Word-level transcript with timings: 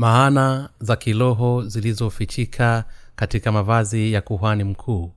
maana 0.00 0.68
za 0.80 0.96
kiroho 0.96 1.62
zilizofichika 1.66 2.84
katika 3.16 3.52
mavazi 3.52 4.12
ya 4.12 4.20
kuhani 4.20 4.64
mkuu. 4.64 5.12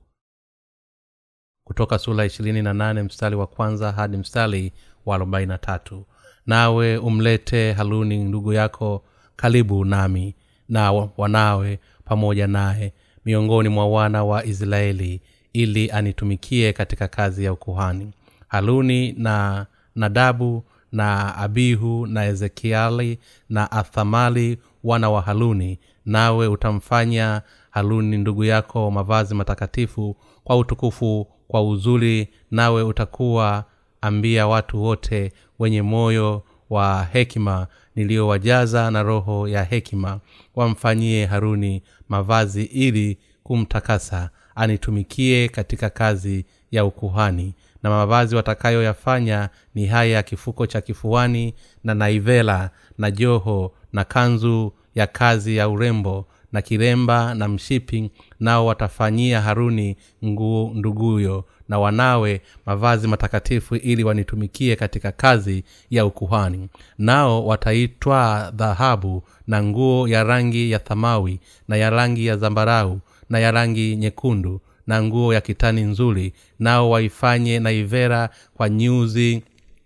Kutoka 1.66 1.98
sura 1.98 2.24
ishirini 2.24 2.62
na 2.62 2.74
nane 2.74 3.02
mstari 3.02 3.36
wa 3.36 3.46
kwanza 3.46 3.92
hadi 3.92 4.16
mstari 4.16 4.72
wa 5.06 5.14
arobaini 5.16 5.48
na 5.48 5.58
tatu. 5.58 6.06
Nawe 6.46 6.98
umlete 6.98 7.72
haluni 7.72 8.24
ndugu 8.24 8.52
yako 8.52 9.04
karibu 9.36 9.84
nami 9.84 10.34
na 10.68 10.92
wanawe 10.92 11.78
pamoja 12.04 12.46
naye 12.46 12.92
miongoni 13.24 13.68
mwa 13.68 13.86
wana 13.88 14.24
wa 14.24 14.44
israeli 14.44 15.20
ili 15.52 15.90
anitumikie 15.90 16.72
katika 16.72 17.08
kazi 17.08 17.44
ya 17.44 17.52
ukuhani. 17.52 18.12
Haruni 18.48 19.12
na 19.12 19.66
nadabu 19.94 20.64
na 20.92 21.36
abihu 21.36 22.06
na 22.06 22.24
ezekiali 22.26 23.18
na 23.48 23.72
athamali 23.72 24.58
wana 24.84 25.10
wa 25.10 25.22
haluni 25.22 25.78
nawe 26.04 26.46
utamfanya 26.46 27.42
haluni 27.70 28.16
ndugu 28.18 28.44
yako 28.44 28.90
mavazi 28.90 29.34
matakatifu 29.34 30.16
kwa 30.44 30.56
utukufu 30.56 31.26
kwa 31.48 31.68
uzuri 31.68 32.28
nawe 32.50 32.82
utakuwa 32.82 33.64
ambia 34.00 34.46
watu 34.46 34.82
wote 34.82 35.32
wenye 35.58 35.82
moyo 35.82 36.42
wa 36.70 37.04
hekima 37.12 37.66
niliyowajaza 37.96 38.90
na 38.90 39.02
roho 39.02 39.48
ya 39.48 39.64
hekima 39.64 40.20
wamfanyie 40.54 41.26
haruni 41.26 41.82
mavazi 42.08 42.64
ili 42.64 43.18
kumtakasa 43.42 44.30
anitumikie 44.54 45.48
katika 45.48 45.90
kazi 45.90 46.44
ya 46.70 46.84
ukuhani. 46.84 47.54
Na 47.82 47.90
mavazi 47.90 48.36
watakayoyafanya 48.36 49.48
ni 49.74 49.86
haya 49.86 50.10
ya 50.10 50.22
kifuko 50.22 50.66
cha 50.66 50.80
kifuani 50.80 51.54
na 51.84 51.94
naivela 51.94 52.70
na 52.98 53.10
joho 53.10 53.72
na 53.92 54.04
kanzu 54.04 54.72
ya 54.94 55.06
kazi 55.06 55.56
ya 55.56 55.68
urembo 55.68 56.26
na 56.52 56.62
kiremba 56.62 57.34
na 57.34 57.48
mshipi 57.48 58.10
nao 58.40 58.66
watafanyia 58.66 59.40
haruni 59.40 59.96
nguo 60.24 60.72
nduguyo 60.74 61.44
na 61.68 61.78
wanawe 61.78 62.40
mavazi 62.66 63.08
matakatifu 63.08 63.76
ili 63.76 64.04
wanitumikie 64.04 64.76
katika 64.76 65.12
kazi 65.12 65.64
ya 65.90 66.06
ukuhani. 66.06 66.68
Nao 66.98 67.46
wataitwa 67.46 68.52
dhahabu 68.56 69.22
na 69.46 69.62
nguo 69.62 70.08
ya 70.08 70.24
rangi 70.24 70.70
ya 70.70 70.78
thamawi 70.78 71.40
na 71.68 71.76
ya 71.76 71.90
rangi 71.90 72.26
ya 72.26 72.36
zambarau 72.36 73.00
na 73.30 73.38
ya 73.38 73.50
rangi 73.50 73.96
nyekundu 73.96 74.60
na 74.86 75.02
nguo 75.02 75.34
ya 75.34 75.40
kitani 75.40 75.80
nzuri 75.82 76.32
nao 76.58 76.90
waifanye 76.90 77.58
na 77.60 77.72
ivera 77.72 78.28
kwa 78.56 78.68
nyuzi 78.68 79.42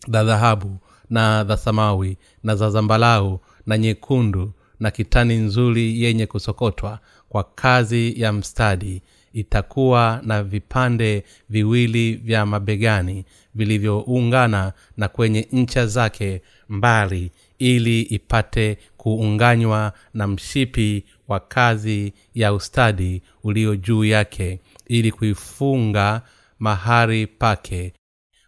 za 0.09 0.25
dhahabu 0.25 0.77
na 1.11 1.45
za 1.45 1.56
samawi 1.56 2.17
na 2.45 2.56
za 2.56 2.70
zambalau 2.70 3.41
na 3.67 3.78
nyekundu 3.78 4.53
na 4.81 4.91
kitani 4.91 5.34
nzuri 5.37 6.03
yenye 6.03 6.27
kusokotwa 6.27 6.98
kwa 7.29 7.45
kazi 7.45 8.21
ya 8.21 8.33
mstadi 8.33 9.03
itakuwa 9.33 10.21
na 10.25 10.43
vipande 10.43 11.25
viwili 11.48 12.15
vya 12.15 12.47
mabegani 12.47 13.25
vilivyoungana 13.55 14.73
na 14.97 15.09
kwenye 15.09 15.49
ncha 15.53 15.87
zake 15.87 16.43
mbali 16.69 17.31
ili 17.59 18.03
ipate 18.03 18.79
kuunganywa 18.97 19.93
na 20.15 20.27
mshipi 20.27 21.05
wa 21.29 21.41
kazi 21.41 22.12
ya 22.34 22.53
ustadi 22.55 23.23
ulio 23.43 23.77
juu 23.77 24.05
yake 24.05 24.61
ili 24.87 25.12
kuifunga 25.12 26.23
mahari 26.59 27.27
pake. 27.27 27.93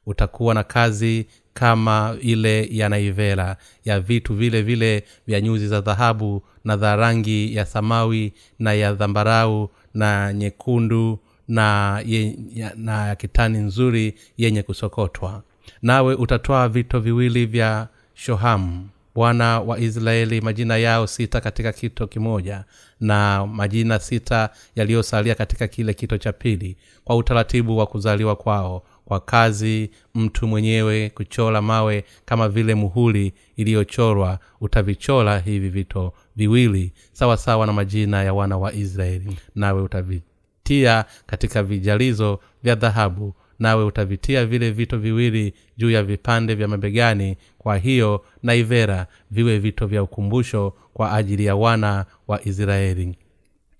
Utakuwa 0.06 0.54
na 0.54 0.62
kazi 0.64 1.26
kama 1.54 2.16
ile 2.20 2.68
ya 2.70 2.88
naivela 2.88 3.56
ya 3.84 4.00
vitu 4.00 4.34
vile 4.34 4.62
vile 4.62 5.04
vya 5.26 5.40
nyuzi 5.40 5.68
za 5.68 5.80
dhahabu 5.80 6.42
na 6.64 6.76
za 6.76 6.96
rangi 6.96 7.54
ya 7.56 7.66
samawi 7.66 8.32
na 8.58 8.72
ya 8.72 8.92
dhambarau 8.94 9.70
na 9.94 10.32
nyekundu 10.32 11.18
na 11.48 12.00
ye, 12.06 12.36
ya, 12.54 12.72
na 12.76 13.06
ya 13.06 13.16
kitani 13.16 13.58
nzuri 13.58 14.14
yenye 14.36 14.62
kusokotwa. 14.62 15.42
Nawe 15.82 16.14
utatwaa 16.14 16.68
vito 16.68 17.00
viwili 17.00 17.46
vya 17.46 17.88
shohamu 18.14 18.88
bwana 19.14 19.60
wa 19.60 19.78
israeli 19.78 20.40
majina 20.40 20.76
yao 20.76 21.06
sita 21.06 21.40
katika 21.40 21.72
kito 21.72 22.06
kimoja 22.06 22.64
na 23.00 23.46
majina 23.46 23.98
sita 23.98 24.50
yaliyosalia 24.76 25.34
katika 25.34 25.68
kile 25.68 25.94
kito 25.94 26.18
cha 26.18 26.32
pili 26.32 26.76
kwa 27.04 27.16
utaratibu 27.16 27.78
wa 27.78 27.86
kuzaliwa 27.86 28.36
kwao 28.36 28.82
kwa 29.10 29.20
kazi 29.20 29.90
mtu 30.14 30.46
mwenyewe 30.46 31.10
kuchora 31.10 31.62
mawe 31.62 32.04
kama 32.24 32.48
vile 32.48 32.74
muhuli 32.74 33.32
iliyochorwa 33.56 34.38
utavichora 34.60 35.38
hivi 35.38 35.68
vito 35.68 36.12
viwili 36.36 36.92
sawa 37.12 37.36
sawa 37.36 37.66
na 37.66 37.72
majina 37.72 38.22
ya 38.22 38.34
wana 38.34 38.58
wa 38.58 38.72
israeli. 38.72 39.36
Nawe 39.54 39.82
utavitia 39.82 41.04
katika 41.26 41.62
vijalizo 41.62 42.40
vya 42.62 42.74
dhahabu 42.74 43.34
nawe 43.58 43.84
utavitia 43.84 44.46
vile 44.46 44.70
vito 44.70 44.98
viwili 44.98 45.54
juu 45.76 45.90
ya 45.90 46.02
vipande 46.02 46.54
vya 46.54 46.68
mabegani. 46.68 47.36
Kwa 47.58 47.76
hiyo 47.76 48.24
naivera 48.42 49.06
viwe 49.30 49.58
vito 49.58 49.86
vya 49.86 50.02
ukumbusho 50.02 50.74
kwa 50.92 51.12
ajili 51.12 51.44
ya 51.44 51.56
wana 51.56 52.06
wa 52.28 52.44
israeli 52.48 53.16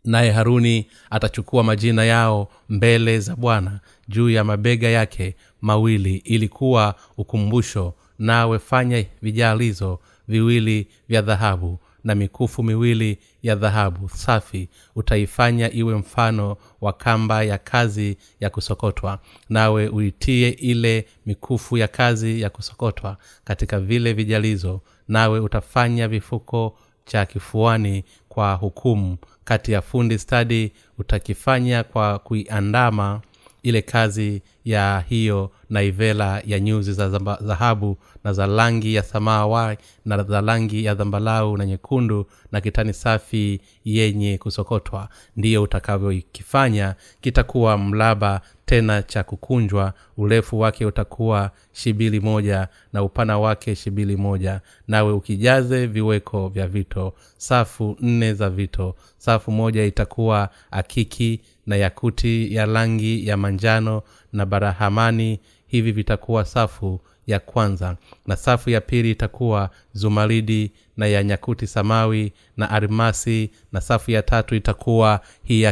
naye 0.05 0.31
haruni 0.31 0.87
atachukua 1.11 1.63
majina 1.63 2.05
yao 2.05 2.49
mbele 2.69 3.21
za 3.21 3.37
bwana 3.37 3.81
juu 4.09 4.31
ya 4.31 4.45
mabega 4.45 4.89
yake 4.89 5.37
mawili. 5.61 6.17
Ili 6.17 6.49
kuwa 6.49 6.95
ukumbusho 7.17 7.95
nawe 8.19 8.59
fanya 8.59 9.05
vijalizo 9.23 9.99
viwili 10.29 10.87
vya 11.09 11.23
dhahabu 11.23 11.79
na 12.05 12.15
mikufu 12.15 12.63
miwili 12.63 13.19
ya 13.43 13.55
dhahabu. 13.55 14.09
Safi 14.09 14.69
utaifanya 14.97 15.73
iwe 15.73 15.95
mfano 15.95 16.57
wa 16.81 16.93
kamba 16.93 17.43
ya 17.43 17.59
kazi 17.59 18.17
ya 18.41 18.51
kusokotwa 18.51 19.19
nawe 19.49 19.89
uitie 19.89 20.49
ile 20.49 21.07
mikufu 21.27 21.77
ya 21.77 21.89
kazi 21.89 22.41
ya 22.41 22.51
kusokotwa 22.51 23.17
katika 23.45 23.81
vile 23.81 24.13
vijalizo 24.13 24.81
nawe 25.09 25.41
utafanya 25.41 26.09
vifuko 26.09 26.79
cha 27.05 27.27
kifuani 27.27 28.05
kwa 28.31 28.55
hukumu. 28.55 29.17
Kati 29.45 29.73
ya 29.73 29.83
fundi 29.83 30.19
stadi 30.19 30.73
utakifanya 30.99 31.83
kwa 31.85 32.19
kuiandama 32.19 33.21
ile 33.63 33.83
kazi 33.83 34.43
ya 34.65 35.05
hiyo 35.09 35.51
naivela 35.71 36.43
ya 36.47 36.61
nyuzi 36.61 36.93
za 36.93 37.09
dhahabu 37.41 37.97
na 38.25 38.33
za 38.33 38.47
rangi 38.47 38.95
ya 38.95 39.03
samawa 39.03 39.77
na 40.05 40.23
za 40.23 40.41
rangi 40.41 40.85
ya 40.85 40.95
dhambalau 40.95 41.57
na 41.57 41.67
nyekundu 41.67 42.27
na 42.53 42.61
kitani 42.61 42.93
safi 42.93 43.61
yenye 43.85 44.39
kusokotwa. 44.39 45.09
Ndiyo 45.37 45.63
utakavyokifanya 45.63 46.95
kitakuwa 47.21 47.79
mlaba 47.79 48.41
tena 48.65 49.03
cha 49.03 49.23
kukunjwa 49.23 49.93
urefu 50.17 50.61
wake 50.61 50.87
utakuwa 50.87 51.51
shibili 51.73 52.21
moja 52.21 52.69
na 52.93 53.03
upana 53.03 53.39
wake 53.39 53.75
shibili 53.77 54.17
moja. 54.17 54.61
Nawe 54.89 55.13
ukijaze 55.13 55.87
viweko 55.87 56.49
vya 56.49 56.67
vito 56.69 57.15
safu 57.37 57.97
nne 58.01 58.35
za 58.35 58.51
vito. 58.51 58.95
Safu 59.19 59.51
moja 59.53 59.85
itakuwa 59.85 60.49
akiki 60.71 61.41
na 61.67 61.77
yakuti 61.77 62.55
ya 62.55 62.67
rangi 62.67 63.27
ya 63.27 63.37
manjano 63.37 64.03
na 64.33 64.47
barahamani 64.47 65.41
hivi 65.71 65.93
vitakuwa 65.93 66.45
safu 66.45 67.01
ya 67.27 67.41
kwanza 67.41 67.97
na 68.27 68.37
safu 68.37 68.71
ya 68.71 68.81
pili 68.81 69.11
itakuwa 69.11 69.71
zumaridi 69.93 70.73
na 70.97 71.07
ya 71.07 71.23
nyakuti 71.25 71.67
samawi 71.67 72.33
na 72.57 72.71
arimasi 72.71 73.51
na 73.73 73.81
safu 73.81 74.11
ya 74.11 74.23
tatu 74.23 74.55
itakuwa 74.55 75.21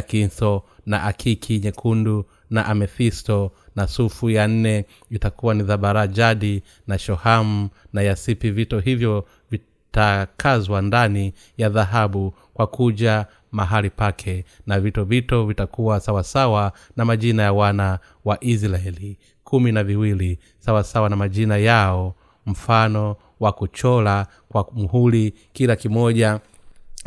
kinso 0.07 0.63
na 0.85 1.03
akiki 1.03 1.59
nyekundu 1.59 2.25
na 2.49 2.65
amethisto 2.65 3.51
na 3.75 3.87
sufu 3.87 4.29
ya 4.29 4.47
nne 4.47 4.85
itakuwa 5.11 5.53
ni 5.53 5.63
dhabarajadi 5.63 6.63
na 6.87 6.97
shohamu 6.97 7.69
na 7.93 8.01
yasipi 8.01 8.51
vito 8.51 8.79
hivyo 8.79 9.27
vitakazwa 9.51 10.81
ndani 10.81 11.33
ya 11.57 11.69
dhahabu 11.69 12.33
kwa 12.53 12.67
kuja 12.67 13.25
mahali 13.51 13.89
pake 13.89 14.45
na 14.67 14.79
vito 14.79 15.03
vito 15.03 15.45
vitakuwa 15.45 15.99
sawasawa 15.99 16.71
na 16.97 17.05
majina 17.05 17.43
ya 17.43 17.53
wana 17.53 17.99
wa 18.25 18.43
israeli 18.43 19.17
kumi 19.49 19.71
na 19.71 19.83
viwili 19.83 20.39
sawasawa 20.59 21.09
na 21.09 21.15
majina 21.15 21.57
yao 21.57 22.15
mfano 22.45 23.15
wa 23.39 23.51
kuchola 23.51 24.27
kwa 24.49 24.67
mhuli 24.75 25.33
kila 25.53 25.75
kimoja 25.75 26.39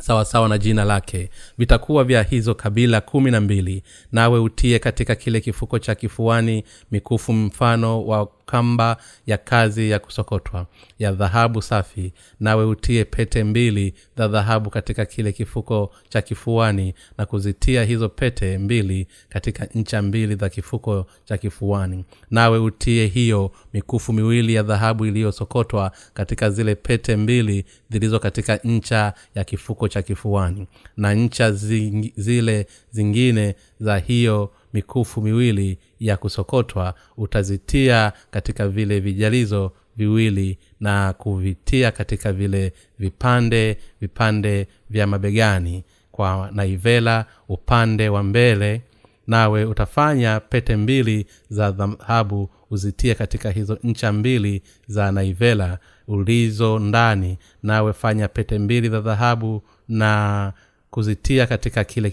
sawasawa 0.00 0.24
sawa 0.24 0.48
na 0.48 0.58
jina 0.58 0.84
lake. 0.84 1.30
Vitakuwa 1.58 2.04
vya 2.04 2.22
hizo 2.22 2.54
kabila 2.54 3.00
kumi 3.00 3.30
na 3.30 3.40
mbili. 3.40 3.82
Nawe 4.12 4.38
utie 4.38 4.78
katika 4.78 5.14
kile 5.14 5.40
kifuko 5.40 5.78
cha 5.78 5.94
kifuani 5.94 6.64
mikufu 6.90 7.32
mfano 7.32 8.04
wa 8.06 8.28
kamba 8.46 8.96
ya 9.26 9.38
kazi 9.38 9.90
ya 9.90 9.98
kusokotwa 9.98 10.66
ya 10.98 11.12
dhahabu 11.12 11.62
safi 11.62 12.12
nawe 12.40 12.64
utie 12.64 13.04
pete 13.04 13.44
mbili 13.44 13.94
za 14.16 14.28
dhahabu 14.28 14.70
katika 14.70 15.04
kile 15.06 15.32
kifuko 15.32 15.92
cha 16.08 16.22
kifuani 16.22 16.94
na 17.18 17.26
kuzitia 17.26 17.84
hizo 17.84 18.08
pete 18.08 18.58
mbili 18.58 19.06
katika 19.28 19.64
ncha 19.74 20.02
mbili 20.02 20.34
za 20.36 20.48
kifuko 20.48 21.06
cha 21.24 21.38
kifuani. 21.38 22.04
Nawe 22.30 22.58
utie 22.58 23.06
hiyo 23.06 23.50
mikufu 23.72 24.12
miwili 24.12 24.54
ya 24.54 24.62
dhahabu 24.62 25.06
iliyosokotwa 25.06 25.92
katika 26.14 26.50
zile 26.50 26.74
pete 26.74 27.16
mbili 27.16 27.64
zilizo 27.90 28.18
katika 28.18 28.56
ncha 28.64 29.12
ya 29.34 29.44
kifuko 29.44 29.88
cha 29.88 30.02
kifuani. 30.02 30.66
Na 30.96 31.14
ncha 31.14 31.52
zile 32.16 32.66
zingine 32.90 33.54
za 33.80 33.98
hiyo 33.98 34.50
mikufu 34.72 35.22
miwili 35.22 35.78
ya 36.00 36.16
kusokotwa 36.16 36.94
utazitia 37.16 38.12
katika 38.30 38.68
vile 38.68 39.00
vijalizo 39.00 39.72
viwili 39.96 40.58
na 40.80 41.12
kuvitia 41.12 41.90
katika 41.90 42.32
vile 42.32 42.72
vipande 42.98 43.78
vipande 44.00 44.66
vya 44.90 45.06
mabegani 45.06 45.84
kwa 46.12 46.50
naivela 46.52 47.26
upande 47.48 48.08
wa 48.08 48.22
mbele. 48.22 48.82
Nawe 49.26 49.64
utafanya 49.64 50.40
pete 50.40 50.76
mbili 50.76 51.26
za 51.50 51.70
dhahabu 51.70 52.50
uzitie 52.70 53.14
katika 53.14 53.50
hizo 53.50 53.78
ncha 53.82 54.12
mbili 54.12 54.62
za 54.86 55.12
naivela 55.12 55.78
ulizo 56.08 56.78
ndani. 56.78 57.38
Nawe 57.62 57.92
fanya 57.92 58.28
pete 58.28 58.58
mbili 58.58 58.88
za 58.88 59.00
dhahabu 59.00 59.62
na 59.88 60.52
kuzitia 60.90 61.46
katika 61.46 61.84
kile 61.84 62.10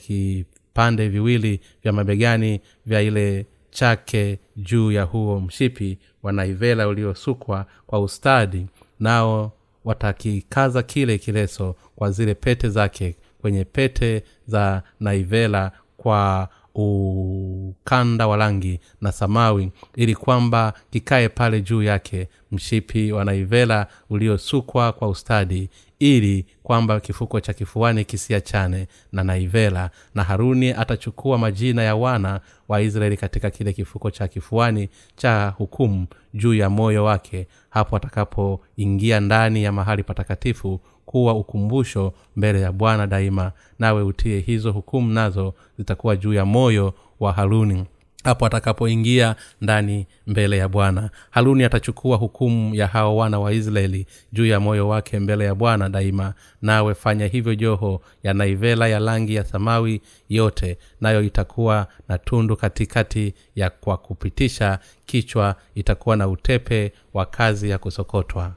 vipande 0.80 1.10
viwili 1.10 1.60
vya 1.84 1.94
mabegani 1.94 2.62
vya 2.86 3.02
ile 3.02 3.46
chake 3.70 4.40
juu 4.56 4.92
ya 4.92 5.04
huo 5.04 5.40
mshipi 5.40 5.98
wa 6.24 6.32
naivela 6.32 6.88
uliosukwa 6.88 7.66
kwa 7.88 8.00
ustadi 8.00 8.68
nao 9.00 9.52
watakikaza 9.86 10.84
kile 10.84 11.18
kileso 11.18 11.76
kwa 11.96 12.12
zile 12.12 12.36
pete 12.36 12.70
zake 12.70 13.16
kwenye 13.42 13.66
pete 13.66 14.24
za 14.48 14.84
naivela 15.00 15.72
kwa 15.98 16.50
ukanda 16.76 18.28
wa 18.28 18.38
rangi 18.38 18.80
na 19.02 19.12
samawi 19.12 19.72
ili 19.96 20.16
kwamba 20.16 20.74
kikae 20.90 21.30
pale 21.30 21.62
juu 21.62 21.84
yake 21.84 22.28
mshipi 22.52 23.12
wa 23.12 23.26
naivela 23.26 23.88
uliosukwa 24.10 24.92
kwa 24.92 25.08
ustadi 25.08 25.70
ili 26.00 26.46
kwamba 26.64 27.00
kifuko 27.00 27.40
cha 27.40 27.54
kifuani 27.54 28.06
kisiachane 28.06 28.88
na 29.12 29.24
naivela 29.24 29.90
na 30.16 30.24
haruni 30.24 30.72
atachukua 30.72 31.38
majina 31.38 31.84
ya 31.84 31.96
wana 31.96 32.42
wa 32.68 32.82
israeli 32.82 33.18
katika 33.18 33.50
kile 33.50 33.74
kifuko 33.74 34.12
cha 34.12 34.28
kifuani 34.28 34.90
cha 35.16 35.54
hukumu 35.58 36.08
juu 36.34 36.54
ya 36.54 36.70
moyo 36.70 37.04
wake 37.04 37.48
hapo 37.70 37.96
atakapoingia 37.96 39.20
ndani 39.20 39.64
ya 39.64 39.72
mahali 39.72 40.04
patakatifu 40.04 40.80
kuwa 41.06 41.34
ukumbusho 41.34 42.14
mbele 42.36 42.62
ya 42.62 42.72
bwana 42.72 43.08
daima. 43.08 43.52
Nawe 43.80 44.02
utie 44.04 44.40
hizo 44.40 44.72
hukumu 44.72 45.14
nazo 45.14 45.54
zitakuwa 45.78 46.16
juu 46.16 46.34
ya 46.34 46.46
moyo 46.46 46.94
wa 47.20 47.34
haruni 47.34 47.86
hapo 48.24 48.46
atakapoingia 48.46 49.36
ndani 49.62 50.08
mbele 50.28 50.58
ya 50.58 50.68
bwana. 50.68 51.10
Haruni 51.30 51.64
atachukua 51.64 52.18
hukumu 52.18 52.76
ya 52.76 52.88
hao 52.88 53.18
wana 53.18 53.40
wa 53.40 53.54
israeli 53.54 54.06
juu 54.34 54.46
ya 54.46 54.60
moyo 54.60 54.88
wake 54.88 55.20
mbele 55.20 55.46
ya 55.46 55.56
bwana 55.56 55.90
daima. 55.90 56.34
Nawe 56.62 56.96
fanya 56.96 57.26
hivyo 57.28 57.56
joho 57.56 58.02
ya 58.24 58.34
naivela 58.34 58.88
ya 58.88 59.00
rangi 59.00 59.36
ya 59.36 59.44
samawi 59.44 60.02
yote 60.30 60.78
nayo 61.02 61.22
itakuwa 61.24 61.88
na 62.08 62.18
tundu 62.18 62.56
katikati 62.56 63.34
ya 63.56 63.70
kwa 63.70 63.98
kupitisha 63.98 64.80
kichwa 65.06 65.56
itakuwa 65.76 66.16
na 66.16 66.28
utepe 66.28 66.94
wa 67.14 67.26
kazi 67.26 67.70
ya 67.70 67.78
kusokotwa. 67.78 68.54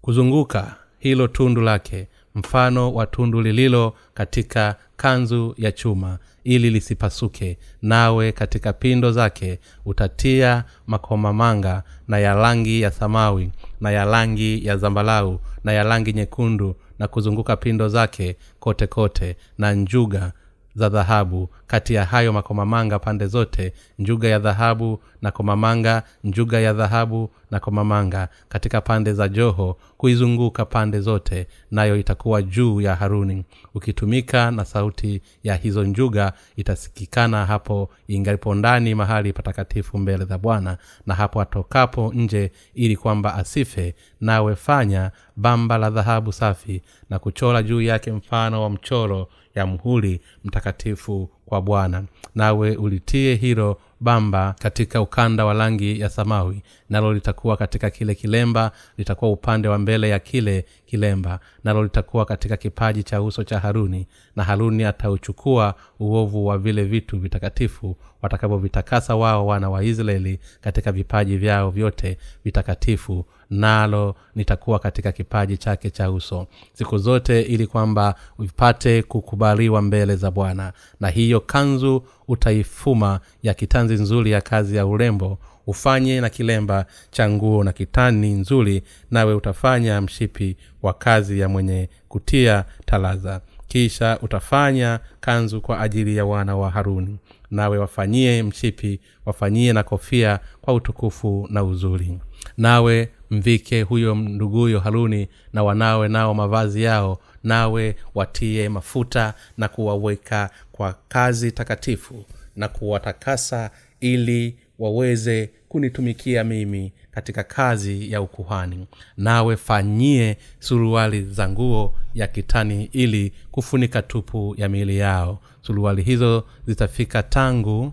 Kuzunguka 0.00 0.76
hilo 0.98 1.28
tundu 1.28 1.60
lake 1.60 2.08
mfano 2.38 2.92
wa 2.94 3.06
tundu 3.06 3.40
lililo 3.42 3.94
katika 4.14 4.76
kanzu 4.96 5.54
ya 5.58 5.72
chuma 5.72 6.18
ili 6.44 6.70
lisipasuke 6.70 7.58
nawe 7.82 8.32
katika 8.32 8.72
pindo 8.72 9.12
zake 9.12 9.58
utatia 9.84 10.64
makomamanga 10.86 11.82
na 12.08 12.18
ya 12.18 12.34
rangi 12.34 12.80
ya 12.80 12.90
samawi 12.90 13.50
na 13.80 13.90
ya 13.90 14.04
rangi 14.04 14.66
ya 14.66 14.76
zambalau 14.76 15.40
na 15.64 15.72
ya 15.72 15.82
rangi 15.84 16.12
nyekundu 16.12 16.76
na 16.98 17.08
kuzunguka 17.08 17.56
pindo 17.56 17.88
zake 17.88 18.36
kote 18.60 18.86
kote 18.86 19.36
na 19.58 19.72
njuga 19.72 20.32
za 20.78 20.88
dhahabu. 20.88 21.48
Kati 21.66 21.94
ya 21.94 22.04
hayo 22.04 22.32
makomamanga 22.32 22.98
pande 22.98 23.26
zote 23.26 23.72
njuga 23.98 24.28
ya 24.28 24.38
dhahabu 24.38 25.00
na 25.22 25.30
komamanga 25.30 26.02
njuga 26.24 26.60
ya 26.60 26.72
dhahabu 26.72 27.30
na 27.50 27.60
komamanga. 27.60 28.28
Katika 28.48 28.80
pande 28.80 29.12
za 29.12 29.28
joho 29.28 29.76
kuizunguka 29.96 30.64
pande 30.64 31.00
zote 31.00 31.46
nayo 31.70 31.96
itakuwa 31.96 32.42
juu 32.42 32.80
ya 32.80 32.94
haruni. 32.96 33.44
Ukitumika 33.74 34.50
na 34.50 34.64
sauti 34.64 35.22
ya 35.42 35.54
hizo 35.54 35.84
njuga 35.84 36.32
itasikikana 36.56 37.46
hapo 37.46 37.90
ingalipo 38.08 38.54
ndani 38.54 38.94
mahali 38.94 39.32
patakatifu 39.32 39.98
mbele 39.98 40.24
za 40.24 40.38
bwana 40.38 40.78
na 41.06 41.14
hapo 41.14 41.40
atokapo 41.40 42.12
nje 42.14 42.52
ili 42.74 42.96
kwamba 42.96 43.34
asife 43.34 43.94
nawe 44.20 44.56
fanya 44.56 45.10
bamba 45.36 45.78
la 45.78 45.90
dhahabu 45.90 46.32
safi 46.32 46.82
na 47.10 47.18
kuchora 47.18 47.62
juu 47.62 47.80
yake 47.82 48.12
mfano 48.12 48.62
wa 48.62 48.70
mchoro 48.70 49.28
ya 49.58 49.66
mhuri 49.66 50.20
mtakatifu 50.44 51.30
kwa 51.46 51.62
bwana. 51.62 52.04
Nawe 52.34 52.76
ulitie 52.76 53.34
hilo 53.34 53.80
bamba 54.00 54.54
katika 54.58 55.00
ukanda 55.00 55.44
wa 55.44 55.54
rangi 55.54 56.00
ya 56.00 56.08
samawi 56.10 56.62
nalo 56.90 57.12
litakuwa 57.14 57.56
katika 57.56 57.90
kile 57.90 58.14
kilemba 58.14 58.72
litakuwa 58.98 59.30
upande 59.30 59.68
wa 59.68 59.78
mbele 59.78 60.08
ya 60.08 60.18
kile 60.18 60.64
kilemba 60.98 61.40
nalo 61.64 61.82
litakuwa 61.82 62.24
katika 62.24 62.56
kipaji 62.56 63.02
cha 63.02 63.22
uso 63.22 63.44
cha 63.44 63.58
haruni 63.60 64.06
na 64.36 64.44
haruni 64.44 64.84
atauchukua 64.84 65.74
uovu 66.00 66.46
wa 66.46 66.58
vile 66.58 66.84
vitu 66.84 67.18
vitakatifu 67.18 67.96
watakavyovitakasa 68.22 69.16
wao 69.16 69.46
wana 69.46 69.70
wa 69.70 69.84
israeli 69.84 70.38
katika 70.60 70.92
vipaji 70.92 71.36
vyao 71.36 71.70
vyote 71.70 72.18
vitakatifu. 72.44 73.24
Nalo 73.50 74.14
nitakuwa 74.34 74.78
katika 74.78 75.12
kipaji 75.12 75.56
chake 75.56 75.90
cha 75.90 76.10
uso. 76.10 76.46
Siku 76.72 76.98
zote 76.98 77.42
ili 77.42 77.66
kwamba 77.66 78.14
vipate 78.38 79.02
kukubaliwa 79.02 79.82
mbele 79.82 80.16
za 80.16 80.30
bwana. 80.30 80.72
Na 81.00 81.08
hiyo 81.08 81.40
kanzu 81.40 82.02
utaifuma 82.28 83.20
ya 83.42 83.54
kitanzi 83.54 83.94
nzuri 83.94 84.30
ya 84.30 84.40
kazi 84.40 84.76
ya 84.76 84.86
urembo 84.86 85.38
ufanye 85.68 86.20
na 86.20 86.28
kilemba 86.30 86.86
cha 87.10 87.30
nguo 87.30 87.64
na 87.64 87.72
kitani 87.72 88.32
nzuri 88.32 88.82
nawe 89.10 89.34
utafanya 89.34 90.00
mshipi 90.00 90.56
wa 90.82 90.92
kazi 90.94 91.40
ya 91.40 91.48
mwenye 91.48 91.88
kutia 92.08 92.64
talaza. 92.86 93.40
Kisha 93.66 94.18
utafanya 94.22 95.00
kanzu 95.20 95.60
kwa 95.60 95.80
ajili 95.80 96.16
ya 96.16 96.24
wana 96.24 96.56
wa 96.56 96.70
haruni. 96.70 97.18
Nawe 97.50 97.78
wafanyie 97.78 98.42
mshipi 98.42 99.00
wafanyie 99.26 99.72
na 99.72 99.82
kofia 99.82 100.40
kwa 100.60 100.74
utukufu 100.74 101.46
na 101.50 101.64
uzuri. 101.64 102.18
Nawe 102.56 103.08
mvike 103.30 103.82
huyo 103.82 104.14
nduguyo 104.14 104.80
haruni 104.80 105.28
na 105.52 105.62
wanawe 105.64 106.08
nao 106.08 106.34
mavazi 106.34 106.82
yao. 106.82 107.18
Nawe 107.44 107.96
watie 108.14 108.68
mafuta 108.68 109.34
na 109.56 109.68
kuwaweka 109.68 110.50
kwa 110.72 110.94
kazi 111.08 111.52
takatifu 111.52 112.24
na 112.56 112.68
kuwatakasa 112.68 113.70
ili 114.00 114.56
waweze 114.78 115.50
kunitumikia 115.68 116.44
mimi 116.44 116.92
katika 117.10 117.44
kazi 117.44 118.12
ya 118.12 118.20
ukuhani. 118.22 118.86
Nawe 119.16 119.56
fanyie 119.56 120.36
suruali 120.58 121.22
za 121.22 121.48
nguo 121.48 121.94
ya 122.14 122.26
kitani 122.26 122.84
ili 122.92 123.32
kufunika 123.50 124.02
tupu 124.02 124.54
ya 124.58 124.68
miili 124.68 124.98
yao. 124.98 125.38
Suruali 125.62 126.02
hizo 126.02 126.44
zitafika 126.66 127.22
tangu 127.22 127.92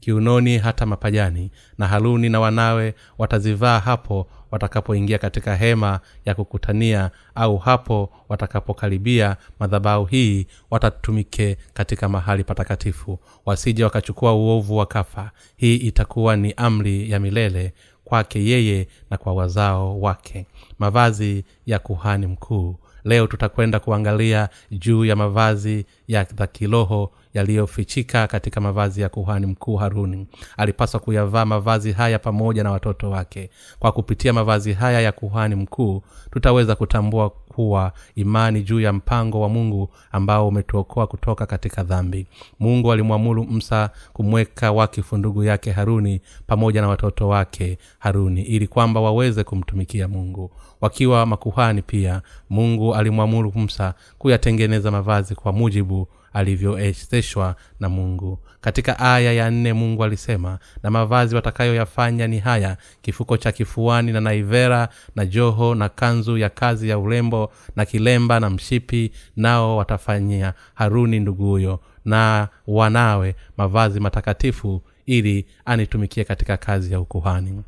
kiunoni 0.00 0.58
hata 0.58 0.86
mapajani 0.86 1.50
na 1.78 1.86
haruni 1.86 2.28
na 2.28 2.40
wanawe 2.40 2.94
watazivaa 3.18 3.78
hapo 3.80 4.26
watakapoingia 4.50 5.18
katika 5.18 5.56
hema 5.56 6.00
ya 6.24 6.34
kukutania 6.34 7.10
au 7.34 7.58
hapo 7.58 8.10
watakapokaribia 8.28 9.36
madhabahu 9.60 10.04
hii 10.04 10.46
watatumike 10.70 11.56
katika 11.74 12.08
mahali 12.08 12.44
patakatifu. 12.44 13.18
Wasije 13.46 13.84
wakachukua 13.84 14.34
uovu 14.34 14.76
wa 14.76 14.86
kafa. 14.86 15.30
Hii 15.56 15.76
itakuwa 15.76 16.36
ni 16.36 16.52
amri 16.56 17.10
ya 17.10 17.20
milele 17.20 17.72
kwake 18.04 18.44
yeye 18.44 18.88
na 19.10 19.16
kwa 19.16 19.32
wazao 19.34 20.00
wake. 20.00 20.46
Mavazi 20.78 21.44
ya 21.66 21.78
kuhani 21.78 22.26
mkuu. 22.26 22.76
Leo 23.04 23.26
tutakwenda 23.26 23.80
kuangalia 23.80 24.48
juu 24.70 25.04
ya 25.04 25.16
mavazi 25.16 25.86
ya 26.08 26.26
za 26.38 26.46
kiroho 26.46 27.12
yaliyofichika 27.34 28.26
katika 28.26 28.60
mavazi 28.60 29.00
ya 29.00 29.08
kuhani 29.08 29.46
mkuu 29.46 29.76
haruni. 29.76 30.26
Alipaswa 30.56 31.00
kuyavaa 31.00 31.44
mavazi 31.44 31.92
haya 31.92 32.18
pamoja 32.18 32.62
na 32.64 32.70
watoto 32.70 33.10
wake. 33.10 33.50
Kwa 33.78 33.92
kupitia 33.92 34.32
mavazi 34.32 34.72
haya 34.72 35.00
ya 35.00 35.12
kuhani 35.12 35.54
mkuu 35.54 36.02
tutaweza 36.30 36.74
kutambua 36.76 37.30
kuwa 37.30 37.92
imani 38.14 38.62
juu 38.62 38.80
ya 38.80 38.92
mpango 38.92 39.40
wa 39.40 39.48
mungu 39.48 39.88
ambao 40.12 40.48
umetuokoa 40.48 41.06
kutoka 41.06 41.46
katika 41.46 41.82
dhambi. 41.82 42.26
Mungu 42.60 42.92
alimwamuru 42.92 43.44
msa 43.44 43.90
kumweka 44.12 44.72
wakifu 44.72 45.16
ndugu 45.16 45.44
yake 45.44 45.70
haruni 45.72 46.20
pamoja 46.46 46.80
na 46.80 46.88
watoto 46.88 47.28
wake 47.28 47.78
haruni 47.98 48.42
ili 48.42 48.66
kwamba 48.66 49.00
waweze 49.00 49.44
kumtumikia 49.44 50.08
mungu. 50.08 50.50
Wakiwa 50.80 51.26
makuhani 51.26 51.82
pia 51.82 52.22
mungu 52.50 52.94
alimwamuru 52.94 53.52
msa 53.56 53.94
kuyatengeneza 54.18 54.90
mavazi 54.90 55.34
kwa 55.34 55.52
mujibu 55.52 56.08
alivyoezeshwa 56.32 57.56
na 57.80 57.88
mungu. 57.88 58.38
Katika 58.60 58.98
aya 58.98 59.32
ya 59.32 59.50
nne 59.50 59.72
mungu 59.72 60.04
alisema 60.04 60.58
na 60.82 60.90
mavazi 60.90 61.34
watakayoyafanya 61.34 62.26
ni 62.26 62.38
haya 62.38 62.76
kifuko 63.02 63.36
cha 63.36 63.52
kifuani 63.52 64.12
na 64.12 64.20
naivera 64.20 64.88
na 65.16 65.26
joho 65.26 65.74
na 65.74 65.88
kanzu 65.88 66.38
ya 66.38 66.48
kazi 66.50 66.88
ya 66.88 66.98
urembo 66.98 67.52
na 67.76 67.84
kilemba 67.84 68.40
na 68.40 68.50
mshipi 68.50 69.12
nao 69.36 69.76
watafanyia 69.76 70.54
haruni 70.74 71.20
nduguyo. 71.20 71.80
Na 72.04 72.48
wanawe 72.66 73.34
mavazi 73.56 74.00
matakatifu 74.00 74.82
ili 75.06 75.46
anitumikie 75.64 76.24
katika 76.24 76.56
kazi 76.56 76.92
ya 76.92 77.00
ukuhani 77.00 77.62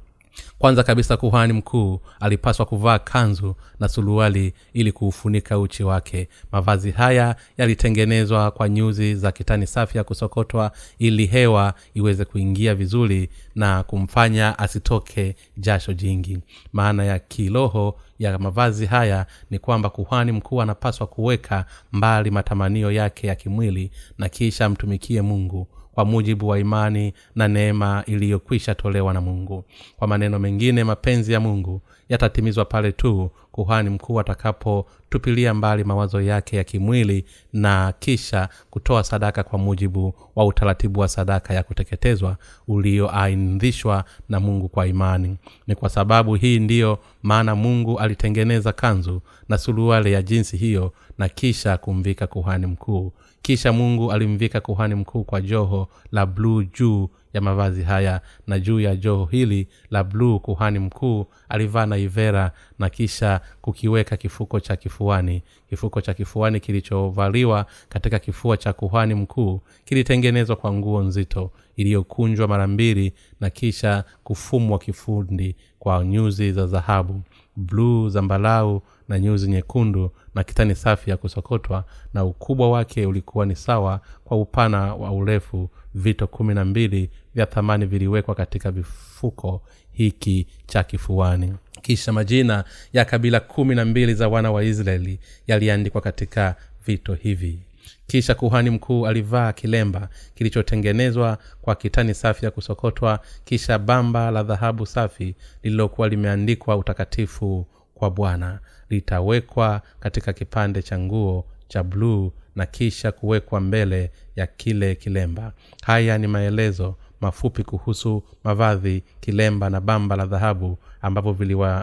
kwanza 0.58 0.82
kabisa 0.82 1.16
kuhani 1.16 1.52
mkuu 1.52 2.00
alipaswa 2.20 2.66
kuvaa 2.66 2.98
kanzu 2.98 3.54
na 3.80 3.88
suruali 3.88 4.54
ili 4.72 4.92
kuufunika 4.92 5.58
uchi 5.58 5.84
wake. 5.84 6.28
Mavazi 6.52 6.90
haya 6.90 7.36
yalitengenezwa 7.58 8.50
kwa 8.50 8.68
nyuzi 8.68 9.14
za 9.14 9.32
kitani 9.32 9.66
safi 9.66 9.98
ya 9.98 10.04
kusokotwa 10.04 10.72
ili 10.98 11.26
hewa 11.26 11.74
iweze 11.94 12.24
kuingia 12.24 12.74
vizuri 12.74 13.28
na 13.54 13.82
kumfanya 13.82 14.58
asitoke 14.58 15.36
jasho 15.56 15.92
jingi. 15.92 16.38
Maana 16.72 17.04
ya 17.04 17.18
kiroho 17.18 17.96
ya 18.18 18.38
mavazi 18.38 18.86
haya 18.86 19.26
ni 19.50 19.58
kwamba 19.58 19.90
kuhani 19.90 20.32
mkuu 20.32 20.62
anapaswa 20.62 21.06
kuweka 21.06 21.64
mbali 21.92 22.30
matamanio 22.30 22.92
yake 22.92 23.26
ya 23.26 23.34
kimwili 23.34 23.90
na 24.18 24.28
kisha 24.28 24.64
amtumikie 24.66 25.22
mungu 25.22 25.68
kwa 25.92 26.04
mujibu 26.04 26.48
wa 26.48 26.58
imani 26.58 27.12
na 27.34 27.48
neema 27.48 28.02
iliyokwisha 28.06 28.74
tolewa 28.74 29.12
na 29.12 29.20
mungu. 29.20 29.64
Kwa 29.96 30.08
maneno 30.08 30.38
mengine 30.38 30.84
mapenzi 30.84 31.32
ya 31.32 31.40
mungu 31.40 31.80
yatatimizwa 32.08 32.64
pale 32.64 32.92
tu 32.92 33.30
kuhani 33.52 33.90
mkuu 33.90 34.20
atakapotupilia 34.20 35.54
mbali 35.54 35.84
mawazo 35.84 36.20
yake 36.20 36.56
ya 36.56 36.64
kimwili 36.64 37.24
na 37.52 37.94
kisha 37.98 38.48
kutoa 38.70 39.04
sadaka 39.04 39.42
kwa 39.42 39.58
mujibu 39.58 40.14
wa 40.36 40.44
utaratibu 40.46 41.00
wa 41.00 41.08
sadaka 41.08 41.54
ya 41.54 41.62
kuteketezwa 41.62 42.36
ulioaindhishwa 42.68 44.04
na 44.28 44.40
mungu 44.40 44.68
kwa 44.68 44.86
imani. 44.86 45.36
Ni 45.66 45.74
kwa 45.74 45.88
sababu 45.88 46.34
hii 46.34 46.58
ndiyo 46.58 46.98
maana 47.22 47.54
mungu 47.54 47.98
alitengeneza 47.98 48.72
kanzu 48.72 49.22
na 49.48 49.58
suruale 49.58 50.12
ya 50.12 50.22
jinsi 50.22 50.56
hiyo 50.56 50.92
na 51.18 51.28
kisha 51.28 51.76
kumvika 51.78 52.26
kuhani 52.26 52.66
mkuu 52.66 53.12
kisha 53.42 53.72
mungu 53.72 54.12
alimvika 54.12 54.60
kuhani 54.60 54.94
mkuu 54.94 55.24
kwa 55.24 55.40
joho 55.40 55.88
la 56.12 56.26
bluu 56.26 56.62
juu 56.62 57.08
ya 57.34 57.40
mavazi 57.40 57.82
haya 57.82 58.20
na 58.46 58.60
juu 58.60 58.80
ya 58.80 58.96
joho 58.96 59.24
hili 59.24 59.68
la 59.90 60.04
bluu 60.04 60.40
kuhani 60.40 60.78
mkuu 60.78 61.26
alivaa 61.48 61.86
na 61.86 61.96
ivera 61.96 62.52
na 62.78 62.90
kisha 62.90 63.40
kukiweka 63.60 64.16
kifuko 64.16 64.60
cha 64.60 64.76
kifuani. 64.76 65.42
Kifuko 65.68 66.00
cha 66.00 66.14
kifuani 66.14 66.60
kilichovaliwa 66.60 67.66
katika 67.88 68.18
kifua 68.18 68.56
cha 68.56 68.72
kuhani 68.72 69.14
mkuu 69.14 69.60
kilitengenezwa 69.84 70.56
kwa 70.56 70.72
nguo 70.72 71.02
nzito 71.02 71.50
iliyokunjwa 71.76 72.48
mara 72.48 72.66
mbili 72.66 73.12
na 73.40 73.50
kisha 73.50 74.04
kufumwa 74.24 74.78
kifundi 74.78 75.56
kwa 75.78 76.04
nyuzi 76.04 76.52
za 76.52 76.66
dhahabu 76.66 77.22
bluu 77.56 78.08
zambalau 78.08 78.82
na 79.08 79.18
nyuzi 79.20 79.50
nyekundu 79.50 80.10
na 80.34 80.44
kitani 80.44 80.74
safi 80.74 81.10
ya 81.10 81.16
kusokotwa 81.16 81.84
na 82.14 82.24
ukubwa 82.24 82.70
wake 82.70 83.06
ulikuwa 83.06 83.46
ni 83.46 83.56
sawa 83.56 84.00
kwa 84.24 84.36
upana 84.40 84.94
wa 84.94 85.12
urefu 85.12 85.70
vito 85.94 86.26
kumi 86.26 86.54
na 86.54 86.64
mbili 86.64 87.10
vya 87.34 87.46
thamani 87.46 87.86
viliwekwa 87.86 88.34
katika 88.34 88.70
vifuko 88.70 89.62
hiki 89.92 90.46
cha 90.66 90.82
kifuani. 90.82 91.54
Kisha 91.82 92.12
majina 92.12 92.64
ya 92.92 93.04
kabila 93.04 93.40
kumi 93.40 93.74
na 93.74 93.84
mbili 93.84 94.14
za 94.14 94.28
wana 94.28 94.52
wa 94.52 94.64
israeli 94.64 95.18
yaliandikwa 95.46 96.00
katika 96.00 96.56
vito 96.86 97.14
hivi. 97.14 97.58
Kisha 98.06 98.34
kuhani 98.34 98.70
mkuu 98.70 99.06
alivaa 99.06 99.52
kilemba 99.52 100.08
kilichotengenezwa 100.34 101.38
kwa 101.62 101.74
kitani 101.74 102.14
safi 102.14 102.44
ya 102.44 102.50
kusokotwa 102.50 103.20
kisha 103.44 103.78
bamba 103.78 104.30
la 104.30 104.42
dhahabu 104.42 104.86
safi 104.86 105.34
lililokuwa 105.62 106.08
limeandikwa 106.08 106.76
utakatifu 106.76 107.66
kwa 107.94 108.10
bwana 108.10 108.58
litawekwa 108.92 109.82
katika 110.00 110.32
kipande 110.32 110.82
cha 110.82 110.98
nguo 110.98 111.44
cha 111.68 111.82
bluu 111.82 112.32
na 112.56 112.66
kisha 112.66 113.12
kuwekwa 113.12 113.60
mbele 113.60 114.10
ya 114.36 114.46
kile 114.46 114.94
kilemba. 114.94 115.52
Haya 115.82 116.18
ni 116.18 116.26
maelezo 116.26 116.96
mafupi 117.20 117.62
kuhusu 117.64 118.22
mavazi 118.44 119.02
kilemba 119.20 119.70
na 119.70 119.80
bamba 119.80 120.16
la 120.16 120.26
dhahabu 120.26 120.78
ambavyo 121.00 121.32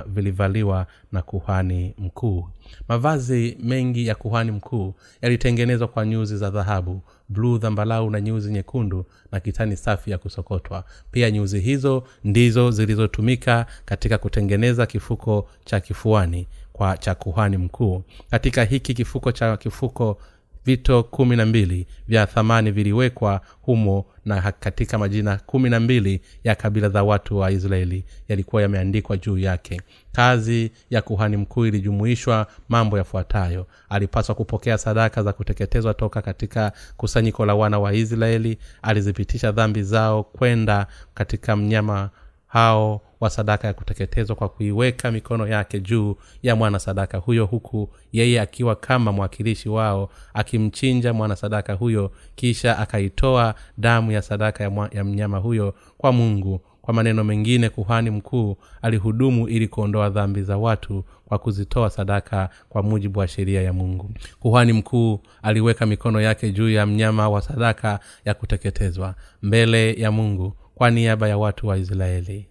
vilivaliwa 0.08 0.88
na 1.12 1.22
kuhani 1.22 1.94
mkuu. 1.98 2.48
Mavazi 2.88 3.58
mengi 3.64 4.08
ya 4.08 4.16
kuhani 4.16 4.52
mkuu 4.52 4.94
yalitengenezwa 5.22 5.88
kwa 5.88 6.06
nyuzi 6.06 6.38
za 6.38 6.50
dhahabu 6.50 7.02
bluu 7.30 7.58
dhambalau 7.58 8.10
na 8.10 8.22
nyuzi 8.22 8.52
nyekundu 8.52 9.06
na 9.32 9.40
kitani 9.40 9.78
safi 9.78 10.12
ya 10.12 10.18
kusokotwa. 10.18 10.84
Pia 11.12 11.32
nyuzi 11.32 11.60
hizo 11.60 12.04
ndizo 12.24 12.72
zilizotumika 12.72 13.66
katika 13.86 14.18
kutengeneza 14.18 14.86
kifuko 14.86 15.50
cha 15.66 15.80
kifuani 15.80 16.48
kwa 16.80 16.98
cha 16.98 17.16
kuhani 17.16 17.58
mkuu. 17.58 18.04
Katika 18.32 18.64
hiki 18.64 18.94
kifuko 18.94 19.32
cha 19.32 19.58
kifuko 19.58 20.18
vito 20.66 21.04
kumi 21.04 21.36
na 21.36 21.46
mbili 21.46 21.88
vya 22.08 22.26
thamani 22.26 22.72
viliwekwa 22.72 23.42
humo 23.62 24.06
na 24.26 24.52
katika 24.52 24.98
majina 24.98 25.38
kumi 25.38 25.70
na 25.70 25.80
mbili 25.80 26.22
ya 26.44 26.56
kabila 26.56 26.90
za 26.90 27.04
watu 27.04 27.38
wa 27.38 27.52
israeli 27.52 28.04
yalikuwa 28.28 28.62
yameandikwa 28.62 29.18
juu 29.18 29.38
yake. 29.38 29.82
Kazi 30.12 30.72
ya 30.90 31.02
kuhani 31.02 31.38
mkuu 31.38 31.66
ilijumuishwa 31.66 32.48
mambo 32.70 32.98
yafuatayo. 32.98 33.68
Alipaswa 33.90 34.36
kupokea 34.36 34.78
sadaka 34.78 35.24
za 35.24 35.34
kuteketezwa 35.34 35.94
toka 35.94 36.22
katika 36.22 36.72
kusanyiko 36.98 37.46
la 37.46 37.56
wana 37.56 37.80
wa 37.80 37.94
israeli. 37.94 38.58
Alizipitisha 38.82 39.52
dhambi 39.52 39.84
zao 39.84 40.24
kwenda 40.24 40.88
katika 41.14 41.56
mnyama 41.56 42.10
hao 42.50 43.02
wa 43.20 43.30
sadaka 43.30 43.68
ya 43.68 43.74
kuteketezwa 43.74 44.36
kwa 44.36 44.50
kuiweka 44.50 45.12
mikono 45.12 45.48
yake 45.48 45.80
juu 45.80 46.16
ya 46.44 46.56
mwana 46.56 46.80
sadaka 46.80 47.18
huyo 47.18 47.46
huku 47.46 47.90
yeye 48.12 48.42
akiwa 48.42 48.76
kama 48.76 49.12
mwakilishi 49.12 49.70
wao 49.70 50.10
akimchinja 50.34 51.14
mwana 51.14 51.36
sadaka 51.36 51.74
huyo 51.74 52.12
kisha 52.36 52.78
akaitoa 52.78 53.56
damu 53.78 54.12
ya 54.12 54.22
sadaka 54.22 54.64
ya, 54.64 54.70
mwa, 54.70 54.90
ya 54.94 55.04
mnyama 55.04 55.38
huyo 55.38 55.74
kwa 55.98 56.12
mungu. 56.12 56.62
Kwa 56.82 56.94
maneno 56.94 57.24
mengine 57.24 57.70
kuhani 57.70 58.10
mkuu 58.10 58.58
alihudumu 58.82 59.48
ili 59.48 59.68
kuondoa 59.68 60.10
dhambi 60.10 60.42
za 60.44 60.58
watu 60.58 61.04
kwa 61.26 61.38
kuzitoa 61.40 61.90
sadaka 61.90 62.50
kwa 62.70 62.84
mujibu 62.84 63.20
wa 63.20 63.28
sheria 63.28 63.62
ya 63.62 63.74
mungu. 63.74 64.12
Kuhani 64.40 64.74
mkuu 64.74 65.20
aliweka 65.42 65.86
mikono 65.86 66.22
yake 66.22 66.52
juu 66.52 66.70
ya 66.70 66.86
mnyama 66.86 67.30
wa 67.30 67.42
sadaka 67.42 68.00
ya 68.26 68.34
kuteketezwa 68.34 69.16
mbele 69.42 69.94
ya 69.94 70.12
mungu 70.12 70.54
kwa 70.80 70.92
niaba 70.92 71.28
ya 71.28 71.38
watu 71.38 71.68
wa 71.68 71.78
israeli. 71.78 72.46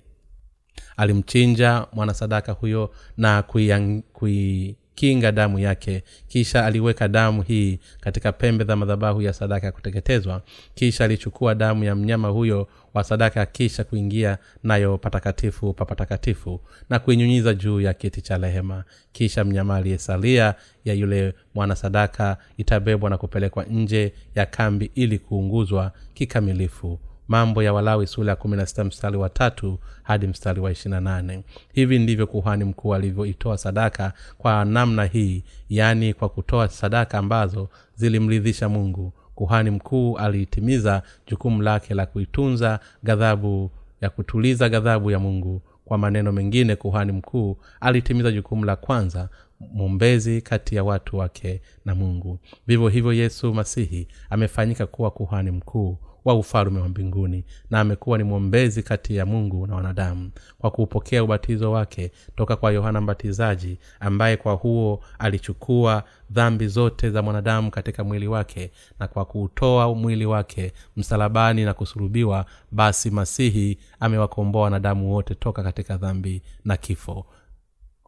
Alimchinja 0.97 1.87
mwanasadaka 1.92 2.52
huyo 2.52 2.90
na 3.16 3.42
kuikinga 3.42 5.28
kui 5.28 5.32
damu 5.37 5.58
yake. 5.58 6.02
Kisha 6.26 6.64
aliweka 6.66 7.08
damu 7.08 7.42
hii 7.42 7.78
katika 8.00 8.32
pembe 8.32 8.64
za 8.64 8.76
madhabahu 8.76 9.23
ya 9.23 9.32
sadaka 9.32 9.66
ya 9.66 9.73
kuteketezwa. 9.73 10.42
Kisha 10.75 11.04
alichukua 11.04 11.54
damu 11.54 11.85
ya 11.85 11.94
mnyama 11.94 12.28
huyo 12.28 12.68
wa 12.94 13.04
sadaka 13.04 13.47
kisha 13.47 13.85
kuingia 13.85 14.38
nayo 14.62 14.99
patakatifu 14.99 15.73
pa 15.73 15.85
patakatifu 15.85 16.61
na 16.90 16.99
kuinyunyiza 16.99 17.54
juu 17.54 17.80
ya 17.80 17.94
kiti 17.94 18.23
cha 18.23 18.38
rehema. 18.38 18.85
Kisha 19.12 19.44
mnyama 19.44 19.76
aliyesalia 19.76 20.54
ya 20.85 20.94
yule 20.94 21.35
mwanasadaka 21.54 22.37
itabebwa 22.56 23.11
na 23.11 23.18
kupelekwa 23.18 23.64
nje 23.64 24.12
ya 24.35 24.47
kambi 24.47 24.90
ili 24.94 25.18
kuunguzwa 25.18 25.92
kikamilifu 26.14 27.00
mambo 27.28 27.62
ya 27.62 27.73
walawi 27.73 28.06
sula 28.06 28.30
ya 28.32 28.37
kumi 28.37 28.56
na 28.56 28.66
sita 28.66 28.85
mstari 28.85 29.16
wa 29.16 29.28
tatu 29.28 29.78
hadi 30.02 30.26
mstari 30.26 30.61
wa 30.61 30.70
ishirina 30.70 31.00
nane. 31.00 31.44
Hivi 31.73 31.99
ndivyo 31.99 32.26
kuhani 32.26 32.64
mkuu 32.64 32.94
alivyoitoa 32.94 33.58
sadaka 33.58 34.12
kwa 34.38 34.64
namna 34.64 35.04
hii 35.04 35.44
yaani 35.68 36.14
kwa 36.14 36.28
kutoa 36.28 36.68
sadaka 36.68 37.18
ambazo 37.18 37.68
zilimridhisha 37.94 38.68
mungu. 38.68 39.12
Kuhani 39.35 39.70
mkuu 39.70 40.18
aliitimiza 40.18 41.02
jukumu 41.26 41.62
lake 41.62 41.94
la 41.94 42.06
kuitunza 42.06 42.80
ghadhabu 43.04 43.70
ya 44.00 44.11
kutuliza 44.11 44.68
ghadhabu 44.68 45.11
ya 45.11 45.18
mungu. 45.18 45.62
Kwa 45.85 45.99
maneno 45.99 46.32
mengine 46.32 46.76
kuhani 46.76 47.12
mkuu 47.12 47.56
alitimiza 47.80 48.32
jukumu 48.32 48.64
la 48.64 48.76
kwanza 48.76 49.28
mwombezi 49.61 50.42
kati 50.42 50.76
ya 50.76 50.85
watu 50.85 51.16
wake 51.18 51.61
na 51.85 51.94
mungu. 51.94 52.38
Vivyo 52.66 52.88
hivyo 52.88 53.12
yesu 53.12 53.54
masihi 53.54 54.08
amefanyika 54.30 54.87
kuwa 54.87 55.11
kuhani 55.11 55.50
mkuu 55.50 55.99
wa 56.28 56.35
ufalume 56.35 56.80
wa 56.80 56.88
mbinguni 56.88 57.44
na 57.70 57.80
amekuwa 57.80 58.18
ni 58.18 58.25
mwombezi 58.25 58.82
kati 58.82 59.16
ya 59.16 59.26
mungu 59.26 59.66
na 59.66 59.75
wanadamu 59.75 60.30
kwa 60.58 60.70
kuupokea 60.70 61.25
ubatizo 61.25 61.73
wake 61.73 62.11
toka 62.37 62.56
kwa 62.56 62.73
yohana 62.73 63.00
mbatizaji 63.00 63.78
ambaye 64.00 64.37
kwa 64.37 64.52
huo 64.52 65.00
alichukua 65.18 66.04
dhambi 66.30 66.66
zote 66.68 67.11
za 67.11 67.23
mwanadamu 67.23 67.70
katika 67.70 68.04
mwili 68.04 68.28
wake 68.28 68.70
na 68.99 69.08
kwa 69.08 69.25
kuutoa 69.25 69.94
mwili 69.94 70.26
wake 70.26 70.73
msalabani 70.97 71.64
na 71.64 71.75
kusulubiwa 71.75 72.47
basi 72.70 73.11
masihi 73.11 73.78
amewakomboa 74.00 74.62
wanadamu 74.62 75.12
wote 75.12 75.35
toka 75.35 75.62
katika 75.62 75.97
dhambi 75.97 76.42
na 76.64 76.76
kifo. 76.76 77.26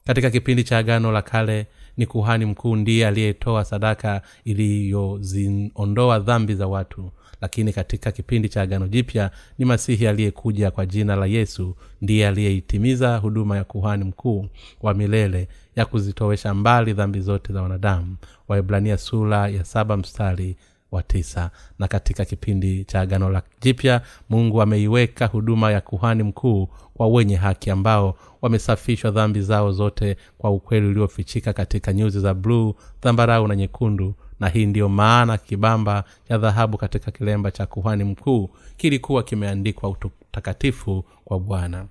Katika 0.05 0.31
kipindi 0.31 0.65
cha 0.65 0.79
agano 0.79 1.13
la 1.13 1.23
kale 1.23 1.67
ni 1.97 2.07
kuhani 2.07 2.45
mkuu 2.45 2.77
ndiye 2.77 3.07
aliyetoa 3.07 3.65
sadaka 3.65 4.23
iliyoziondoa 4.45 6.19
dhambi 6.19 6.55
za 6.55 6.67
watu 6.67 7.11
lakini 7.41 7.73
katika 7.73 8.13
kipindi 8.13 8.49
cha 8.49 8.63
agano 8.63 8.89
jipya 8.89 9.31
ni 9.59 9.65
masihi 9.65 10.07
aliyekuja 10.07 10.71
kwa 10.71 10.87
jina 10.87 11.17
la 11.17 11.27
yesu 11.27 11.77
ndiye 12.03 12.29
aliyeitimiza 12.29 13.17
huduma 13.17 13.57
ya 13.57 13.65
kuhani 13.65 14.05
mkuu 14.05 14.47
wa 14.83 14.95
milele 14.95 15.49
ya 15.77 15.87
kuzitowesha 15.87 16.55
mbali 16.55 16.93
dhambi 16.93 17.21
zote 17.21 17.53
za 17.53 17.63
wanadamu. 17.63 18.17
Waibrania 18.49 18.99
sura 18.99 19.49
ya 19.49 19.65
saba 19.65 19.97
mstari 19.97 20.57
wa 20.93 21.03
tisa. 21.03 21.51
Na 21.79 21.89
katika 21.89 22.25
kipindi 22.25 22.85
cha 22.85 23.01
agano 23.01 23.31
la 23.31 23.43
jipya 23.61 24.01
mungu 24.31 24.63
ameiweka 24.63 25.27
huduma 25.27 25.73
ya 25.73 25.81
kuhani 25.81 26.23
mkuu 26.23 26.69
kwa 26.95 27.09
wenye 27.09 27.37
haki 27.37 27.71
ambao 27.71 28.17
wamesafishwa 28.43 29.11
dhambi 29.11 29.41
zao 29.43 29.73
zote 29.73 30.17
kwa 30.39 30.51
ukweli 30.51 30.87
uliofichika 30.87 31.53
katika 31.53 31.93
nyuzi 31.93 32.21
za 32.21 32.35
bluu 32.35 32.75
dhambarau 33.03 33.49
na 33.49 33.57
nyekundu 33.57 34.15
na 34.41 34.49
hii 34.49 34.67
ndiyo 34.67 34.89
maana 34.89 35.39
kibamba 35.39 36.05
cha 36.29 36.39
dhahabu 36.39 36.79
katika 36.79 37.11
kilemba 37.11 37.51
cha 37.51 37.67
kuhani 37.67 38.05
mkuu 38.05 38.51
kilikuwa 38.77 39.23
kimeandikwa 39.23 39.91
utakatifu 39.91 41.05
kwa 41.25 41.41
bwana. 41.41 41.87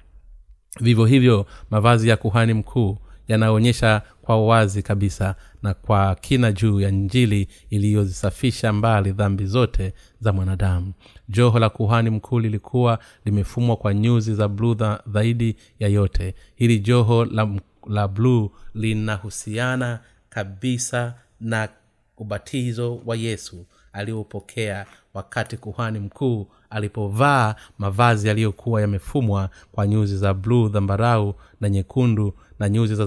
Vivyo 0.81 1.05
hivyo 1.05 1.45
mavazi 1.71 2.09
ya 2.09 2.17
kuhani 2.17 2.53
mkuu 2.53 2.97
yanaonyesha 3.27 4.01
kwa 4.21 4.45
wazi 4.47 4.83
kabisa 4.83 5.35
na 5.63 5.73
kwa 5.73 6.15
kina 6.15 6.51
juu 6.51 6.79
ya 6.79 6.91
njili 6.91 7.47
iliyozisafisha 7.69 8.73
mbali 8.73 9.11
dhambi 9.11 9.45
zote 9.45 9.93
za 10.19 10.33
mwanadamu. 10.33 10.93
Joho 11.29 11.59
la 11.59 11.69
kuhani 11.69 12.09
mkuu 12.09 12.39
lilikuwa 12.39 12.99
limefumwa 13.25 13.75
kwa 13.75 13.93
nyuzi 13.93 14.35
za 14.35 14.47
bluu 14.47 14.75
zaidi 15.13 15.55
ya 15.79 15.87
yote. 15.87 16.35
Hili 16.55 16.79
joho 16.79 17.25
la, 17.25 17.49
la 17.87 18.07
bluu 18.07 18.51
linahusiana 18.73 19.99
kabisa 20.29 21.15
na 21.41 21.69
ubatizo 22.19 23.01
wa 23.05 23.15
yesu 23.15 23.65
aliopokea 23.93 24.85
wakati 25.13 25.57
kuhani 25.57 25.99
mkuu 25.99 26.47
alipovaa 26.69 27.55
mavazi 27.77 28.27
yaliyokuwa 28.27 28.81
yamefumwa 28.81 29.49
kwa 29.71 29.87
nyuzi 29.87 30.17
za 30.17 30.33
bluu 30.33 30.69
dhambarau 30.69 31.35
na 31.61 31.69
nyekundu 31.69 32.33
na 32.59 32.69
nyuzi 32.69 32.95
za 32.95 33.05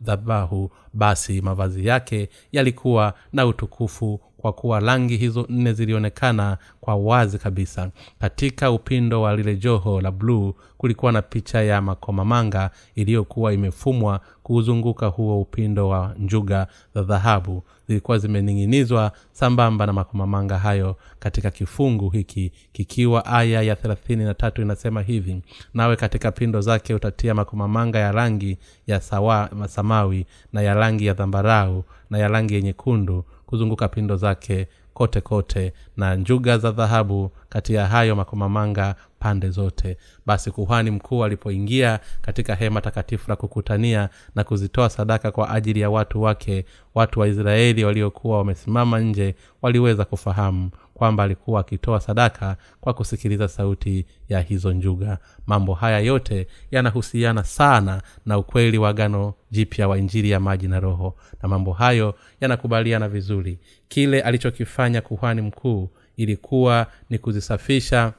dhabahu 0.00 0.70
basi 0.92 1.40
mavazi 1.40 1.86
yake 1.86 2.28
yalikuwa 2.52 3.14
na 3.32 3.46
utukufu 3.46 4.20
kwa 4.36 4.52
kuwa 4.52 4.80
rangi 4.80 5.16
hizo 5.16 5.46
nne 5.48 5.72
zilionekana 5.72 6.58
kwa 6.80 6.96
wazi 6.96 7.38
kabisa. 7.38 7.90
Katika 8.18 8.70
upindo 8.70 9.22
wa 9.22 9.36
lile 9.36 9.56
joho 9.56 10.00
la 10.00 10.10
bluu 10.10 10.54
kulikuwa 10.78 11.12
na 11.12 11.22
picha 11.22 11.62
ya 11.62 11.80
makomamanga 11.82 12.70
iliyokuwa 12.94 13.52
imefumwa 13.52 14.20
kuuzunguka 14.42 15.06
huo 15.06 15.40
upindo 15.40 15.88
wa 15.88 16.14
njuga 16.18 16.66
za 16.94 17.02
dhahabu 17.02 17.62
zilikuwa 17.92 18.18
zimening'inizwa 18.18 19.12
sambamba 19.32 19.86
na 19.86 19.92
makomamanga 19.92 20.58
hayo 20.58 20.96
katika 21.18 21.50
kifungu 21.50 22.10
hiki 22.10 22.52
kikiwa 22.72 23.26
aya 23.26 23.62
ya 23.62 23.76
thelathini 23.76 24.24
na 24.24 24.34
tatu 24.34 24.62
inasema 24.62 25.02
hivi 25.02 25.42
nawe 25.74 25.96
katika 25.96 26.32
pindo 26.32 26.60
zake 26.60 26.94
utatia 26.94 27.34
makomamanga 27.34 27.98
ya 27.98 28.12
rangi 28.12 28.58
ya 28.86 29.00
sawa, 29.00 29.50
samawi 29.68 30.26
na 30.52 30.62
ya 30.62 30.74
rangi 30.74 31.06
ya 31.06 31.14
dhambarau 31.14 31.84
na 32.10 32.18
ya 32.18 32.28
rangi 32.28 32.54
yenyekundu 32.54 33.24
kuzunguka 33.46 33.88
pindo 33.88 34.16
zake 34.16 34.68
kote 34.94 35.20
kote 35.20 35.72
na 35.96 36.14
njuga 36.16 36.58
za 36.58 36.70
dhahabu 36.70 37.30
kati 37.48 37.74
ya 37.74 37.86
hayo 37.86 38.16
makomamanga 38.16 38.94
pande 39.22 39.50
zote. 39.50 39.96
Basi 40.26 40.50
kuhani 40.50 40.90
mkuu 40.90 41.24
alipoingia 41.24 42.00
katika 42.22 42.54
hema 42.54 42.80
takatifu 42.80 43.30
la 43.30 43.36
kukutania 43.36 44.08
na 44.34 44.44
kuzitoa 44.44 44.88
sadaka 44.90 45.30
kwa 45.30 45.50
ajili 45.50 45.80
ya 45.80 45.90
watu 45.90 46.22
wake 46.22 46.64
watu 46.94 47.20
wa 47.20 47.28
israeli 47.28 47.84
waliokuwa 47.84 48.38
wamesimama 48.38 49.00
nje 49.00 49.34
waliweza 49.62 50.04
kufahamu 50.04 50.70
kwamba 50.94 51.24
alikuwa 51.24 51.60
akitoa 51.60 52.00
sadaka 52.00 52.56
kwa 52.80 52.94
kusikiliza 52.94 53.48
sauti 53.48 54.06
ya 54.28 54.40
hizo 54.40 54.72
njuga. 54.72 55.18
Mambo 55.46 55.74
haya 55.74 55.98
yote 55.98 56.46
yanahusiana 56.70 57.44
sana 57.44 58.02
na 58.26 58.38
ukweli 58.38 58.78
wa 58.78 58.92
gano 58.92 59.34
jipya 59.50 59.88
wa 59.88 59.98
injili 59.98 60.30
ya 60.30 60.40
maji 60.40 60.68
na 60.68 60.80
roho. 60.80 61.16
Na 61.42 61.48
mambo 61.48 61.72
hayo 61.72 62.14
yanakubaliana 62.40 63.08
vizuri. 63.08 63.58
Kile 63.88 64.20
alichokifanya 64.20 65.00
kuhani 65.00 65.42
mkuu 65.42 65.90
ilikuwa 66.16 66.86
ni 67.10 67.18
kuzisafisha 67.18 68.12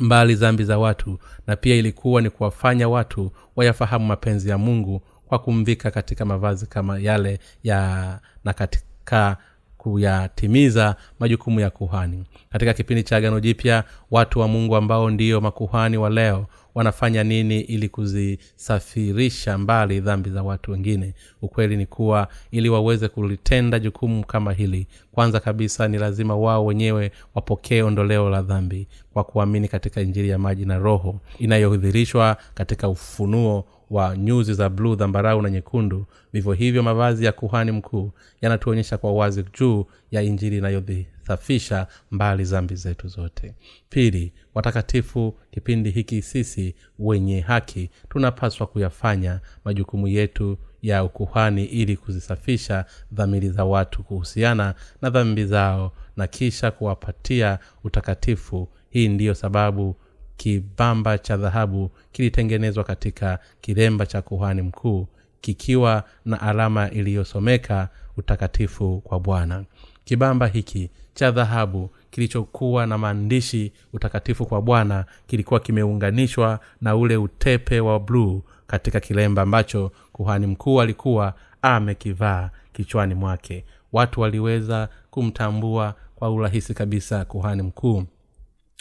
mbali 0.00 0.34
zambi 0.34 0.64
za 0.64 0.78
watu 0.78 1.18
na 1.46 1.56
pia 1.56 1.74
ilikuwa 1.76 2.22
ni 2.22 2.30
kuwafanya 2.30 2.88
watu 2.88 3.30
wayafahamu 3.56 4.06
mapenzi 4.06 4.50
ya 4.50 4.58
mungu 4.58 5.02
kwa 5.26 5.38
kumvika 5.38 5.90
katika 5.90 6.24
mavazi 6.24 6.66
kama 6.66 6.98
yale 6.98 7.38
ya 7.62 8.18
na 8.44 8.52
katika 8.52 9.36
kuyatimiza 9.78 10.96
majukumu 11.20 11.60
ya 11.60 11.70
kuhani. 11.70 12.24
Katika 12.50 12.72
kipindi 12.74 13.02
cha 13.02 13.16
agano 13.16 13.40
jipya 13.40 13.84
watu 14.10 14.40
wa 14.40 14.48
mungu 14.48 14.76
ambao 14.76 15.10
ndio 15.10 15.40
makuhani 15.40 15.96
wa 15.96 16.10
leo 16.10 16.46
wanafanya 16.74 17.24
nini 17.24 17.60
ili 17.60 17.88
kuzisafirisha 17.88 19.58
mbali 19.58 20.00
dhambi 20.00 20.30
za 20.30 20.42
watu 20.42 20.70
wengine. 20.72 21.14
Ukweli 21.42 21.76
ni 21.76 21.86
kuwa 21.86 22.28
ili 22.50 22.68
waweze 22.68 23.08
kulitenda 23.08 23.78
jukumu 23.78 24.26
kama 24.26 24.52
hili 24.52 24.86
kwanza 25.12 25.40
kabisa 25.40 25.88
ni 25.88 25.98
lazima 25.98 26.36
wao 26.36 26.66
wenyewe 26.66 27.12
wapokee 27.34 27.82
ondoleo 27.82 28.30
la 28.30 28.42
dhambi 28.42 28.88
kwa 29.12 29.24
kuamini 29.24 29.68
katika 29.68 30.00
injili 30.00 30.28
ya 30.28 30.38
maji 30.38 30.64
na 30.64 30.78
roho 30.78 31.20
inayohudhirishwa 31.38 32.36
katika 32.54 32.88
ufunuo 32.88 33.64
wa 33.92 34.16
nyuzi 34.16 34.54
za 34.54 34.68
bluu 34.68 34.94
dhambarau 34.94 35.42
na 35.42 35.50
nyekundu 35.50 36.06
vivyo 36.32 36.52
hivyo 36.52 36.82
mavazi 36.82 37.24
ya 37.24 37.32
kuhani 37.32 37.72
mkuu 37.72 38.12
yanatuonyesha 38.40 38.98
kwa 38.98 39.12
wazi 39.12 39.44
juu 39.58 39.86
ya 40.10 40.22
injili 40.22 40.58
inayodhisafisha 40.58 41.86
mbali 42.10 42.44
zambi 42.44 42.74
zetu 42.76 43.08
zote. 43.08 43.54
Pili 43.90 44.32
watakatifu 44.54 45.34
kipindi 45.50 45.90
hiki 45.90 46.22
sisi 46.22 46.74
wenye 46.98 47.40
haki 47.40 47.90
tunapaswa 48.08 48.66
kuyafanya 48.66 49.40
majukumu 49.64 50.08
yetu 50.08 50.58
ya 50.82 51.04
ukuhani 51.04 51.64
ili 51.64 51.96
kuzisafisha 51.96 52.84
dhamiri 53.12 53.50
za 53.50 53.64
watu 53.64 54.02
kuhusiana 54.02 54.74
na 55.02 55.10
dhambi 55.10 55.44
zao 55.44 55.92
na 56.16 56.26
kisha 56.26 56.70
kuwapatia 56.70 57.58
utakatifu. 57.84 58.68
Hii 58.90 59.08
ndiyo 59.08 59.34
sababu 59.34 59.96
kibamba 60.42 61.18
cha 61.18 61.36
dhahabu 61.36 61.90
kilitengenezwa 62.12 62.84
katika 62.84 63.38
kilemba 63.60 64.06
cha 64.06 64.22
kuhani 64.22 64.62
mkuu 64.62 65.06
kikiwa 65.40 66.04
na 66.24 66.40
alama 66.40 66.90
iliyosomeka 66.90 67.88
utakatifu 68.16 69.00
kwa 69.00 69.20
bwana. 69.20 69.64
Kibamba 70.04 70.46
hiki 70.46 70.90
cha 71.14 71.30
dhahabu 71.30 71.90
kilichokuwa 72.10 72.86
na 72.86 72.98
maandishi 72.98 73.72
utakatifu 73.92 74.46
kwa 74.46 74.62
bwana 74.62 75.04
kilikuwa 75.26 75.60
kimeunganishwa 75.60 76.60
na 76.80 76.96
ule 76.96 77.16
utepe 77.16 77.80
wa 77.80 78.00
bluu 78.00 78.42
katika 78.66 79.00
kilemba 79.00 79.42
ambacho 79.42 79.92
kuhani 80.12 80.46
mkuu 80.46 80.80
alikuwa 80.80 81.34
amekivaa 81.62 82.50
kichwani 82.72 83.14
mwake. 83.14 83.64
Watu 83.92 84.20
waliweza 84.20 84.88
kumtambua 85.10 85.94
kwa 86.14 86.30
urahisi 86.30 86.74
kabisa 86.74 87.24
kuhani 87.24 87.62
mkuu 87.62 88.04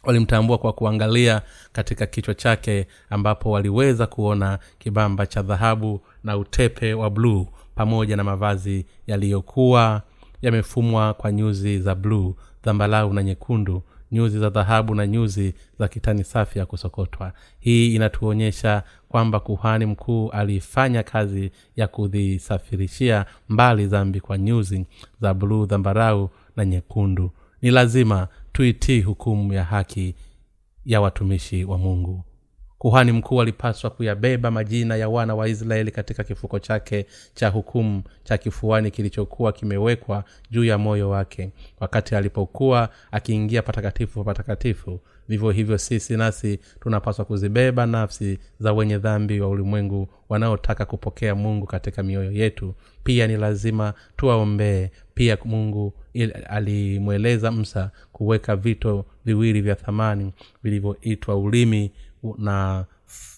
walimtambua 0.03 0.57
kwa 0.57 0.73
kuangalia 0.73 1.41
katika 1.71 2.05
kichwa 2.05 2.33
chake 2.35 2.87
ambapo 3.09 3.51
waliweza 3.51 4.07
kuona 4.07 4.59
kibamba 4.79 5.25
cha 5.25 5.41
dhahabu 5.41 6.01
na 6.23 6.37
utepe 6.37 6.93
wa 6.93 7.09
bluu 7.09 7.47
pamoja 7.75 8.15
na 8.17 8.23
mavazi 8.23 8.85
yaliyokuwa 9.07 10.01
yamefumwa 10.41 11.13
kwa 11.13 11.31
nyuzi 11.31 11.79
za 11.79 11.95
bluu 11.95 12.35
dhambalau 12.63 13.13
na 13.13 13.23
nyekundu 13.23 13.83
nyuzi 14.11 14.39
za 14.39 14.49
dhahabu 14.49 14.95
na 14.95 15.07
nyuzi 15.07 15.53
za 15.79 15.87
kitani 15.87 16.23
safi 16.23 16.59
ya 16.59 16.65
kusokotwa. 16.65 17.33
Hii 17.59 17.95
inatuonyesha 17.95 18.83
kwamba 19.09 19.39
kuhani 19.39 19.85
mkuu 19.85 20.29
aliifanya 20.29 21.03
kazi 21.03 21.51
ya 21.75 21.87
kuzisafirishia 21.87 23.25
mbali 23.49 23.87
dhambi 23.87 24.19
kwa 24.19 24.37
nyuzi 24.37 24.85
za 25.21 25.33
bluu 25.33 25.65
dhambarau 25.65 26.29
na 26.55 26.65
nyekundu. 26.65 27.31
Ni 27.61 27.71
lazima 27.71 28.27
tuitii 28.53 29.01
hukumu 29.01 29.53
ya 29.53 29.63
haki 29.63 30.15
ya 30.85 31.01
watumishi 31.01 31.63
wa 31.65 31.77
mungu. 31.77 32.23
Kuhani 32.77 33.11
mkuu 33.11 33.41
alipaswa 33.41 33.89
kuyabeba 33.89 34.51
majina 34.51 34.95
ya 34.95 35.09
wana 35.09 35.35
wa 35.35 35.47
israeli 35.47 35.91
katika 35.91 36.23
kifuko 36.23 36.59
chake 36.59 37.05
cha 37.33 37.49
hukumu 37.49 38.03
cha 38.23 38.37
kifuani 38.37 38.91
kilichokuwa 38.91 39.51
kimewekwa 39.51 40.23
juu 40.51 40.63
ya 40.63 40.77
moyo 40.77 41.09
wake. 41.09 41.49
Wakati 41.79 42.15
alipokuwa 42.15 42.89
akiingia 43.11 43.61
patakatifu 43.61 44.23
patakatifu 44.23 44.99
vivyo 45.27 45.51
hivyo 45.51 45.77
sisi 45.77 46.17
nasi 46.17 46.59
tunapaswa 46.79 47.25
kuzibeba 47.25 47.85
nafsi 47.85 48.39
za 48.59 48.73
wenye 48.73 48.97
dhambi 48.97 49.39
wa 49.41 49.49
ulimwengu 49.49 50.07
wanaotaka 50.29 50.85
kupokea 50.85 51.35
mungu 51.35 51.65
katika 51.65 52.03
mioyo 52.03 52.31
yetu. 52.31 52.73
Pia 53.03 53.27
ni 53.27 53.37
lazima 53.37 53.93
tuwaombee 54.17 54.89
pia 55.13 55.37
mungu 55.45 55.93
alimweleza 56.49 57.51
msa 57.51 57.91
kuweka 58.11 58.55
vito 58.55 59.05
viwili 59.25 59.61
vya 59.61 59.75
thamani 59.75 60.33
vilivyoitwa 60.63 61.35
ulimi 61.37 61.91
na 62.37 62.85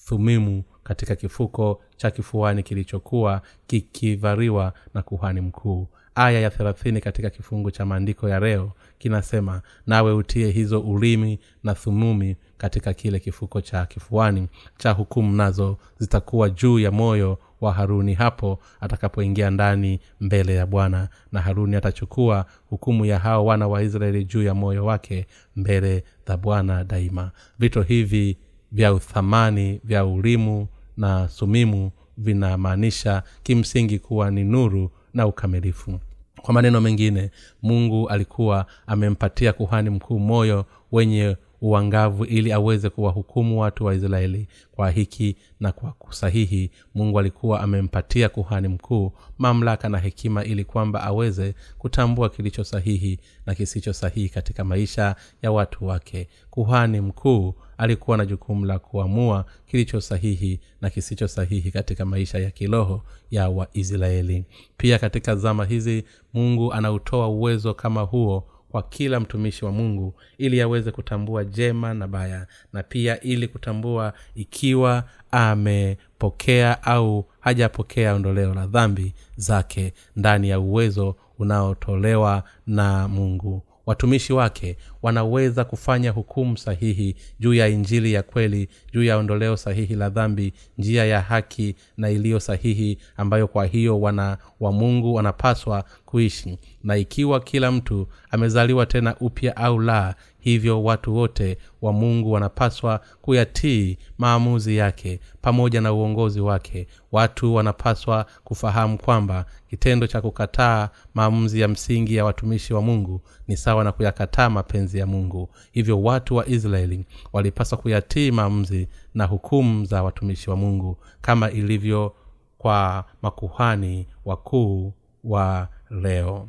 thumimu 0.05 0.63
katika 0.83 1.15
kifuko 1.15 1.81
cha 1.97 2.12
kifuani 2.12 2.63
kilichokuwa 2.63 3.41
kikivariwa 3.67 4.73
na 4.93 5.01
kuhani 5.01 5.41
mkuu. 5.41 5.88
Aya 6.15 6.39
ya 6.39 6.49
thelathini 6.49 7.01
katika 7.01 7.29
kifungu 7.29 7.71
cha 7.71 7.86
maandiko 7.86 8.29
ya 8.29 8.39
leo 8.39 8.71
kinasema 8.97 9.62
nawe 9.88 10.13
utie 10.13 10.51
hizo 10.51 10.79
ulimi 10.81 11.39
na 11.63 11.73
thumumi 11.75 12.36
katika 12.57 12.93
kile 12.93 13.19
kifuko 13.19 13.62
cha 13.62 13.86
kifuani 13.86 14.47
cha 14.77 14.91
hukumu 14.91 15.36
nazo 15.36 15.77
zitakuwa 15.97 16.49
juu 16.49 16.79
ya 16.79 16.91
moyo 16.91 17.39
wa 17.65 17.73
haruni 17.73 18.13
hapo 18.13 18.60
atakapoingia 18.82 19.49
ndani 19.49 19.99
mbele 20.21 20.56
ya 20.56 20.65
bwana 20.65 21.10
na 21.32 21.41
haruni 21.41 21.76
atachukua 21.76 22.45
hukumu 22.69 23.06
ya 23.06 23.19
hao 23.19 23.45
wana 23.45 23.67
wa 23.67 23.84
israeli 23.84 24.26
juu 24.26 24.43
ya 24.43 24.54
moyo 24.54 24.86
wake 24.86 25.28
mbele 25.56 26.04
za 26.28 26.38
bwana 26.38 26.84
daima. 26.84 27.32
Vito 27.60 27.82
hivi 27.82 28.38
vya 28.71 28.93
uthamani 28.93 29.82
vya 29.84 30.06
ulimu 30.06 30.67
na 30.97 31.28
sumimu 31.30 31.91
vinamaanisha 32.17 33.23
kimsingi 33.43 33.99
kuwa 33.99 34.32
ni 34.32 34.43
nuru 34.43 34.91
na 35.13 35.28
ukamilifu. 35.28 35.99
Kwa 36.41 36.54
maneno 36.54 36.82
mengine 36.82 37.32
mungu 37.62 38.10
alikuwa 38.10 38.65
amempatia 38.88 39.54
kuhani 39.54 39.89
mkuu 39.89 40.19
moyo 40.19 40.65
wenye 40.91 41.38
uangavu 41.65 42.26
ili 42.26 42.52
aweze 42.54 42.89
kuwahukumu 42.89 43.60
watu 43.62 43.86
wa 43.86 43.95
israeli 43.95 44.47
kwa 44.71 44.91
hiki 44.91 45.36
na 45.60 45.71
kwa 45.71 45.91
kusahihi. 45.91 46.71
Mungu 46.95 47.19
alikuwa 47.19 47.62
amempatia 47.62 48.30
kuhani 48.30 48.67
mkuu 48.67 49.12
mamlaka 49.38 49.89
na 49.89 49.97
hekima 49.97 50.43
ili 50.43 50.65
kwamba 50.65 51.04
aweze 51.04 51.56
kutambua 51.78 52.30
kilicho 52.30 52.63
sahihi 52.63 53.19
na 53.45 53.56
kisicho 53.56 53.93
sahihi 53.93 54.30
katika 54.30 54.63
maisha 54.63 55.15
ya 55.41 55.52
watu 55.52 55.86
wake. 55.88 56.28
Kuhani 56.49 57.02
mkuu 57.02 57.54
alikuwa 57.78 58.17
na 58.17 58.26
jukumu 58.26 58.65
la 58.65 58.80
kuamua 58.80 59.45
kilicho 59.65 60.02
sahihi 60.02 60.60
na 60.82 60.89
kisicho 60.89 61.28
sahihi 61.28 61.71
katika 61.71 62.06
maisha 62.06 62.39
ya 62.39 62.52
kiroho 62.52 63.04
ya 63.32 63.49
waisraeli. 63.49 64.45
Pia 64.78 64.99
katika 64.99 65.36
zama 65.36 65.65
hizi 65.65 66.04
mungu 66.34 66.73
anautoa 66.73 67.28
uwezo 67.28 67.73
kama 67.73 68.02
huo 68.02 68.47
kwa 68.73 68.83
kila 68.83 69.19
mtumishi 69.19 69.65
wa 69.65 69.71
mungu 69.71 70.13
ili 70.38 70.62
aweze 70.62 70.91
kutambua 70.91 71.45
jema 71.45 71.93
na 71.93 72.07
baya 72.07 72.47
na 72.73 72.83
pia 72.83 73.21
ili 73.21 73.47
kutambua 73.47 74.13
ikiwa 74.36 75.03
amepokea 75.31 76.83
au 76.83 77.25
hajapokea 77.39 78.13
ondoleo 78.15 78.53
la 78.53 78.67
dhambi 78.67 79.13
zake 79.36 79.93
ndani 80.15 80.49
ya 80.49 80.59
uwezo 80.59 81.15
unaotolewa 81.39 82.43
na 82.67 83.07
mungu. 83.07 83.63
Watumishi 83.86 84.33
wake 84.33 84.77
wanaweza 85.01 85.63
kufanya 85.65 86.12
hukumu 86.12 86.57
sahihi 86.57 87.15
juu 87.39 87.53
ya 87.53 87.67
injili 87.67 88.13
ya 88.13 88.23
kweli 88.23 88.69
juu 88.93 89.03
ya 89.03 89.17
ondoleo 89.17 89.57
sahihi 89.57 89.95
la 89.95 90.09
dhambi 90.09 90.53
njia 90.77 91.05
ya 91.05 91.21
haki 91.21 91.75
na 91.97 92.09
iliyo 92.09 92.39
sahihi 92.39 92.97
ambayo 93.17 93.47
kwa 93.47 93.65
hiyo 93.65 94.01
wana 94.01 94.38
wa 94.59 94.71
mungu 94.71 95.13
wanapaswa 95.13 95.83
kuishi 96.05 96.59
na 96.83 96.97
ikiwa 96.97 97.39
kila 97.39 97.71
mtu 97.71 98.07
amezaliwa 98.31 98.85
tena 98.85 99.15
upya 99.19 99.57
au 99.57 99.79
la 99.79 100.15
hivyo 100.39 100.83
watu 100.83 101.15
wote 101.15 101.57
wa 101.81 101.93
mungu 101.93 102.31
wanapaswa 102.31 103.01
kuyatii 103.21 103.97
maamuzi 104.17 104.77
yake 104.77 105.19
pamoja 105.41 105.81
na 105.81 105.93
uongozi 105.93 106.41
wake. 106.41 106.87
Watu 107.11 107.55
wanapaswa 107.55 108.25
kufahamu 108.43 108.97
kwamba 108.97 109.45
kitendo 109.69 110.07
cha 110.07 110.21
kukataa 110.21 110.89
maamuzi 111.13 111.59
ya 111.61 111.67
msingi 111.67 112.15
ya 112.15 112.25
watumishi 112.25 112.73
wa 112.73 112.81
mungu 112.81 113.21
ni 113.47 113.57
sawa 113.57 113.83
na 113.83 113.91
kuyakataa 113.91 114.49
mapenzi 114.49 114.99
ya 114.99 115.05
mungu. 115.05 115.49
Hivyo 115.71 116.01
watu 116.03 116.35
wa 116.35 116.47
israeli 116.47 117.05
walipaswa 117.33 117.77
kuyatii 117.77 118.31
maamuzi 118.31 118.87
na 119.13 119.25
hukumu 119.25 119.85
za 119.85 120.03
watumishi 120.03 120.49
wa 120.49 120.55
mungu 120.55 120.97
kama 121.21 121.51
ilivyo 121.51 122.15
kwa 122.57 123.05
makuhani 123.21 124.07
wakuu 124.25 124.93
wa 125.23 125.67
leo 125.89 126.47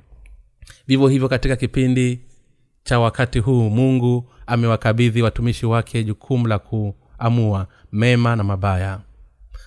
vivyo 0.86 1.08
hivyo 1.08 1.28
katika 1.28 1.56
kipindi 1.56 2.20
cha 2.84 3.00
wakati 3.00 3.38
huu 3.38 3.70
mungu 3.70 4.30
amewakabidhi 4.46 5.22
watumishi 5.22 5.66
wake 5.66 6.04
jukumu 6.04 6.46
la 6.46 6.58
kuamua 6.58 7.66
mema 7.92 8.36
na 8.36 8.44
mabaya. 8.44 9.00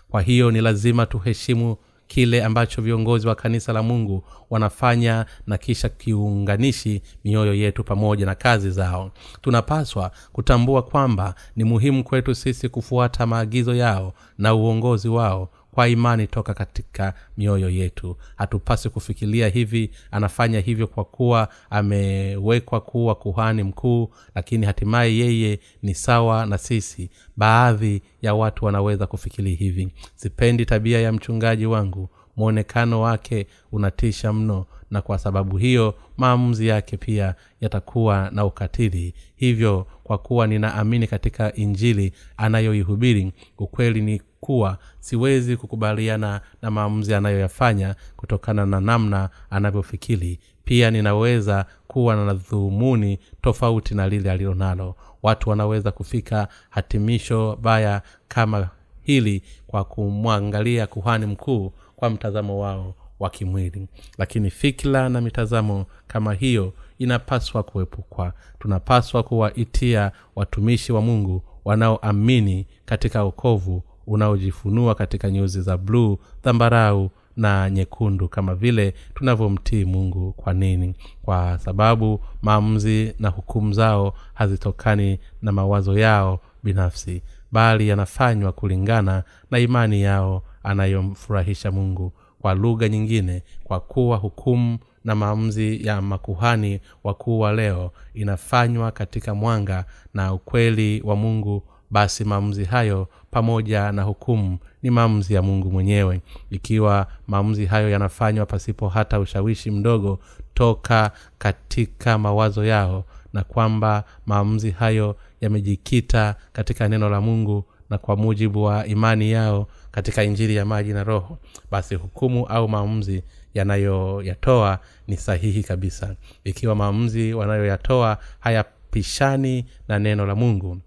Kwa 0.09 0.21
hiyo 0.21 0.51
ni 0.51 0.61
lazima 0.61 1.05
tuheshimu 1.05 1.77
kile 2.07 2.43
ambacho 2.43 2.81
viongozi 2.81 3.27
wa 3.27 3.35
kanisa 3.35 3.73
la 3.73 3.83
mungu 3.83 4.23
wanafanya 4.49 5.25
na 5.47 5.57
kisha 5.57 5.89
kiunganishi 5.89 7.01
mioyo 7.23 7.53
yetu 7.53 7.83
pamoja 7.83 8.25
na 8.25 8.35
kazi 8.35 8.71
zao. 8.71 9.11
Tunapaswa 9.41 10.11
kutambua 10.31 10.81
kwamba 10.83 11.35
ni 11.55 11.63
muhimu 11.63 12.03
kwetu 12.03 12.35
sisi 12.35 12.69
kufuata 12.69 13.25
maagizo 13.25 13.75
yao 13.75 14.13
na 14.37 14.53
uongozi 14.53 15.09
wao 15.09 15.49
kwa 15.77 15.87
imani 15.87 16.27
toka 16.27 16.53
katika 16.53 17.13
mioyo 17.37 17.69
yetu. 17.69 18.17
Hatupasi 18.35 18.89
kufikiria 18.89 19.47
hivi 19.47 19.91
anafanya 20.11 20.59
hivyo 20.59 20.87
kwa 20.87 21.05
kuwa 21.05 21.47
amewekwa 21.69 22.81
kuwa 22.81 23.15
kuhani 23.15 23.63
mkuu 23.63 24.09
lakini 24.35 24.65
hatimaye 24.65 25.17
yeye 25.17 25.59
ni 25.83 25.95
sawa 25.95 26.45
na 26.45 26.57
sisi. 26.57 27.09
Baadhi 27.35 28.01
ya 28.21 28.33
watu 28.33 28.65
wanaweza 28.65 29.07
kufikiri 29.07 29.55
hivi. 29.55 29.89
Sipendi 30.15 30.65
tabia 30.65 30.99
ya 31.01 31.11
mchungaji 31.11 31.65
wangu. 31.65 32.09
Mwonekano 32.37 33.01
wake 33.01 33.47
unatisha 33.71 34.33
mno 34.33 34.65
na 34.91 35.01
kwa 35.01 35.17
sababu 35.19 35.57
hiyo 35.57 35.95
maamuzi 36.17 36.67
yake 36.67 36.97
pia 36.97 37.35
yatakuwa 37.61 38.29
na 38.33 38.45
ukatili. 38.45 39.13
Hivyo 39.35 39.87
kwa 40.03 40.17
kuwa 40.17 40.47
ninaamini 40.47 41.07
katika 41.07 41.53
injili 41.53 42.13
anayoihubiri 42.37 43.31
ukweli 43.57 44.01
ni 44.01 44.21
kuwa 44.39 44.77
siwezi 44.99 45.57
kukubaliana 45.57 46.41
na 46.61 46.71
maamuzi 46.71 47.13
anayoyafanya 47.13 47.95
kutokana 48.15 48.65
na 48.65 48.81
namna 48.81 49.29
anavyofikiri. 49.49 50.39
Pia 50.65 50.91
ninaweza 50.91 51.65
kuwa 51.87 52.15
na 52.15 52.33
dhumuni 52.33 53.19
tofauti 53.41 53.95
na 53.95 54.09
lile 54.09 54.31
alilonalo 54.31 54.95
watu 55.23 55.49
wanaweza 55.49 55.91
kufika 55.91 56.47
hatimisho 56.69 57.57
baya 57.61 58.01
kama 58.27 58.69
hili 59.01 59.43
kwa 59.67 59.83
kumwangalia 59.83 60.87
kuhani 60.87 61.25
mkuu 61.25 61.73
kwa 61.95 62.09
mtazamo 62.09 62.59
wao 62.59 62.95
wa 63.19 63.29
kimwili. 63.29 63.87
Lakini 64.17 64.49
fikira 64.49 65.09
na 65.09 65.21
mitazamo 65.21 65.85
kama 66.07 66.33
hiyo 66.33 66.73
inapaswa 66.99 67.63
kuepukwa. 67.63 68.33
Tunapaswa 68.59 69.23
kuwaitia 69.23 70.11
watumishi 70.35 70.91
wa 70.91 71.01
mungu 71.01 71.41
wanaoamini 71.65 72.67
katika 72.85 73.23
okovu 73.23 73.83
unaojifunua 74.07 74.95
katika 74.95 75.31
nyuzi 75.31 75.61
za 75.61 75.77
bluu 75.77 76.17
dhambarau 76.43 77.09
na 77.37 77.69
nyekundu 77.69 78.27
kama 78.29 78.55
vile 78.55 78.93
tunavyomtii 79.15 79.85
mungu. 79.85 80.33
Kwa 80.33 80.53
nini? 80.53 80.95
Kwa 81.21 81.59
sababu 81.59 82.19
maamuzi 82.41 83.13
na 83.19 83.29
hukumu 83.29 83.73
zao 83.73 84.13
hazitokani 84.33 85.19
na 85.41 85.51
mawazo 85.51 85.99
yao 85.99 86.39
binafsi 86.63 87.21
bali 87.51 87.87
yanafanywa 87.87 88.51
kulingana 88.51 89.23
na 89.51 89.59
imani 89.59 90.01
yao 90.01 90.43
anayomfurahisha 90.63 91.71
mungu. 91.71 92.11
Kwa 92.41 92.53
lugha 92.53 92.89
nyingine 92.89 93.43
kwa 93.63 93.79
kuwa 93.79 94.17
hukumu 94.17 94.77
na 95.03 95.15
maamuzi 95.15 95.85
ya 95.87 96.01
makuhani 96.01 96.79
wakuu 97.03 97.39
wa 97.39 97.53
leo 97.53 97.91
inafanywa 98.13 98.91
katika 98.91 99.35
mwanga 99.35 99.85
na 100.13 100.33
ukweli 100.33 101.01
wa 101.05 101.15
mungu 101.15 101.63
basi 101.89 102.23
maamuzi 102.23 102.63
hayo 102.65 103.07
pamoja 103.31 103.91
na 103.91 104.03
hukumu 104.03 104.57
ni 104.83 104.89
maamuzi 104.89 105.33
ya 105.33 105.41
mungu 105.41 105.71
mwenyewe. 105.71 106.21
Ikiwa 106.49 107.07
maamuzi 107.27 107.65
hayo 107.65 107.89
yanafanywa 107.89 108.45
pasipo 108.45 108.89
hata 108.89 109.19
ushawishi 109.19 109.71
mdogo 109.71 110.19
toka 110.53 111.11
katika 111.37 112.17
mawazo 112.17 112.65
yao 112.65 113.05
na 113.33 113.43
kwamba 113.43 114.03
maamuzi 114.25 114.71
hayo 114.71 115.15
yamejikita 115.41 116.35
katika 116.53 116.87
neno 116.87 117.09
la 117.09 117.21
mungu 117.21 117.63
na 117.89 117.97
kwa 117.97 118.15
mujibu 118.15 118.63
wa 118.63 118.85
imani 118.87 119.31
yao 119.31 119.67
katika 119.91 120.23
injili 120.23 120.55
ya 120.55 120.65
maji 120.65 120.93
na 120.93 121.03
roho 121.03 121.37
basi 121.71 121.95
hukumu 121.95 122.45
au 122.45 122.69
maamuzi 122.69 123.23
yanayoyatoa 123.53 124.79
ni 125.07 125.17
sahihi 125.17 125.63
kabisa. 125.63 126.15
Ikiwa 126.43 126.75
maamuzi 126.75 127.33
wanayoyatoa 127.33 128.17
hayapishani 128.39 129.65
na 129.87 129.99
neno 129.99 130.25
la 130.25 130.35
mungu 130.35 130.77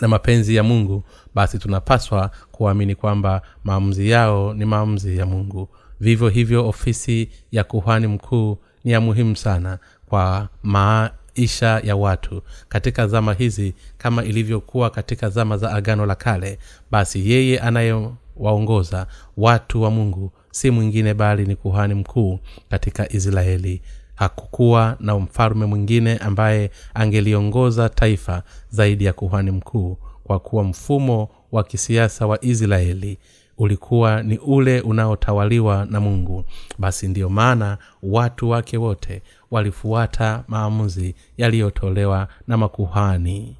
na 0.00 0.08
mapenzi 0.08 0.56
ya 0.56 0.62
mungu 0.62 1.04
basi 1.34 1.58
tunapaswa 1.58 2.30
kuamini 2.52 2.94
kwamba 2.94 3.42
maamuzi 3.64 4.10
yao 4.10 4.54
ni 4.54 4.64
maamuzi 4.64 5.16
ya 5.18 5.26
mungu. 5.26 5.68
Vivyo 6.00 6.28
hivyo 6.28 6.68
ofisi 6.68 7.28
ya 7.52 7.64
kuhani 7.64 8.06
mkuu 8.06 8.58
ni 8.84 8.92
ya 8.92 9.00
muhimu 9.00 9.36
sana 9.36 9.78
kwa 10.06 10.48
maisha 10.62 11.80
ya 11.84 11.96
watu. 11.96 12.42
Katika 12.68 13.06
zama 13.06 13.34
hizi 13.34 13.74
kama 13.98 14.24
ilivyokuwa 14.24 14.90
katika 14.90 15.28
zama 15.28 15.56
za 15.56 15.72
agano 15.72 16.06
la 16.06 16.14
kale 16.14 16.58
basi 16.90 17.30
yeye 17.30 17.58
anayewaongoza 17.60 19.06
watu 19.36 19.82
wa 19.82 19.90
mungu 19.90 20.32
si 20.50 20.70
mwingine 20.70 21.14
bali 21.14 21.46
ni 21.46 21.56
kuhani 21.56 21.94
mkuu 21.94 22.38
katika 22.70 23.12
israeli 23.12 23.82
hakukuwa 24.20 24.96
na 25.00 25.18
mfalme 25.18 25.66
mwingine 25.66 26.16
ambaye 26.16 26.70
angeliongoza 26.94 27.88
taifa 27.88 28.42
zaidi 28.68 29.04
ya 29.04 29.12
kuhani 29.12 29.50
mkuu 29.50 29.98
kwa 30.24 30.38
kuwa 30.38 30.64
mfumo 30.64 31.28
wa 31.52 31.64
kisiasa 31.64 32.26
wa 32.26 32.44
israeli 32.44 33.18
ulikuwa 33.58 34.22
ni 34.22 34.38
ule 34.38 34.80
unaotawaliwa 34.80 35.86
na 35.90 36.00
mungu. 36.00 36.44
Basi 36.78 37.08
ndiyo 37.08 37.28
maana 37.28 37.78
watu 38.02 38.50
wake 38.50 38.76
wote 38.78 39.22
walifuata 39.50 40.44
maamuzi 40.48 41.14
yaliyotolewa 41.36 42.28
na 42.46 42.56
makuhani 42.56 43.56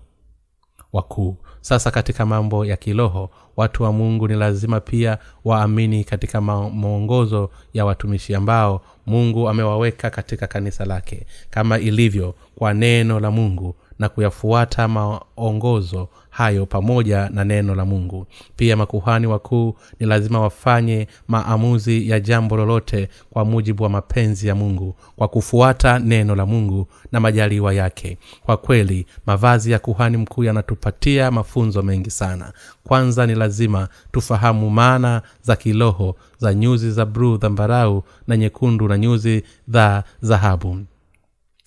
wakuu. 0.92 1.36
Sasa 1.60 1.90
katika 1.90 2.26
mambo 2.26 2.64
ya 2.66 2.76
kiroho 2.76 3.30
watu 3.56 3.82
wa 3.82 3.92
mungu 3.92 4.28
ni 4.28 4.34
lazima 4.34 4.80
pia 4.80 5.18
waamini 5.44 6.04
katika 6.04 6.40
maongozo 6.40 7.50
ya 7.74 7.84
watumishi 7.84 8.34
ambao 8.34 8.80
mungu 9.10 9.48
amewaweka 9.48 10.10
katika 10.10 10.46
kanisa 10.46 10.84
lake 10.84 11.26
kama 11.50 11.78
ilivyo 11.78 12.34
kwa 12.56 12.74
neno 12.74 13.20
la 13.20 13.30
mungu 13.30 13.74
na 13.98 14.08
kuyafuata 14.08 14.88
maongozo 14.88 16.08
hayo 16.30 16.66
pamoja 16.66 17.28
na 17.32 17.44
neno 17.44 17.74
la 17.74 17.84
mungu. 17.84 18.26
Pia 18.56 18.76
makuhani 18.76 19.26
wakuu 19.26 19.74
ni 20.00 20.06
lazima 20.06 20.40
wafanye 20.40 21.06
maamuzi 21.28 22.10
ya 22.10 22.20
jambo 22.20 22.56
lolote 22.56 23.08
kwa 23.30 23.44
mujibu 23.44 23.82
wa 23.82 23.88
mapenzi 23.88 24.48
ya 24.48 24.54
mungu 24.54 24.96
kwa 25.16 25.28
kufuata 25.28 25.98
neno 25.98 26.34
la 26.34 26.46
mungu 26.46 26.86
na 27.12 27.20
majaliwa 27.20 27.74
yake. 27.74 28.18
Kwa 28.42 28.56
kweli 28.56 29.06
mavazi 29.26 29.70
ya 29.72 29.78
kuhani 29.78 30.16
mkuu 30.16 30.44
yanatupatia 30.44 31.30
mafunzo 31.30 31.82
mengi 31.82 32.10
sana. 32.10 32.52
Kwanza 32.84 33.26
ni 33.26 33.34
lazima 33.34 33.88
tufahamu 34.12 34.70
maana 34.70 35.22
za 35.42 35.56
kiroho 35.56 36.16
za 36.38 36.54
nyuzi 36.54 36.90
za 36.90 37.06
bruu 37.06 37.36
dhambarau 37.36 38.02
na 38.26 38.36
nyekundu 38.36 38.88
na 38.88 38.98
nyuzi 38.98 39.42
za 39.68 40.04
dhahabu 40.22 40.78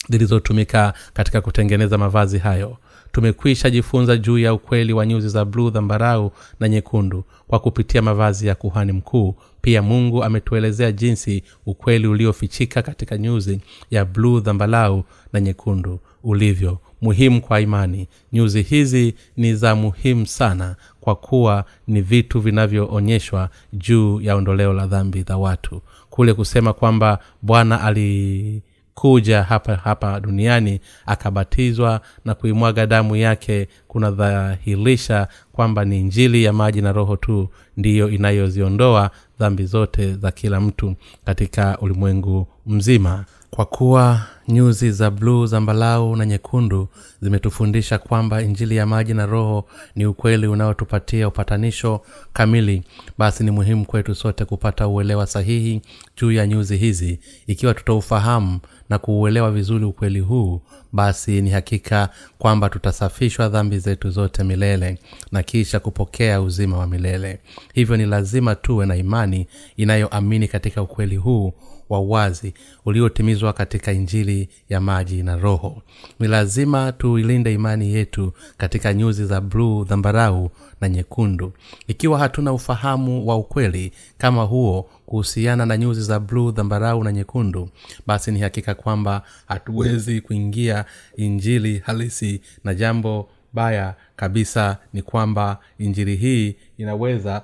zilizotumika 0.09 0.93
katika 1.13 1.41
kutengeneza 1.41 1.97
mavazi 1.97 2.37
hayo 2.39 2.77
tumekwisha 3.13 3.69
jifunza 3.69 4.17
juu 4.17 4.37
ya 4.37 4.53
ukweli 4.53 4.93
wa 4.93 5.05
nyuzi 5.05 5.29
za 5.29 5.45
bluu 5.45 5.69
dhambarau 5.69 6.31
na 6.59 6.69
nyekundu 6.69 7.23
kwa 7.47 7.59
kupitia 7.59 8.01
mavazi 8.01 8.47
ya 8.47 8.55
kuhani 8.55 8.91
mkuu. 8.91 9.35
Pia 9.61 9.81
mungu 9.81 10.23
ametuelezea 10.23 10.91
jinsi 10.91 11.43
ukweli 11.65 12.07
uliofichika 12.07 12.81
katika 12.81 13.17
nyuzi 13.17 13.59
ya 13.91 14.05
bluu 14.05 14.39
dhambalau 14.39 15.03
na 15.33 15.39
nyekundu 15.41 15.99
ulivyo 16.23 16.77
muhimu 17.01 17.41
kwa 17.41 17.61
imani. 17.61 18.07
Nyuzi 18.33 18.61
hizi 18.61 19.13
ni 19.37 19.55
za 19.55 19.75
muhimu 19.75 20.25
sana 20.27 20.75
kwa 21.01 21.15
kuwa 21.15 21.65
ni 21.87 22.01
vitu 22.01 22.39
vinavyoonyeshwa 22.39 23.49
juu 23.73 24.21
ya 24.21 24.35
ondoleo 24.35 24.73
la 24.73 24.87
dhambi 24.87 25.23
za 25.23 25.37
watu. 25.37 25.81
Kule 26.09 26.33
kusema 26.33 26.73
kwamba 26.73 27.19
bwana 27.41 27.81
ali 27.81 28.61
kuja 28.93 29.43
hapa 29.43 29.75
hapa 29.75 30.19
duniani 30.19 30.79
akabatizwa 31.05 32.01
na 32.25 32.35
kuimwaga 32.35 32.85
damu 32.87 33.15
yake 33.15 33.67
kunadhahirisha 33.87 35.27
kwamba 35.51 35.85
ni 35.85 36.03
njili 36.03 36.43
ya 36.43 36.53
maji 36.53 36.81
na 36.81 36.91
roho 36.91 37.15
tu 37.15 37.49
ndiyo 37.77 38.09
inayoziondoa 38.09 39.11
dhambi 39.39 39.65
zote 39.65 40.13
za 40.15 40.31
kila 40.31 40.59
mtu 40.61 40.95
katika 41.25 41.77
ulimwengu 41.81 42.47
mzima. 42.65 43.25
Kwa 43.49 43.65
kuwa 43.65 44.21
nyuzi 44.47 44.91
za 44.91 45.11
bluu 45.11 45.45
zambalau 45.45 46.15
na 46.15 46.25
nyekundu 46.25 46.87
zimetufundisha 47.21 47.97
kwamba 47.97 48.41
injili 48.41 48.75
ya 48.75 48.85
maji 48.85 49.13
na 49.13 49.25
roho 49.25 49.65
ni 49.95 50.05
ukweli 50.05 50.47
unaotupatia 50.47 51.27
upatanisho 51.27 52.01
kamili 52.33 52.83
basi 53.17 53.43
ni 53.43 53.51
muhimu 53.51 53.85
kwetu 53.85 54.15
sote 54.15 54.45
kupata 54.45 54.87
uelewa 54.87 55.27
sahihi 55.27 55.81
juu 56.17 56.31
ya 56.31 56.47
nyuzi 56.47 56.77
hizi. 56.77 57.19
Ikiwa 57.47 57.73
tutaufahamu 57.73 58.59
na 58.89 58.97
kuuelewa 58.99 59.51
vizuri 59.51 59.85
ukweli 59.85 60.19
huu 60.19 60.61
basi 60.91 61.41
ni 61.41 61.49
hakika 61.49 62.09
kwamba 62.37 62.69
tutasafishwa 62.69 63.49
dhambi 63.49 63.79
zetu 63.79 64.09
zote 64.09 64.43
milele 64.43 64.97
na 65.31 65.43
kisha 65.43 65.79
kupokea 65.79 66.41
uzima 66.41 66.77
wa 66.77 66.87
milele. 66.87 67.39
Hivyo 67.73 67.97
ni 67.97 68.05
lazima 68.05 68.55
tuwe 68.55 68.85
na 68.85 68.95
imani 68.95 69.47
inayoamini 69.77 70.47
katika 70.47 70.81
ukweli 70.81 71.15
huu 71.15 71.53
wa 71.89 71.99
uwazi 71.99 72.53
uliotimizwa 72.85 73.53
katika 73.53 73.91
injili 73.91 74.49
ya 74.69 74.81
maji 74.81 75.23
na 75.23 75.35
roho. 75.35 75.81
Ni 76.19 76.27
lazima 76.27 76.91
tuilinde 76.91 77.53
imani 77.53 77.93
yetu 77.93 78.33
katika 78.57 78.93
nyuzi 78.93 79.25
za 79.25 79.41
bluu 79.41 79.83
dhambarau 79.83 80.51
na 80.81 80.89
nyekundu. 80.89 81.53
Ikiwa 81.87 82.19
hatuna 82.19 82.53
ufahamu 82.53 83.27
wa 83.27 83.37
ukweli 83.37 83.91
kama 84.17 84.43
huo 84.43 84.89
kuhusiana 85.05 85.65
na 85.65 85.77
nyuzi 85.77 86.01
za 86.01 86.19
bluu 86.19 86.51
dhambarau 86.51 87.03
na 87.03 87.11
nyekundu 87.11 87.69
basi 88.07 88.31
ni 88.31 88.39
hakika 88.39 88.75
kwamba 88.75 89.21
hatuwezi 89.47 90.21
kuingia 90.21 90.85
injili 91.17 91.79
halisi 91.85 92.41
na 92.63 92.73
jambo 92.73 93.29
baya 93.53 93.95
kabisa 94.15 94.77
ni 94.93 95.01
kwamba 95.01 95.57
injili 95.77 96.15
hii 96.15 96.55
inaweza 96.77 97.41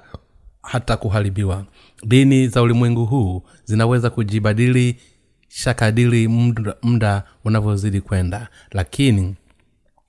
hata 0.62 0.98
kuharibiwa 0.98 1.66
dini 2.06 2.48
za 2.48 2.62
ulimwengu 2.62 3.06
huu 3.06 3.44
zinaweza 3.66 4.10
kujibadili 4.10 4.96
shakadili 5.48 6.28
muda, 6.28 6.76
muda 6.82 7.24
unavyozidi 7.46 8.02
kwenda. 8.02 8.48
Lakini 8.72 9.36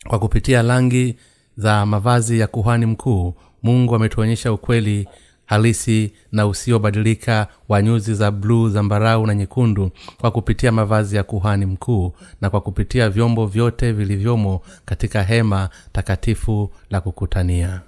kwa 0.09 0.18
kupitia 0.18 0.62
rangi 0.62 1.16
za 1.57 1.87
mavazi 1.87 2.38
ya 2.38 2.46
kuhani 2.46 2.87
mkuu 2.87 3.35
mungu 3.62 3.94
ametuonyesha 3.94 4.53
ukweli 4.53 5.09
halisi 5.46 6.12
na 6.33 6.46
usiobadilika 6.46 7.46
wa 7.68 7.83
nyuzi 7.83 8.14
za 8.14 8.31
bluu 8.31 8.68
zambarau 8.68 9.26
na 9.26 9.35
nyekundu 9.35 9.90
kwa 10.20 10.31
kupitia 10.31 10.72
mavazi 10.72 11.16
ya 11.16 11.22
kuhani 11.22 11.66
mkuu 11.66 12.12
na 12.40 12.50
kwa 12.50 12.61
kupitia 12.61 13.11
vyombo 13.11 13.46
vyote 13.46 13.92
vilivyomo 13.92 14.61
katika 14.85 15.22
hema 15.22 15.68
takatifu 15.92 16.70
la 16.90 17.00
kukutania 17.00 17.81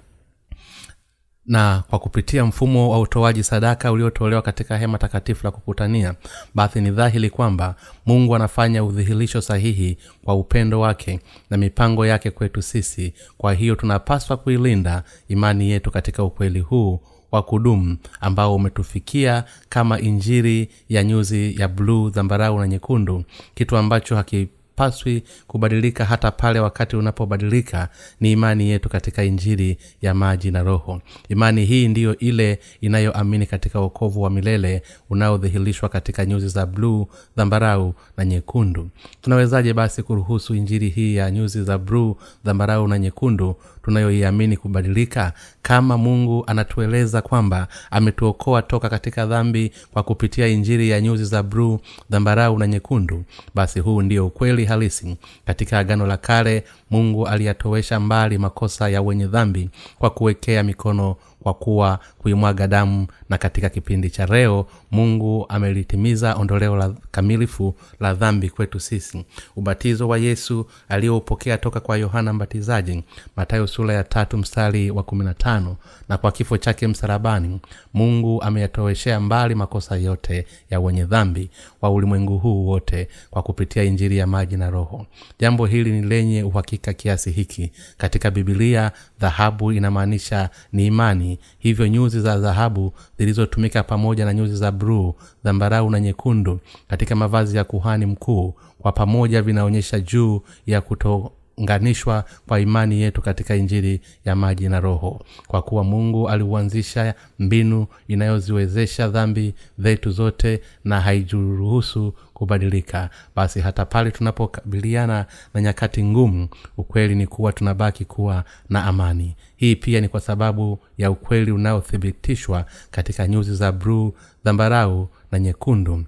na 1.45 1.83
kwa 1.89 1.99
kupitia 1.99 2.45
mfumo 2.45 2.89
wa 2.89 2.99
utoaji 2.99 3.43
sadaka 3.43 3.91
uliotolewa 3.91 4.41
katika 4.41 4.77
hema 4.77 4.97
takatifu 4.97 5.45
la 5.45 5.51
kukutania 5.51 6.13
basi 6.55 6.81
ni 6.81 6.91
dhahiri 6.91 7.29
kwamba 7.29 7.75
mungu 8.05 8.35
anafanya 8.35 8.83
udhihirisho 8.83 9.41
sahihi 9.41 9.97
kwa 10.23 10.35
upendo 10.35 10.79
wake 10.79 11.19
na 11.49 11.57
mipango 11.57 12.05
yake 12.05 12.31
kwetu 12.31 12.61
sisi. 12.61 13.13
Kwa 13.37 13.53
hiyo 13.53 13.75
tunapaswa 13.75 14.37
kuilinda 14.37 15.03
imani 15.27 15.69
yetu 15.69 15.91
katika 15.91 16.23
ukweli 16.23 16.59
huu 16.59 16.99
wa 17.31 17.43
kudumu 17.43 17.97
ambao 18.21 18.55
umetufikia 18.55 19.43
kama 19.69 19.99
injiri 19.99 20.69
ya 20.89 21.03
nyuzi 21.03 21.61
ya 21.61 21.67
bluu 21.67 22.09
dhambarau 22.09 22.59
na 22.59 22.67
nyekundu 22.67 23.23
kitu 23.55 23.77
ambacho 23.77 24.15
haki 24.15 24.47
paswi 24.75 25.23
kubadilika 25.47 26.05
hata 26.05 26.31
pale 26.31 26.59
wakati 26.59 26.95
unapobadilika 26.95 27.89
ni 28.19 28.31
imani 28.31 28.69
yetu 28.69 28.89
katika 28.89 29.23
injili 29.23 29.77
ya 30.01 30.13
maji 30.13 30.51
na 30.51 30.63
roho. 30.63 31.01
Imani 31.29 31.65
hii 31.65 31.87
ndiyo 31.87 32.17
ile 32.17 32.59
inayoamini 32.81 33.45
katika 33.45 33.81
uokovu 33.81 34.21
wa 34.21 34.29
milele 34.29 34.81
unaodhihirishwa 35.09 35.89
katika 35.89 36.25
nyuzi 36.25 36.47
za 36.47 36.65
bluu 36.65 37.07
dhambarau 37.37 37.93
na 38.17 38.25
nyekundu. 38.25 38.89
Tunawezaje 39.21 39.73
basi 39.73 40.03
kuruhusu 40.03 40.55
injili 40.55 40.89
hii 40.89 41.15
ya 41.15 41.31
nyuzi 41.31 41.63
za 41.63 41.77
bluu 41.77 42.15
dhambarau 42.45 42.87
na 42.87 42.99
nyekundu 42.99 43.55
tunayoiamini 43.83 44.57
kubadilika. 44.57 45.33
Kama 45.61 45.97
mungu 45.97 46.43
anatueleza 46.47 47.21
kwamba 47.21 47.67
ametuokoa 47.91 48.61
toka 48.61 48.89
katika 48.89 49.25
dhambi 49.25 49.71
kwa 49.93 50.03
kupitia 50.03 50.47
injiri 50.47 50.89
ya 50.89 51.01
nyuzi 51.01 51.25
za 51.25 51.43
bruu 51.43 51.79
dhambarau 52.09 52.59
na 52.59 52.67
nyekundu 52.67 53.23
basi 53.55 53.79
huu 53.79 54.01
ndio 54.01 54.27
ukweli 54.27 54.65
halisi 54.65 55.17
katika 55.45 55.79
agano 55.79 56.07
la 56.07 56.17
kale 56.17 56.63
mungu 56.93 57.27
aliyatowesha 57.27 57.99
mbali 57.99 58.37
makosa 58.37 58.89
ya 58.89 59.01
wenye 59.01 59.27
dhambi 59.27 59.69
kwa 59.99 60.09
kuwekea 60.09 60.63
mikono 60.63 61.15
kwa 61.43 61.53
kuwa 61.53 61.99
kuimwaga 62.17 62.67
damu. 62.67 63.07
Na 63.29 63.37
katika 63.37 63.69
kipindi 63.69 64.09
cha 64.09 64.25
leo 64.25 64.65
mungu 64.91 65.45
amelitimiza 65.49 66.35
ondoleo 66.35 66.75
la 66.75 66.93
kamilifu 67.11 67.75
la 67.99 68.13
dhambi 68.13 68.49
kwetu 68.49 68.79
sisi. 68.79 69.25
Ubatizo 69.55 70.07
wa 70.07 70.17
yesu 70.17 70.65
aliyoupokea 70.89 71.57
toka 71.57 71.79
kwa 71.79 71.97
yohana 71.97 72.33
mbatizaji 72.33 73.03
matayo 73.35 73.67
sura 73.67 73.93
ya 73.93 74.03
tatu 74.03 74.37
mstari 74.37 74.91
wa 74.91 75.03
kumi 75.03 75.25
na 75.25 75.33
tano 75.33 75.75
na 76.09 76.17
kwa 76.17 76.31
kifo 76.31 76.57
chake 76.57 76.87
msalabani 76.87 77.59
mungu 77.93 78.41
ameyatoweshea 78.41 79.19
mbali 79.19 79.55
makosa 79.55 79.95
yote 79.95 80.45
ya 80.69 80.79
wenye 80.79 81.05
dhambi 81.05 81.49
wa 81.81 81.89
ulimwengu 81.89 82.37
huu 82.37 82.67
wote 82.67 83.07
kwa 83.29 83.43
kupitia 83.43 83.83
injiri 83.83 84.17
ya 84.17 84.27
maji 84.27 84.57
na 84.57 84.69
roho. 84.69 85.05
Jambo 85.39 85.65
hili 85.65 85.91
ni 85.91 86.01
lenye 86.07 86.43
uhakika 86.43 86.82
kiasi 86.93 87.31
hiki. 87.31 87.71
Katika 87.97 88.31
bibilia 88.31 88.91
dhahabu 89.19 89.71
inamaanisha 89.71 90.49
ni 90.71 90.85
imani. 90.87 91.39
Hivyo 91.59 91.87
nyuzi 91.87 92.21
za 92.21 92.37
dhahabu 92.39 92.93
zilizotumika 93.17 93.83
pamoja 93.83 94.25
na 94.25 94.33
nyuzi 94.33 94.55
za 94.55 94.71
bruu 94.71 95.15
zambarau 95.43 95.89
na 95.89 95.99
nyekundu 95.99 96.59
katika 96.87 97.15
mavazi 97.15 97.57
ya 97.57 97.63
kuhani 97.63 98.05
mkuu 98.05 98.53
kwa 98.79 98.91
pamoja 98.91 99.41
vinaonyesha 99.41 99.99
juu 99.99 100.41
ya 100.65 100.81
kuto 100.81 101.31
unganishwa 101.57 102.23
kwa 102.47 102.59
imani 102.59 103.01
yetu 103.01 103.21
katika 103.21 103.55
injili 103.55 104.01
ya 104.25 104.35
maji 104.35 104.69
na 104.69 104.79
roho. 104.79 105.21
Kwa 105.47 105.61
kuwa 105.61 105.83
mungu 105.83 106.29
aliuanzisha 106.29 107.15
mbinu 107.39 107.87
inayoziwezesha 108.07 109.07
dhambi 109.07 109.53
zetu 109.79 110.11
zote 110.11 110.61
na 110.83 111.01
haijuruhusu 111.01 112.13
kubadilika. 112.43 113.09
Basi 113.35 113.59
hata 113.61 113.85
pale 113.85 114.11
tunapokabiliana 114.11 115.25
na 115.53 115.61
nyakati 115.61 116.03
ngumu 116.03 116.47
ukweli 116.77 117.15
ni 117.15 117.27
kuwa 117.27 117.51
tunabaki 117.53 118.05
kuwa 118.05 118.43
na 118.69 118.85
amani. 118.85 119.35
Hii 119.55 119.75
pia 119.75 120.01
ni 120.01 120.07
kwa 120.09 120.19
sababu 120.19 120.79
ya 120.97 121.11
ukweli 121.11 121.51
unaothibitishwa 121.51 122.65
katika 122.91 123.27
nyuzi 123.27 123.55
za 123.55 123.71
bruu 123.71 124.13
dhambarau 124.45 125.09
na 125.31 125.39
nyekundu 125.39 126.03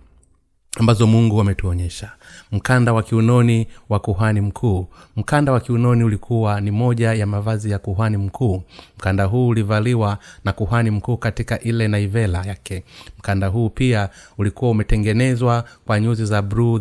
ambazo 0.79 1.07
mungu 1.07 1.41
ametuonyesha. 1.41 2.11
Mkanda 2.51 2.93
wa 2.93 3.03
kiunoni 3.03 3.67
wa 3.89 3.99
kuhani 3.99 4.41
mkuu. 4.41 4.87
Mkanda 5.15 5.51
wa 5.51 5.59
kiunoni 5.59 6.03
ulikuwa 6.03 6.61
ni 6.61 6.71
moja 6.71 7.13
ya 7.13 7.25
mavazi 7.25 7.71
ya 7.71 7.79
kuhani 7.79 8.17
mkuu. 8.17 8.63
Mkanda 8.97 9.23
huu 9.25 9.47
ulivaliwa 9.47 10.17
na 10.45 10.53
kuhani 10.53 10.91
mkuu 10.91 11.17
katika 11.17 11.59
ile 11.59 11.87
naivela 11.87 12.43
yake. 12.45 12.83
Mkanda 13.19 13.47
huu 13.47 13.69
pia 13.69 14.09
ulikuwa 14.37 14.71
umetengenezwa 14.71 15.63
kwa 15.85 15.99
nyuzi 15.99 16.25
za 16.25 16.41
bruu 16.41 16.79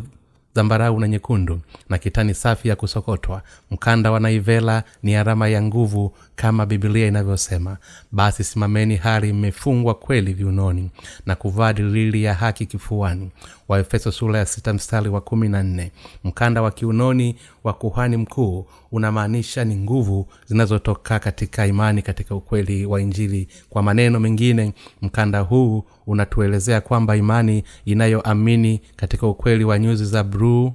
zambarau 0.58 1.00
na 1.00 1.08
nyekundu 1.08 1.60
na 1.88 1.98
kitani 1.98 2.34
safi 2.34 2.68
ya 2.68 2.76
kusokotwa. 2.76 3.42
Mkanda 3.70 4.10
wa 4.10 4.20
naivela 4.20 4.82
ni 5.02 5.16
alama 5.16 5.48
ya 5.48 5.62
nguvu 5.62 6.12
kama 6.36 6.66
bibilia 6.66 7.06
inavyosema. 7.06 7.76
Basi 8.12 8.44
simameni 8.44 8.96
hali 8.96 9.32
mmefungwa 9.32 9.94
kweli 9.94 10.32
viunoni 10.32 10.90
na 11.26 11.34
kuvaa 11.36 11.72
dilili 11.72 12.22
ya 12.24 12.34
haki 12.34 12.66
kifuani. 12.66 13.30
Waefeso 13.68 14.12
sura 14.12 14.38
ya 14.38 14.46
sita 14.46 14.72
mstari 14.72 15.08
wa 15.08 15.20
kumi 15.20 15.48
na 15.48 15.62
nne. 15.62 15.90
Mkanda 16.24 16.62
wa 16.62 16.70
kiunoni 16.70 17.36
wa 17.64 17.72
kuhani 17.72 18.16
mkuu 18.16 18.66
unamaanisha 18.92 19.64
ni 19.64 19.76
nguvu 19.76 20.26
zinazotoka 20.46 21.18
katika 21.18 21.66
imani 21.66 22.02
katika 22.02 22.34
ukweli 22.34 22.86
wa 22.86 23.00
injili. 23.00 23.48
Kwa 23.70 23.82
maneno 23.82 24.20
mengine 24.20 24.72
mkanda 25.02 25.40
huu 25.40 25.84
unatuelezea 26.06 26.80
kwamba 26.80 27.16
imani 27.16 27.64
inayoamini 27.84 28.80
katika 28.96 29.26
ukweli 29.26 29.64
wa 29.64 29.78
nyuzi 29.78 30.04
za 30.04 30.24
bruu 30.24 30.72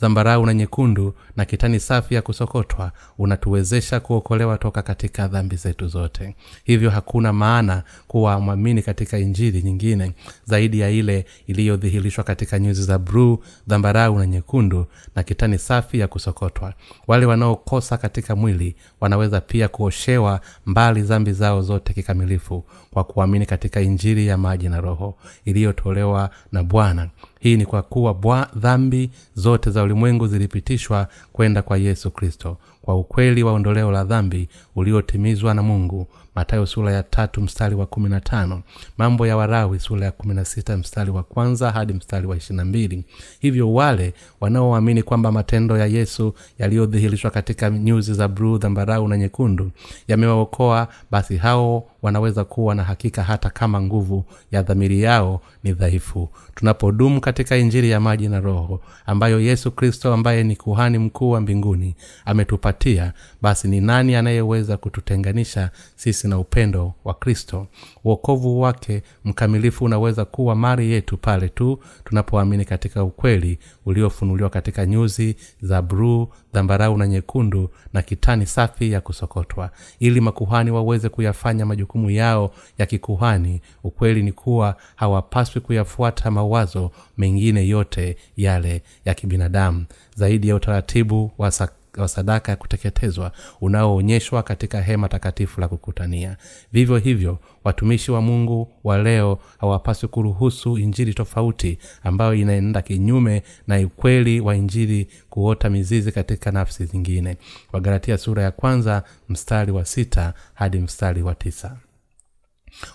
zambarau 0.00 0.46
na 0.46 0.54
nyekundu 0.54 1.14
na 1.36 1.44
kitani 1.44 1.80
safi 1.80 2.14
ya 2.14 2.22
kusokotwa 2.22 2.92
unatuwezesha 3.18 4.00
kuokolewa 4.00 4.58
toka 4.58 4.82
katika 4.82 5.28
dhambi 5.28 5.56
zetu 5.56 5.88
zote. 5.88 6.36
Hivyo 6.64 6.90
hakuna 6.90 7.32
maana 7.32 7.82
kuwa 8.06 8.40
mwamini 8.40 8.82
katika 8.82 9.18
injili 9.18 9.62
nyingine 9.62 10.12
zaidi 10.44 10.80
ya 10.80 10.90
ile 10.90 11.26
iliyodhihirishwa 11.46 12.24
katika 12.24 12.58
nyuzi 12.58 12.82
za 12.82 12.98
bruu 12.98 13.38
dhambarau 13.68 14.18
na 14.18 14.26
nyekundu 14.26 14.86
na 15.14 15.22
kitani 15.22 15.58
safi 15.58 15.98
ya 15.98 16.08
kusokotwa. 16.08 16.74
Wale 17.06 17.26
wanaokosa 17.26 17.96
katika 17.98 18.36
mwili 18.36 18.76
wanaweza 19.00 19.40
pia 19.40 19.68
kuoshewa 19.68 20.40
mbali 20.66 21.02
dhambi 21.02 21.32
zao 21.32 21.62
zote 21.62 21.92
kikamilifu 21.92 22.64
kwa 22.96 23.04
kuamini 23.04 23.46
katika 23.46 23.80
injili 23.80 24.26
ya 24.26 24.36
maji 24.38 24.68
na 24.68 24.80
roho 24.80 25.14
iliyotolewa 25.44 26.30
na 26.52 26.62
bwana. 26.62 27.08
Hii 27.40 27.56
ni 27.56 27.66
kwa 27.66 27.82
kuwa 27.82 28.14
bwa 28.14 28.48
dhambi 28.56 29.10
zote 29.34 29.70
za 29.70 29.82
ulimwengu 29.82 30.26
zilipitishwa 30.26 31.08
kwenda 31.32 31.62
kwa 31.62 31.78
yesu 31.78 32.10
kristo. 32.10 32.56
Kwa 32.82 32.94
ukweli 32.96 33.42
wa 33.42 33.52
ondoleo 33.52 33.90
la 33.92 34.04
dhambi 34.04 34.48
uliotimizwa 34.76 35.54
na 35.54 35.62
mungu 35.62 36.06
matayo 36.34 36.66
sura 36.66 36.92
ya 36.92 37.02
tatu 37.02 37.40
mstari 37.40 37.74
wa 37.74 37.86
kumi 37.86 38.08
na 38.08 38.20
tano 38.20 38.62
mambo 38.98 39.26
ya 39.26 39.36
warawi 39.36 39.78
sura 39.78 40.04
ya 40.04 40.12
kumi 40.12 40.34
na 40.34 40.44
sita 40.44 40.76
mstari 40.76 41.10
wa 41.10 41.22
kwanza 41.22 41.70
hadi 41.70 41.92
mstari 41.92 42.26
wa 42.26 42.36
ishirina 42.36 42.64
mbili. 42.64 43.04
Hivyo 43.40 43.72
wale 43.74 44.14
wanaoamini 44.40 45.02
kwamba 45.02 45.32
matendo 45.32 45.78
ya 45.78 45.86
yesu 45.86 46.34
yaliyodhihirishwa 46.58 47.30
katika 47.30 47.70
nyuzi 47.70 48.14
za 48.14 48.28
bluu 48.28 48.58
dhambarau 48.58 49.08
na 49.08 49.16
nyekundu 49.18 49.70
yamewaokoa 50.08 50.88
basi 51.10 51.36
hao 51.36 51.88
wanaweza 52.06 52.44
kuwa 52.44 52.74
na 52.74 52.84
hakika 52.84 53.22
hata 53.22 53.50
kama 53.50 53.80
nguvu 53.82 54.24
ya 54.52 54.62
dhamiri 54.62 55.02
yao 55.02 55.40
ni 55.64 55.72
dhaifu. 55.72 56.28
Tunapodumu 56.54 57.20
katika 57.20 57.56
injili 57.56 57.90
ya 57.90 58.00
maji 58.00 58.28
na 58.28 58.40
roho 58.40 58.80
ambayo 59.06 59.40
yesu 59.40 59.70
kristo 59.72 60.12
ambaye 60.14 60.44
ni 60.44 60.56
kuhani 60.56 60.98
mkuu 60.98 61.30
wa 61.30 61.40
mbinguni 61.40 61.94
ametupatia 62.24 63.12
basi 63.42 63.68
ni 63.68 63.80
nani 63.80 64.14
anayeweza 64.14 64.76
kututenganisha 64.76 65.70
sisi 65.96 66.28
na 66.28 66.38
upendo 66.38 66.94
wa 67.04 67.14
kristo? 67.14 67.66
Uokovu 68.04 68.60
wake 68.60 69.02
mkamilifu 69.24 69.84
unaweza 69.84 70.24
kuwa 70.24 70.54
mali 70.54 70.90
yetu 70.90 71.16
pale 71.16 71.48
tu 71.48 71.78
tunapoamini 72.04 72.64
katika 72.64 73.04
ukweli 73.04 73.58
uliofunuliwa 73.86 74.50
katika 74.50 74.86
nyuzi 74.86 75.36
za 75.62 75.82
bruu 75.82 76.28
dhambarau 76.56 76.96
na 76.98 77.06
nyekundu 77.06 77.70
na 77.92 78.02
kitani 78.02 78.46
safi 78.46 78.92
ya 78.92 79.00
kusokotwa 79.00 79.70
ili 79.98 80.20
makuhani 80.20 80.70
waweze 80.70 81.08
kuyafanya 81.08 81.66
majukumu 81.66 82.10
yao 82.10 82.50
ya 82.78 82.86
kikuhani. 82.86 83.60
Ukweli 83.84 84.22
ni 84.22 84.32
kuwa 84.32 84.76
hawapaswi 84.96 85.60
kuyafuata 85.60 86.30
mawazo 86.30 86.90
mengine 87.18 87.68
yote 87.68 88.16
yale 88.36 88.82
ya 89.04 89.14
kibinadamu. 89.14 89.84
Zaidi 90.14 90.48
ya 90.48 90.54
utaratibu 90.56 91.32
wa 91.38 91.50
wa 91.96 92.08
sadaka 92.08 92.52
ya 92.52 92.56
kuteketezwa 92.56 93.32
unaoonyeshwa 93.60 94.42
katika 94.42 94.80
hema 94.82 95.08
takatifu 95.08 95.60
la 95.60 95.68
kukutania. 95.68 96.36
Vivyo 96.72 96.98
hivyo 96.98 97.38
watumishi 97.64 98.10
wa 98.12 98.20
mungu 98.20 98.72
wa 98.84 98.98
leo 98.98 99.38
hawapaswi 99.58 100.08
kuruhusu 100.08 100.78
injili 100.78 101.14
tofauti 101.14 101.78
ambayo 102.02 102.34
inaenda 102.34 102.82
kinyume 102.82 103.42
na 103.66 103.78
ukweli 103.78 104.40
wa 104.40 104.56
injili 104.56 105.08
kuota 105.30 105.70
mizizi 105.70 106.12
katika 106.12 106.52
nafsi 106.52 106.84
zingine. 106.84 107.36
Wagalatia 107.72 108.18
sura 108.18 108.42
ya 108.42 108.50
kwanza 108.50 109.02
mstari 109.28 109.72
wa 109.72 109.84
sita 109.84 110.34
hadi 110.54 110.78
mstari 110.78 111.22
wa 111.22 111.34
tisa. 111.34 111.76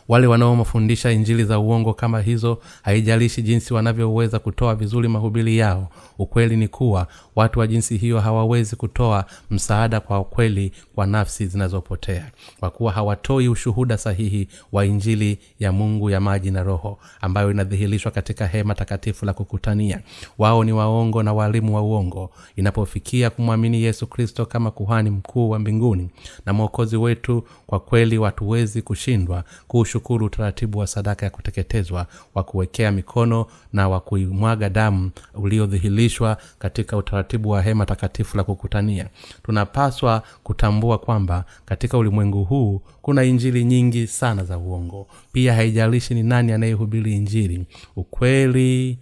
Wale 0.07 0.27
wanaomafundisha 0.27 1.11
injili 1.11 1.43
za 1.43 1.59
uongo 1.59 1.93
kama 1.93 2.21
hizo 2.21 2.59
haijalishi 2.81 3.41
jinsi 3.41 3.73
wanavyoweza 3.73 4.39
kutoa 4.39 4.75
vizuri 4.75 5.07
mahubiri 5.07 5.57
yao 5.57 5.89
ukweli 6.19 6.57
ni 6.57 6.67
kuwa 6.67 7.07
watu 7.35 7.59
wa 7.59 7.67
jinsi 7.67 7.97
hiyo 7.97 8.19
hawawezi 8.19 8.75
kutoa 8.75 9.25
msaada 9.51 9.99
kwa 9.99 10.23
kweli 10.23 10.71
kwa 10.95 11.05
nafsi 11.07 11.45
zinazopotea. 11.47 12.31
Kwa 12.59 12.69
kuwa 12.69 12.91
hawatoi 12.91 13.47
ushuhuda 13.47 13.97
sahihi 13.97 14.47
wa 14.71 14.85
injili 14.85 15.39
ya 15.59 15.71
mungu 15.71 16.09
ya 16.09 16.19
maji 16.19 16.51
na 16.51 16.63
roho 16.63 16.99
ambayo 17.21 17.51
inadhihirishwa 17.51 18.11
katika 18.11 18.47
hema 18.47 18.75
takatifu 18.75 19.25
la 19.25 19.33
kukutania. 19.33 20.01
Wao 20.37 20.63
ni 20.63 20.71
waongo 20.71 21.23
na 21.23 21.33
walimu 21.33 21.75
wa 21.75 21.81
uongo. 21.81 22.31
Inapofikia 22.55 23.29
kumwamini 23.29 23.81
yesu 23.83 24.07
kristo 24.07 24.45
kama 24.45 24.71
kuhani 24.71 25.09
mkuu 25.09 25.49
wa 25.49 25.59
mbinguni 25.59 26.09
na 26.45 26.53
mwokozi 26.53 26.97
wetu 26.97 27.43
kwa 27.67 27.79
kweli 27.79 28.17
watuwezi 28.17 28.81
kushindwa 28.81 29.43
kuushukuru 29.67 30.25
utaratibu 30.25 30.77
wa 30.79 30.87
sadaka 30.87 31.25
ya 31.25 31.29
kuteketezwa 31.29 32.07
wa 32.35 32.43
kuwekea 32.43 32.91
mikono 32.91 33.45
na 33.73 33.89
wa 33.89 33.99
kuimwaga 33.99 34.69
damu 34.69 35.11
uliodhihirishwa 35.33 36.37
katika 36.59 36.97
utaratibu 36.97 37.20
wa 37.49 37.61
hema 37.61 37.85
takatifu 37.85 38.37
la 38.37 38.43
kukutania. 38.43 39.07
Tunapaswa 39.43 40.23
kutambua 40.43 40.97
kwamba 40.97 41.45
katika 41.65 41.97
ulimwengu 41.97 42.43
huu 42.43 42.81
kuna 43.01 43.23
injili 43.23 43.63
nyingi 43.65 44.07
sana 44.07 44.43
za 44.43 44.57
uongo. 44.57 45.07
Pia 45.31 45.53
haijalishi 45.53 46.13
ni 46.13 46.23
nani 46.23 46.51
anayehubiri 46.51 47.13
injili 47.15 47.65
ukweli 47.95 48.97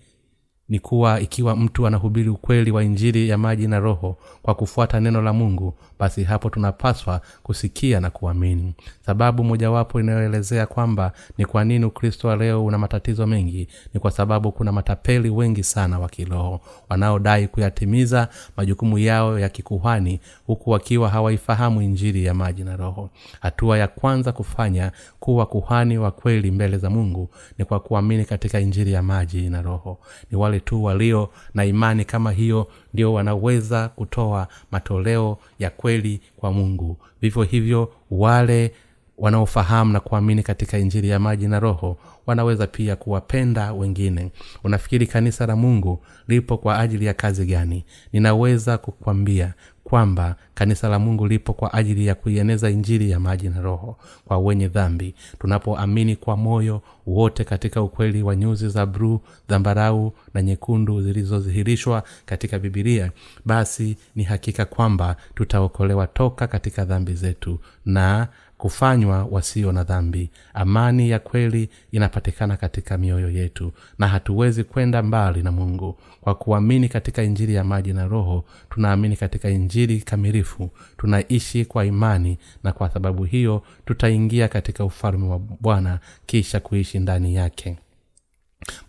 ni 0.70 0.80
kuwa 0.80 1.20
ikiwa 1.20 1.56
mtu 1.56 1.88
anahubiri 1.88 2.30
ukweli 2.30 2.72
wa 2.72 2.84
injili 2.84 3.30
ya 3.30 3.38
maji 3.38 3.68
na 3.68 3.80
roho 3.80 4.18
kwa 4.42 4.56
kufuata 4.56 5.00
neno 5.00 5.22
la 5.22 5.34
mungu 5.34 5.74
basi 6.00 6.24
hapo 6.24 6.50
tunapaswa 6.50 7.22
kusikia 7.44 8.00
na 8.00 8.10
kuamini. 8.10 8.74
Sababu 9.06 9.44
mojawapo 9.44 10.00
inayoelezea 10.00 10.66
kwamba 10.66 11.12
ni 11.38 11.46
kwa 11.46 11.64
nini 11.66 11.86
ukristo 11.86 12.28
wa 12.28 12.36
leo 12.36 12.66
una 12.66 12.78
matatizo 12.78 13.28
mengi 13.28 13.68
ni 13.94 14.00
kwa 14.00 14.12
sababu 14.12 14.52
kuna 14.52 14.72
matapeli 14.72 15.30
wengi 15.30 15.64
sana 15.64 16.00
wa 16.00 16.10
kiroho 16.10 16.62
wanaodai 16.90 17.48
kuyatimiza 17.48 18.28
majukumu 18.58 18.98
yao 18.98 19.40
ya 19.40 19.50
kikuhani 19.50 20.20
huku 20.48 20.70
wakiwa 20.70 21.10
hawaifahamu 21.10 21.82
injili 21.82 22.26
ya 22.26 22.34
maji 22.34 22.64
na 22.64 22.76
roho. 22.76 23.10
Hatua 23.42 23.78
ya 23.78 23.88
kwanza 23.88 24.32
kufanya 24.32 24.92
kuwa 25.20 25.46
kuhani 25.46 25.98
wa 25.98 26.12
kweli 26.12 26.52
mbele 26.52 26.78
za 26.78 26.90
mungu 26.90 27.30
ni 27.58 27.66
kwa 27.66 27.80
kuamini 27.80 28.26
katika 28.26 28.60
injili 28.60 28.92
ya 28.94 29.04
maji 29.04 29.50
na 29.50 29.62
roho. 29.62 29.98
Ni 30.32 30.38
wale 30.38 30.59
tu 30.60 30.84
walio 30.84 31.30
na 31.54 31.66
imani 31.66 32.06
kama 32.06 32.32
hiyo 32.32 32.68
ndio 32.94 33.14
wanaweza 33.14 33.90
kutoa 33.90 34.48
matoleo 34.72 35.38
ya 35.60 35.70
kweli 35.70 36.22
kwa 36.38 36.52
mungu. 36.54 36.98
Vivyo 37.22 37.44
hivyo 37.44 37.92
wale 38.12 38.72
wanaofahamu 39.18 39.94
na 39.94 40.00
kuamini 40.00 40.44
katika 40.44 40.78
injili 40.78 41.10
ya 41.10 41.20
maji 41.20 41.48
na 41.48 41.60
roho 41.60 41.98
wanaweza 42.26 42.68
pia 42.68 42.96
kuwapenda 42.96 43.74
wengine. 43.74 44.32
Unafikiri 44.64 45.08
kanisa 45.08 45.46
la 45.48 45.56
mungu 45.56 46.00
lipo 46.28 46.58
kwa 46.58 46.80
ajili 46.80 47.06
ya 47.06 47.14
kazi 47.14 47.46
gani? 47.46 47.86
Ninaweza 48.14 48.78
kukwambia 48.78 49.54
kwamba 49.90 50.36
kanisa 50.54 50.90
la 50.90 51.00
mungu 51.00 51.28
lipo 51.28 51.54
kwa 51.54 51.74
ajili 51.74 52.06
ya 52.06 52.16
kuieneza 52.16 52.70
injili 52.70 53.10
ya 53.10 53.20
maji 53.20 53.50
na 53.50 53.62
roho 53.62 53.98
kwa 54.26 54.38
wenye 54.38 54.68
dhambi. 54.68 55.16
Tunapoamini 55.40 56.16
kwa 56.16 56.38
moyo 56.38 56.82
wote 57.08 57.44
katika 57.44 57.82
ukweli 57.82 58.24
wa 58.24 58.36
nyuzi 58.36 58.70
za 58.70 58.86
bruu 58.86 59.20
dhambarau 59.50 60.14
na 60.34 60.42
nyekundu 60.42 61.02
zilizodhihirishwa 61.02 62.04
katika 62.26 62.60
bibilia 62.60 63.12
basi 63.46 63.98
ni 64.16 64.24
hakika 64.24 64.66
kwamba 64.66 65.16
tutaokolewa 65.36 66.08
toka 66.08 66.48
katika 66.48 66.86
dhambi 66.86 67.14
zetu 67.14 67.60
na 67.86 68.28
kufanywa 68.60 69.28
wasio 69.32 69.72
na 69.72 69.84
dhambi. 69.84 70.30
Amani 70.54 71.10
ya 71.10 71.20
kweli 71.20 71.70
inapatikana 71.92 72.58
katika 72.58 72.98
mioyo 72.98 73.30
yetu 73.30 73.72
na 74.00 74.08
hatuwezi 74.08 74.64
kwenda 74.64 75.04
mbali 75.04 75.44
na 75.44 75.52
mungu. 75.52 75.98
Kwa 76.22 76.36
kuamini 76.36 76.90
katika 76.90 77.24
injili 77.24 77.54
ya 77.54 77.64
maji 77.64 77.94
na 77.94 78.08
roho 78.08 78.44
tunaamini 78.70 79.16
katika 79.16 79.50
injili 79.50 80.02
kamilifu. 80.02 80.70
Tunaishi 80.98 81.66
kwa 81.66 81.86
imani 81.86 82.38
na 82.64 82.72
kwa 82.72 82.90
sababu 82.90 83.24
hiyo 83.24 83.64
tutaingia 83.86 84.48
katika 84.48 84.86
ufalme 84.86 85.28
wa 85.28 85.40
bwana 85.40 86.00
kisha 86.26 86.60
kuishi 86.60 87.00
ndani 87.00 87.36
yake 87.36 87.78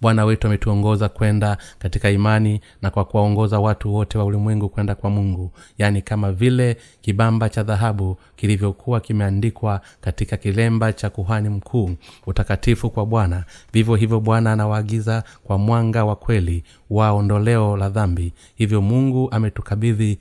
bwana 0.00 0.24
wetu 0.24 0.46
ametuongoza 0.46 1.08
kwenda 1.08 1.58
katika 1.78 2.10
imani 2.10 2.60
na 2.82 2.90
kwa 2.90 3.04
kuwaongoza 3.04 3.60
watu 3.60 3.94
wote 3.94 4.18
wa 4.18 4.24
ulimwengu 4.24 4.68
kwenda 4.68 4.94
kwa 4.94 5.10
mungu. 5.10 5.52
Yaani 5.78 6.02
kama 6.02 6.32
vile 6.32 6.76
kibamba 7.00 7.48
cha 7.48 7.62
dhahabu 7.62 8.16
kilivyokuwa 8.36 9.00
kimeandikwa 9.00 9.80
katika 10.00 10.36
kilemba 10.36 10.92
cha 10.92 11.10
kuhani 11.10 11.48
mkuu 11.48 11.90
utakatifu 12.26 12.90
kwa 12.90 13.06
bwana. 13.06 13.44
Vivyo 13.72 13.94
hivyo 13.94 14.20
bwana 14.20 14.52
anawaagiza 14.52 15.24
kwa 15.44 15.58
mwanga 15.58 16.04
wa 16.04 16.16
kweli 16.16 16.64
wa 16.90 17.10
ondoleo 17.12 17.76
la 17.76 17.88
dhambi. 17.88 18.32
Hivyo 18.54 18.82
mungu 18.82 19.28
ametukabidhi 19.30 20.18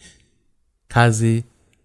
kazi 0.87 1.43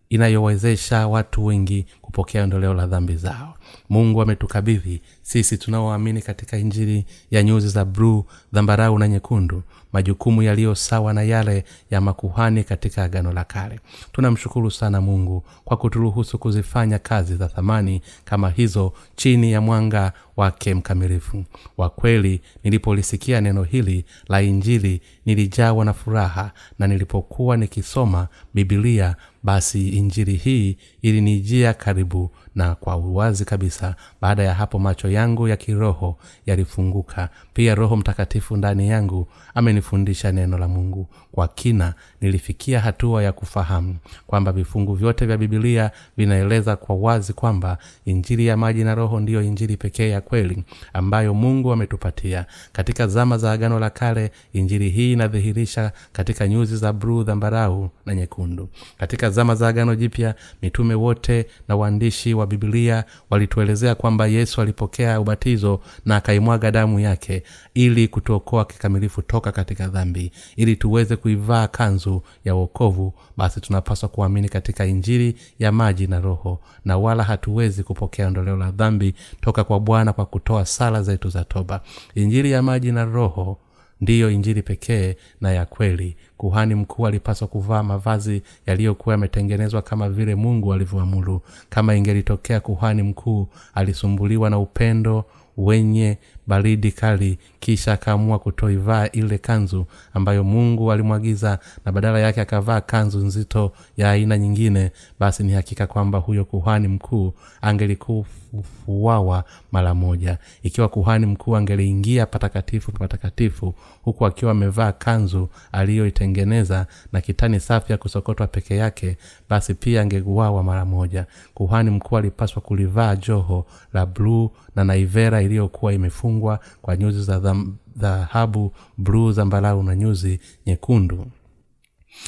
inayowezesha 0.08 1.06
watu 1.08 1.44
wengi 1.44 1.86
kupokea 2.02 2.42
ondoleo 2.44 2.74
la 2.74 2.86
dhambi 2.86 3.16
zao. 3.16 3.54
Mungu 3.88 4.22
ametukabidhi. 4.22 5.00
Sisi 5.22 5.58
tunaoamini 5.58 6.22
katika 6.22 6.56
injili 6.56 7.06
ya 7.30 7.42
nyuzi 7.42 7.68
za 7.68 7.84
bruu 7.84 8.24
dhambarau 8.52 8.98
na 8.98 9.08
nyekundu 9.08 9.62
majukumu 9.92 10.42
yaliyo 10.42 10.74
sawa 10.74 11.12
na 11.12 11.22
yale 11.22 11.64
ya 11.90 12.00
makuhani 12.00 12.64
katika 12.64 13.04
agano 13.04 13.32
la 13.32 13.44
kale. 13.44 13.80
Tunamshukuru 14.12 14.70
sana 14.70 15.00
mungu 15.00 15.44
kwa 15.64 15.76
kuturuhusu 15.76 16.38
kuzifanya 16.38 16.98
kazi 16.98 17.36
za 17.36 17.48
thamani 17.48 18.02
kama 18.24 18.50
hizo 18.50 18.92
chini 19.16 19.52
ya 19.52 19.60
mwanga 19.60 20.12
wake 20.36 20.74
mkamilifu. 20.74 21.44
Wa 21.76 21.90
kweli 21.90 22.40
nilipolisikia 22.64 23.40
neno 23.40 23.62
hili 23.62 24.04
la 24.28 24.42
injili 24.42 25.00
nilijawa 25.26 25.84
na 25.84 25.92
furaha 25.92 26.50
na 26.78 26.86
nilipokuwa 26.86 27.56
nikisoma 27.56 28.28
bibilia 28.54 29.16
basi 29.44 29.88
injili 29.88 30.34
hii 30.36 30.76
ilinijia 31.02 31.74
karibu 31.74 32.30
na 32.54 32.74
kwa 32.74 32.96
uwazi 32.96 33.44
kabisa. 33.44 33.96
Baada 34.20 34.42
ya 34.42 34.54
hapo 34.54 34.78
macho 34.78 35.10
yangu 35.10 35.48
ya 35.48 35.56
kiroho 35.56 36.18
yalifunguka. 36.46 37.28
Pia 37.54 37.74
roho 37.74 37.96
mtakatifu 37.96 38.56
ndani 38.56 38.88
yangu 38.88 39.28
amenifundisha 39.54 40.32
neno 40.32 40.58
la 40.58 40.68
mungu. 40.68 41.08
Kwa 41.32 41.48
kina 41.48 41.94
nilifikia 42.20 42.80
hatua 42.80 43.22
ya 43.22 43.32
kufahamu 43.32 43.96
kwamba 44.26 44.52
vifungu 44.52 44.94
vyote 44.94 45.26
vya 45.26 45.36
bibilia 45.36 45.90
vinaeleza 46.16 46.76
kwa 46.76 46.96
wazi 46.96 47.32
kwamba 47.32 47.78
injili 48.04 48.46
ya 48.46 48.56
maji 48.56 48.84
na 48.84 48.94
roho 48.94 49.20
ndiyo 49.20 49.42
injili 49.42 49.76
pekee 49.76 50.08
ya 50.10 50.20
kweli 50.20 50.64
ambayo 50.92 51.34
mungu 51.34 51.72
ametupatia. 51.72 52.46
Katika 52.72 53.06
zama 53.06 53.38
za 53.38 53.52
agano 53.52 53.78
la 53.80 53.90
kale 53.90 54.30
injili 54.52 54.88
hii 54.90 55.12
inadhihirisha 55.12 55.92
katika 56.12 56.48
nyuzi 56.48 56.76
za 56.76 56.92
bruu 56.92 57.22
dhambarau 57.22 57.90
na 58.06 58.14
nyekundu. 58.14 58.68
Katika 58.98 59.30
zama 59.30 59.54
za 59.54 59.68
agano 59.68 59.94
jipya 59.94 60.34
mitume 60.62 60.94
wote 60.94 61.46
na 61.68 61.76
waandishi 61.76 62.34
wa 62.34 62.46
bibilia 62.46 63.04
walituelezea 63.30 63.94
kwamba 63.94 64.26
yesu 64.26 64.60
alipokea 64.60 65.20
ubatizo 65.20 65.80
na 66.06 66.16
akaimwaga 66.16 66.70
damu 66.70 67.00
yake 67.00 67.42
ili 67.74 68.08
kutuokoa 68.08 68.64
kikamilifu 68.64 69.22
toka 69.22 69.43
katika 69.52 69.88
dhambi. 69.88 70.32
Ili 70.56 70.76
tuweze 70.76 71.16
kuivaa 71.16 71.68
kanzu 71.68 72.22
ya 72.44 72.54
uokovu 72.54 73.12
basi 73.36 73.60
tunapaswa 73.60 74.08
kuamini 74.08 74.48
katika 74.48 74.86
injili 74.86 75.36
ya 75.58 75.72
maji 75.72 76.06
na 76.06 76.20
roho. 76.20 76.60
Na 76.84 76.98
wala 76.98 77.22
hatuwezi 77.22 77.82
kupokea 77.82 78.26
ondoleo 78.26 78.56
la 78.56 78.70
dhambi 78.70 79.14
toka 79.40 79.64
kwa 79.64 79.80
bwana 79.80 80.12
kwa 80.12 80.26
kutoa 80.26 80.66
sala 80.66 81.02
zetu 81.02 81.28
za 81.28 81.44
toba. 81.44 81.80
Injili 82.14 82.50
ya 82.50 82.62
maji 82.62 82.92
na 82.92 83.04
roho 83.04 83.58
ndiyo 84.00 84.30
injili 84.30 84.62
pekee 84.62 85.16
na 85.40 85.52
ya 85.52 85.66
kweli. 85.66 86.16
Kuhani 86.36 86.74
mkuu 86.74 87.06
alipaswa 87.06 87.48
kuvaa 87.48 87.82
mavazi 87.82 88.42
yaliyokuwa 88.66 89.12
yametengenezwa 89.12 89.82
kama 89.82 90.08
vile 90.10 90.34
mungu 90.34 90.72
alivyoamuru. 90.72 91.42
Kama 91.68 91.94
ingelitokea 91.94 92.60
kuhani 92.60 93.02
mkuu 93.02 93.48
alisumbuliwa 93.74 94.50
na 94.50 94.58
upendo 94.58 95.24
wenye 95.56 96.18
baridi 96.46 96.92
kali 96.92 97.38
kisha 97.60 97.92
akaamua 97.92 98.38
kutoivaa 98.38 99.06
ile 99.08 99.38
kanzu 99.38 99.86
ambayo 100.14 100.44
mungu 100.44 100.92
alimwagiza 100.92 101.58
na 101.84 101.92
badala 101.92 102.18
yake 102.18 102.40
akavaa 102.40 102.80
kanzu 102.80 103.18
nzito 103.18 103.72
ya 103.96 104.10
aina 104.10 104.38
nyingine 104.38 104.90
basi 105.20 105.42
ni 105.42 105.52
hakika 105.52 105.86
kwamba 105.86 106.18
huyo 106.18 106.44
kuhani 106.44 106.88
mkuu 106.88 107.32
angelikufuawa 107.62 109.44
mara 109.72 109.94
moja. 109.94 110.38
Ikiwa 110.62 110.88
kuhani 110.88 111.26
mkuu 111.26 111.56
angeliingia 111.56 112.26
patakatifu 112.26 112.92
patakatifu 112.92 113.74
huku 114.02 114.26
akiwa 114.26 114.50
amevaa 114.52 114.92
kanzu 114.92 115.48
aliyoitengeneza 115.72 116.86
na 117.12 117.20
kitani 117.20 117.60
safi 117.60 117.92
ya 117.92 117.98
kusokotwa 117.98 118.46
peke 118.46 118.76
yake 118.76 119.16
basi 119.48 119.74
pia 119.74 120.02
angeuawa 120.02 120.62
mara 120.62 120.84
moja. 120.84 121.26
Kuhani 121.54 121.90
mkuu 121.90 122.16
alipaswa 122.16 122.62
kulivaa 122.62 123.16
joho 123.16 123.66
la 123.92 124.06
bluu 124.06 124.50
na 124.76 124.84
naivera 124.84 125.42
iliyokuwa 125.42 125.92
imefungwa 125.92 126.33
kwa 126.82 126.96
nyuzi 126.96 127.22
za 127.22 127.54
dhahabu 127.96 128.72
bluu 128.98 129.32
zambarau 129.32 129.82
na 129.82 129.96
nyuzi 129.96 130.40
nyekundu. 130.66 131.26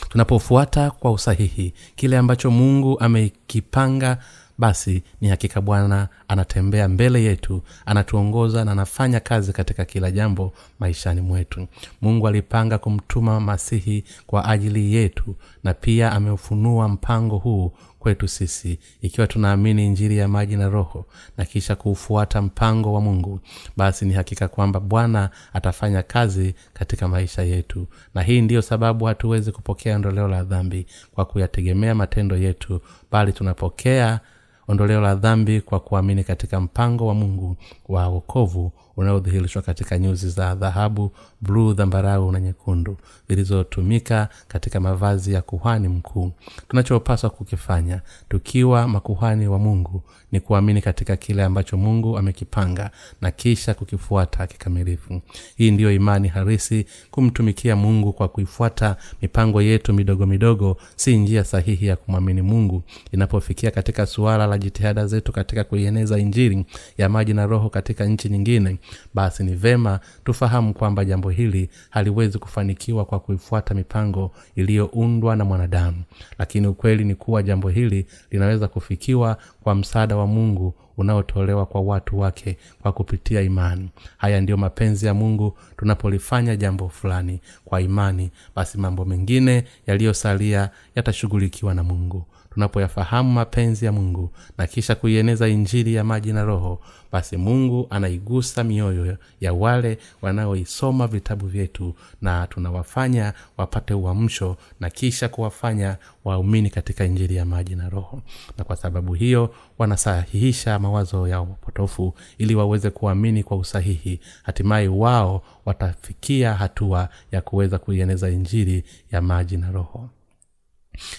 Tunapofuata 0.09 0.91
kwa 0.91 1.13
usahihi 1.13 1.75
kile 1.97 2.19
ambacho 2.19 2.51
mungu 2.51 3.01
amekipanga 3.01 4.19
basi 4.59 5.03
ni 5.21 5.29
hakika 5.29 5.61
bwana 5.61 6.09
anatembea 6.29 6.89
mbele 6.89 7.23
yetu 7.25 7.63
anatuongoza 7.87 8.65
na 8.65 8.73
anafanya 8.73 9.21
kazi 9.21 9.53
katika 9.53 9.85
kila 9.85 10.11
jambo 10.11 10.53
maishani 10.79 11.21
mwetu. 11.21 11.67
Mungu 12.03 12.29
alipanga 12.29 12.79
kumtuma 12.79 13.41
masihi 13.41 14.05
kwa 14.27 14.45
ajili 14.45 14.95
yetu 14.95 15.37
na 15.65 15.75
pia 15.75 16.13
ameufunua 16.13 16.89
mpango 16.89 17.37
huu 17.39 17.73
kwetu 18.07 18.29
sisi 18.29 18.79
ikiwa 19.03 19.27
tunaamini 19.27 19.87
injiri 19.87 20.19
ya 20.19 20.29
maji 20.29 20.57
na 20.57 20.69
roho 20.69 21.05
na 21.37 21.45
kisha 21.45 21.77
kuufuata 21.77 22.43
mpango 22.43 22.93
wa 22.93 23.01
mungu 23.01 23.41
basi 23.77 24.05
ni 24.05 24.15
hakika 24.15 24.49
kwamba 24.49 24.81
bwana 24.81 25.31
atafanya 25.53 26.03
kazi 26.03 26.55
katika 26.73 27.09
maisha 27.09 27.43
yetu. 27.43 27.87
Na 28.15 28.23
hii 28.23 28.41
ndiyo 28.41 28.63
sababu 28.63 29.05
hatuwezi 29.05 29.53
kupokea 29.53 29.97
ondoleo 29.97 30.29
la 30.29 30.45
dhambi 30.45 30.87
kwa 31.15 31.25
kuyategemea 31.25 31.95
matendo 31.95 32.37
yetu 32.37 32.81
bali 33.11 33.33
tunapokea 33.33 34.21
ondoleo 34.69 35.01
la 35.01 35.15
dhambi 35.15 35.61
kwa 35.61 35.81
kuamini 35.81 36.25
katika 36.25 36.61
mpango 36.61 37.07
wa 37.07 37.15
mungu 37.15 37.57
wa 37.89 38.09
wokovu 38.09 38.73
unaodhihirishwa 38.97 39.63
katika 39.63 39.99
nyuzi 39.99 40.31
za 40.31 40.55
dhahabu 40.55 41.13
bluu 41.47 41.73
dhambarau 41.73 42.33
na 42.33 42.41
nyekundu 42.41 42.97
zilizotumika 43.29 44.29
katika 44.49 44.81
mavazi 44.81 45.33
ya 45.33 45.43
kuhani 45.43 45.89
mkuu. 45.89 46.33
Tunachopaswa 46.69 47.31
kukifanya 47.31 48.01
tukiwa 48.29 48.89
makuhani 48.89 49.49
wa 49.49 49.59
mungu 49.59 50.03
ni 50.33 50.41
kuamini 50.41 50.83
katika 50.83 51.17
kile 51.17 51.45
ambacho 51.45 51.77
mungu 51.77 52.19
amekipanga 52.19 52.91
na 53.21 53.31
kisha 53.31 53.75
kukifuata 53.75 54.47
kikamilifu. 54.47 55.21
Hii 55.57 55.71
ndiyo 55.71 55.93
imani 55.93 56.29
harisi 56.29 56.87
kumtumikia 57.11 57.77
mungu 57.77 58.13
kwa 58.13 58.29
kuifuata 58.29 58.97
mipango 59.23 59.63
yetu 59.63 59.95
midogo 59.95 60.27
midogo 60.27 60.77
si 60.97 61.17
njia 61.17 61.45
sahihi 61.45 61.87
ya 61.87 61.97
kumwamini 61.97 62.43
mungu. 62.43 62.83
Inapofikia 63.13 63.71
katika 63.71 64.07
suala 64.07 64.47
la 64.47 64.59
jitihada 64.59 65.07
zetu 65.07 65.33
katika 65.33 65.65
kuieneza 65.65 66.19
injiri 66.19 66.65
ya 66.99 67.09
maji 67.09 67.35
na 67.35 67.47
roho 67.47 67.71
katika 67.71 68.05
nchi 68.05 68.29
nyingine 68.29 68.79
basi 69.15 69.45
ni 69.45 69.55
vema 69.55 70.01
tufahamu 70.25 70.75
kwamba 70.75 71.05
jambo 71.05 71.31
hili 71.37 71.71
haliwezi 71.91 72.39
kufanikiwa 72.39 73.05
kwa 73.05 73.21
kuifuata 73.21 73.75
mipango 73.75 74.31
iliyoundwa 74.55 75.37
na 75.37 75.45
mwanadamu. 75.45 76.03
Lakini 76.39 76.67
ukweli 76.67 77.05
ni 77.05 77.15
kuwa 77.15 77.43
jambo 77.43 77.69
hili 77.69 78.07
linaweza 78.31 78.69
kufikiwa 78.69 79.37
kwa 79.63 79.75
msaada 79.75 80.17
wa 80.17 80.27
mungu 80.27 80.75
unaotolewa 80.97 81.67
kwa 81.67 81.81
watu 81.81 82.19
wake 82.19 82.57
kwa 82.83 82.93
kupitia 82.93 83.41
imani. 83.43 83.89
Haya 84.17 84.41
ndiyo 84.41 84.57
mapenzi 84.59 85.07
ya 85.07 85.15
mungu 85.15 85.59
tunapolifanya 85.77 86.57
jambo 86.57 86.89
fulani 86.89 87.41
kwa 87.65 87.81
imani. 87.81 88.31
Basi 88.57 88.79
mambo 88.79 89.05
mengine 89.05 89.65
yaliyosalia 89.87 90.71
yatashughulikiwa 90.95 91.75
na 91.75 91.83
mungu 91.83 92.25
tunapoyafahamu 92.61 93.33
mapenzi 93.33 93.85
ya 93.85 93.93
mungu 93.93 94.31
na 94.59 94.67
kisha 94.67 94.95
kuieneza 94.95 95.49
injili 95.49 95.95
ya 95.95 96.05
maji 96.05 96.33
na 96.33 96.45
roho 96.45 96.81
basi 97.13 97.37
mungu 97.37 97.87
anaigusa 97.91 98.65
mioyo 98.65 99.17
ya 99.41 99.53
wale 99.53 99.99
wanaoisoma 100.23 101.07
vitabu 101.07 101.47
vyetu 101.47 101.95
na 102.23 102.47
tunawafanya 102.47 103.33
wapate 103.57 103.95
uamsho 103.95 104.57
na 104.81 104.91
kisha 104.91 105.29
kuwafanya 105.29 105.97
waumini 106.25 106.71
katika 106.71 107.05
injili 107.05 107.37
ya 107.37 107.45
maji 107.45 107.75
na 107.77 107.89
roho. 107.89 108.23
Na 108.59 108.65
kwa 108.65 108.77
sababu 108.77 109.15
hiyo 109.15 109.55
wanasahihisha 109.79 110.79
mawazo 110.79 111.29
ya 111.29 111.41
upotofu 111.41 112.15
ili 112.39 112.55
waweze 112.55 112.91
kuamini 112.91 113.43
kwa 113.43 113.57
usahihi. 113.57 114.21
Hatimaye 114.43 114.89
wao 114.89 115.43
watafikia 115.65 116.55
hatua 116.55 117.09
ya 117.33 117.41
kuweza 117.41 117.79
kuieneza 117.79 118.31
injili 118.31 118.85
ya 119.13 119.23
maji 119.23 119.57
na 119.57 119.71
roho 119.71 120.11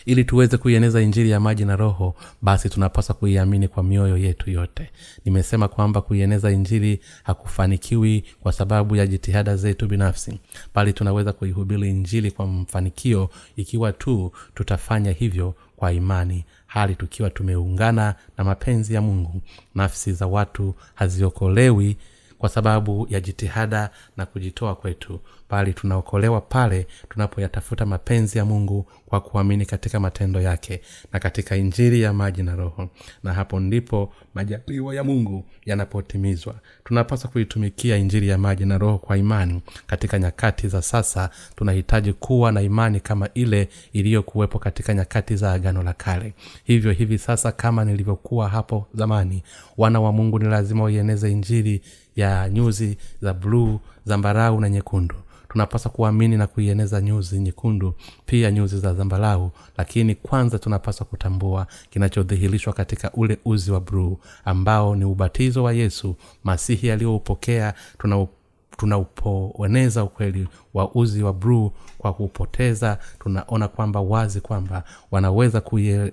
ili 0.06 0.24
tuweze 0.24 0.58
kuieneza 0.58 1.02
injili 1.02 1.30
ya 1.30 1.40
maji 1.40 1.66
na 1.66 1.76
roho 1.76 2.16
basi 2.42 2.70
tunapaswa 2.70 3.16
kuiamini 3.16 3.68
kwa 3.68 3.84
mioyo 3.84 4.18
yetu 4.18 4.50
yote. 4.52 4.90
Nimesema 5.26 5.68
kwamba 5.68 6.02
kuieneza 6.02 6.52
injili 6.52 7.00
hakufanikiwi 7.24 8.24
kwa 8.40 8.54
sababu 8.54 8.96
ya 8.96 9.08
jitihada 9.08 9.56
zetu 9.56 9.88
binafsi 9.88 10.40
bali 10.76 10.94
tunaweza 10.94 11.34
kuihubiri 11.34 11.90
injili 11.90 12.32
kwa 12.32 12.46
mfanikio 12.48 13.30
ikiwa 13.56 13.92
tu 13.94 14.32
tutafanya 14.56 15.12
hivyo 15.12 15.56
kwa 15.76 15.94
imani 15.94 16.46
hali 16.68 16.96
tukiwa 16.96 17.30
tumeungana 17.30 18.16
na 18.38 18.44
mapenzi 18.44 18.94
ya 18.94 19.02
mungu. 19.02 19.42
Nafsi 19.76 20.14
za 20.14 20.28
watu 20.28 20.76
haziokolewi 20.96 21.98
kwa 22.38 22.50
sababu 22.50 23.08
ya 23.10 23.20
jitihada 23.20 23.90
na 24.18 24.26
kujitoa 24.26 24.76
kwetu 24.76 25.20
bali 25.50 25.74
tunaokolewa 25.74 26.42
pale 26.42 26.88
tunapoyatafuta 27.10 27.86
mapenzi 27.86 28.38
ya 28.38 28.46
mungu 28.46 28.86
kwa 29.06 29.22
kuamini 29.22 29.66
katika 29.66 30.00
matendo 30.00 30.42
yake 30.42 30.82
na 31.14 31.20
katika 31.20 31.56
injiri 31.56 32.02
ya 32.02 32.14
maji 32.14 32.44
na 32.44 32.56
roho. 32.56 32.90
Na 33.24 33.34
hapo 33.34 33.60
ndipo 33.60 34.14
majaliwa 34.34 34.96
ya 34.96 35.04
mungu 35.04 35.46
yanapotimizwa. 35.66 36.56
Tunapaswa 36.84 37.30
kuitumikia 37.30 37.98
injiri 37.98 38.28
ya 38.28 38.38
maji 38.38 38.66
na 38.66 38.78
roho 38.78 38.98
kwa 38.98 39.18
imani. 39.18 39.62
Katika 39.88 40.20
nyakati 40.20 40.68
za 40.68 40.82
sasa 40.82 41.30
tunahitaji 41.56 42.14
kuwa 42.14 42.52
na 42.52 42.62
imani 42.62 43.00
kama 43.00 43.30
ile 43.34 43.70
iliyokuwepo 43.94 44.60
katika 44.60 44.94
nyakati 44.94 45.36
za 45.36 45.52
agano 45.54 45.84
la 45.84 45.94
kale. 45.94 46.34
Hivyo 46.64 46.92
hivi 46.92 47.18
sasa 47.18 47.52
kama 47.52 47.86
nilivyokuwa 47.86 48.50
hapo 48.50 48.88
zamani 48.94 49.44
wana 49.78 50.00
wa 50.02 50.12
mungu 50.12 50.40
ni 50.40 50.46
lazima 50.46 50.84
waieneze 50.84 51.32
injiri 51.32 51.82
ya 52.18 52.50
nyuzi 52.50 52.98
za 53.22 53.34
bluu 53.34 53.80
zambarau 54.06 54.62
na 54.62 54.70
nyekundu. 54.70 55.16
Tunapaswa 55.50 55.92
kuamini 55.92 56.38
na 56.38 56.48
kuieneza 56.48 57.02
nyuzi 57.02 57.40
nyekundu 57.40 57.94
pia 58.26 58.52
nyuzi 58.52 58.80
za 58.80 58.94
zambarau 58.94 59.52
lakini 59.78 60.16
kwanza 60.16 60.60
tunapaswa 60.60 61.06
kutambua 61.06 61.68
kinachodhihirishwa 61.90 62.74
katika 62.74 63.12
ule 63.12 63.38
uzi 63.46 63.72
wa 63.72 63.80
bruu 63.80 64.18
ambao 64.46 64.96
ni 64.96 65.06
ubatizo 65.06 65.64
wa 65.64 65.74
yesu 65.74 66.16
masihi 66.44 66.92
aliyoupokea. 66.92 67.74
Tuna 67.98 68.28
tunaupoeneza 68.78 70.04
ukweli 70.04 70.48
wa 70.74 70.96
uzi 70.96 71.24
wa 71.24 71.34
bruu 71.34 71.72
kwa 71.98 72.14
kupoteza 72.14 72.98
tunaona 73.20 73.68
kwamba 73.68 74.02
wazi 74.02 74.42
kwamba 74.42 74.84
wanaweza 75.12 75.62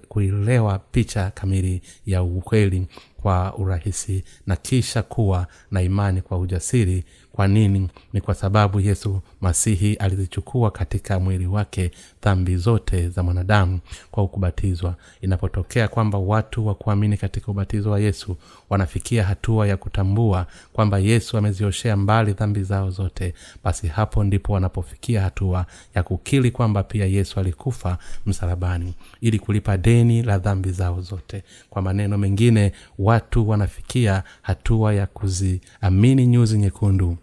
kuielewa 0.08 0.78
picha 0.78 1.30
kamili 1.30 1.82
ya 2.06 2.22
ukweli 2.22 2.86
kwa 3.24 3.54
urahisi 3.58 4.24
na 4.46 4.56
kisha 4.56 5.02
kuwa 5.02 5.46
na 5.70 5.82
imani 5.82 6.22
kwa 6.22 6.38
ujasiri 6.38 7.04
kwa 7.34 7.48
nini? 7.48 7.88
Ni 8.12 8.20
kwa 8.20 8.34
sababu 8.34 8.80
yesu 8.80 9.20
masihi 9.40 9.94
alizichukua 9.94 10.70
katika 10.70 11.20
mwili 11.20 11.46
wake 11.46 11.90
dhambi 12.22 12.56
zote 12.56 13.08
za 13.08 13.22
mwanadamu 13.22 13.80
kwa 14.10 14.28
kubatizwa. 14.28 14.94
Inapotokea 15.20 15.88
kwamba 15.88 16.18
watu 16.18 16.66
wa 16.66 16.74
kuamini 16.74 17.16
katika 17.16 17.48
ubatizo 17.52 17.90
wa 17.90 18.00
yesu 18.00 18.36
wanafikia 18.70 19.24
hatua 19.24 19.66
ya 19.68 19.76
kutambua 19.76 20.46
kwamba 20.72 20.98
yesu 20.98 21.36
amezioshea 21.38 21.96
mbali 21.96 22.32
dhambi 22.32 22.62
zao 22.62 22.90
zote 22.90 23.34
basi 23.64 23.86
hapo 23.88 24.24
ndipo 24.24 24.52
wanapofikia 24.52 25.22
hatua 25.22 25.66
ya 25.94 26.02
kukili 26.02 26.50
kwamba 26.50 26.82
pia 26.82 27.06
yesu 27.06 27.40
alikufa 27.40 27.98
msalabani 28.26 28.94
ili 29.20 29.38
kulipa 29.38 29.76
deni 29.76 30.22
la 30.22 30.38
dhambi 30.38 30.70
zao 30.70 31.00
zote. 31.00 31.42
Kwa 31.70 31.82
maneno 31.82 32.18
mengine 32.18 32.72
watu 32.98 33.48
wanafikia 33.48 34.22
hatua 34.42 34.94
ya 34.94 35.06
kuziamini 35.06 36.26
nyuzi 36.26 36.58
nyekundu 36.58 37.16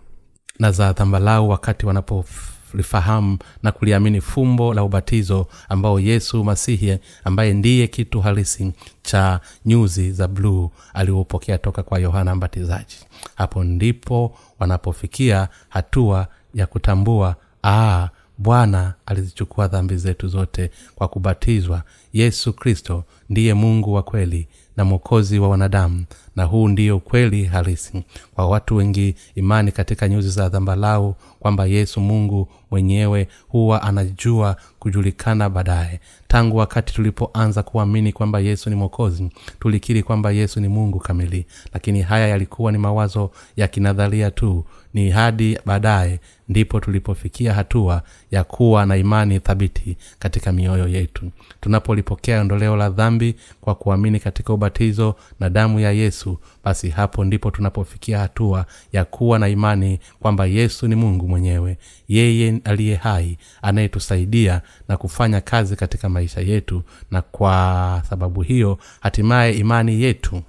na 0.61 0.71
za 0.71 0.93
dhambalau 0.93 1.49
wakati 1.49 1.85
wanapolifahamu 1.85 3.37
na 3.63 3.71
kuliamini 3.71 4.21
fumbo 4.21 4.73
la 4.73 4.83
ubatizo 4.83 5.47
ambao 5.69 5.99
yesu 5.99 6.43
masihi 6.43 6.97
ambaye 7.23 7.53
ndiye 7.53 7.87
kitu 7.87 8.21
halisi 8.21 8.73
cha 9.01 9.39
nyuzi 9.65 10.11
za 10.11 10.27
bluu 10.27 10.69
aliopokea 10.93 11.57
toka 11.57 11.83
kwa 11.83 11.99
yohana 11.99 12.35
mbatizaji. 12.35 12.95
Hapo 13.35 13.63
ndipo 13.63 14.37
wanapofikia 14.59 15.47
hatua 15.69 16.27
ya 16.53 16.67
kutambua 16.67 17.35
aa 17.63 18.09
bwana 18.37 18.93
alizichukua 19.05 19.67
dhambi 19.67 19.97
zetu 19.97 20.27
zote 20.27 20.71
kwa 20.95 21.07
kubatizwa. 21.07 21.83
Yesu 22.13 22.53
kristo 22.53 23.03
ndiye 23.29 23.53
mungu 23.53 23.93
wa 23.93 24.03
kweli 24.03 24.47
na 24.77 24.85
mwokozi 24.85 25.39
wa 25.39 25.49
wanadamu. 25.49 26.05
Na 26.35 26.43
huu 26.43 26.67
ndio 26.67 26.99
kweli 26.99 27.43
halisi. 27.45 28.03
Kwa 28.35 28.47
watu 28.49 28.75
wengi 28.75 29.15
imani 29.35 29.71
katika 29.71 30.09
nyuzi 30.09 30.29
za 30.29 30.49
dhambalau 30.49 31.15
kwamba 31.39 31.65
yesu 31.65 31.99
mungu 32.01 32.47
mwenyewe 32.71 33.27
huwa 33.47 33.81
anajua 33.81 34.55
kujulikana 34.79 35.49
baadaye. 35.49 35.99
Tangu 36.27 36.57
wakati 36.57 36.93
tulipoanza 36.93 37.63
kuamini 37.63 38.13
kwamba 38.13 38.39
yesu 38.39 38.69
ni 38.69 38.75
mwokozi 38.75 39.29
tulikiri 39.59 40.03
kwamba 40.03 40.31
yesu 40.31 40.59
ni 40.59 40.67
mungu 40.67 40.99
kamili. 40.99 41.45
Lakini 41.73 42.01
haya 42.01 42.27
yalikuwa 42.27 42.71
ni 42.71 42.77
mawazo 42.77 43.31
ya 43.57 43.67
kinadharia 43.67 44.31
tu. 44.31 44.65
Ni 44.93 45.09
hadi 45.09 45.57
baadaye 45.65 46.19
ndipo 46.49 46.79
tulipofikia 46.79 47.53
hatua 47.53 48.01
ya 48.31 48.43
kuwa 48.43 48.85
na 48.85 48.97
imani 48.97 49.39
thabiti 49.39 49.97
katika 50.19 50.51
mioyo 50.51 50.87
yetu. 50.87 51.31
Tunapolipokea 51.61 52.41
ondoleo 52.41 52.75
la 52.75 52.89
dhambi 52.89 53.35
kwa 53.61 53.75
kuamini 53.75 54.19
katika 54.19 54.53
ubatizo 54.65 55.15
na 55.39 55.49
damu 55.49 55.79
ya 55.79 55.91
yesu 55.91 56.37
basi 56.63 56.89
hapo 56.89 57.23
ndipo 57.25 57.51
tunapofikia 57.51 58.19
hatua 58.19 58.65
ya 58.93 59.05
kuwa 59.05 59.39
na 59.39 59.47
imani 59.49 59.99
kwamba 60.19 60.45
yesu 60.45 60.87
ni 60.87 60.95
mungu 60.95 61.27
mwenyewe 61.27 61.77
yeye 62.07 62.61
aliye 62.63 62.95
hai 62.95 63.37
anayetusaidia 63.61 64.61
na 64.87 64.97
kufanya 64.97 65.41
kazi 65.41 65.75
katika 65.75 66.09
maisha 66.09 66.41
yetu. 66.41 66.83
Na 67.11 67.21
kwa 67.21 68.03
sababu 68.09 68.41
hiyo 68.41 68.77
hatimaye 68.99 69.53
imani 69.53 70.01
yetu 70.01 70.41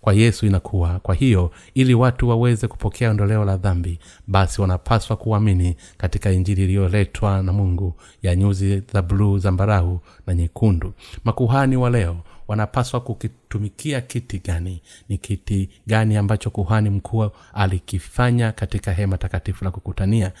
kwa 0.00 0.12
yesu 0.14 0.46
inakuwa. 0.46 0.98
Kwa 1.00 1.14
hiyo 1.14 1.50
ili 1.74 1.94
watu 1.94 2.28
waweze 2.28 2.68
kupokea 2.68 3.10
ondoleo 3.10 3.44
la 3.44 3.56
dhambi 3.56 3.98
basi 4.26 4.60
wanapaswa 4.60 5.16
kuamini 5.16 5.76
katika 5.96 6.30
injili 6.32 6.64
iliyoletwa 6.64 7.42
na 7.42 7.52
mungu 7.52 7.94
ya 8.22 8.36
nyuzi 8.36 8.82
za 8.92 9.02
bluu 9.02 9.38
zambarau 9.38 10.00
na 10.26 10.34
nyekundu. 10.34 10.92
Makuhani 11.24 11.76
wa 11.76 11.90
leo 11.90 12.16
wanapaswa 12.48 13.00
kukitumikia 13.00 14.00
kiti 14.00 14.38
gani 14.38 14.82
ni 15.08 15.18
kiti 15.18 15.70
gani 15.86 16.16
ambacho 16.16 16.50
kuhani 16.50 16.90
mkuu 16.90 17.30
alikifanya 17.52 18.52
katika 18.52 18.92
hema 18.92 19.18
takatifu 19.18 19.64
la 19.64 19.70
kukutania. 19.70 20.32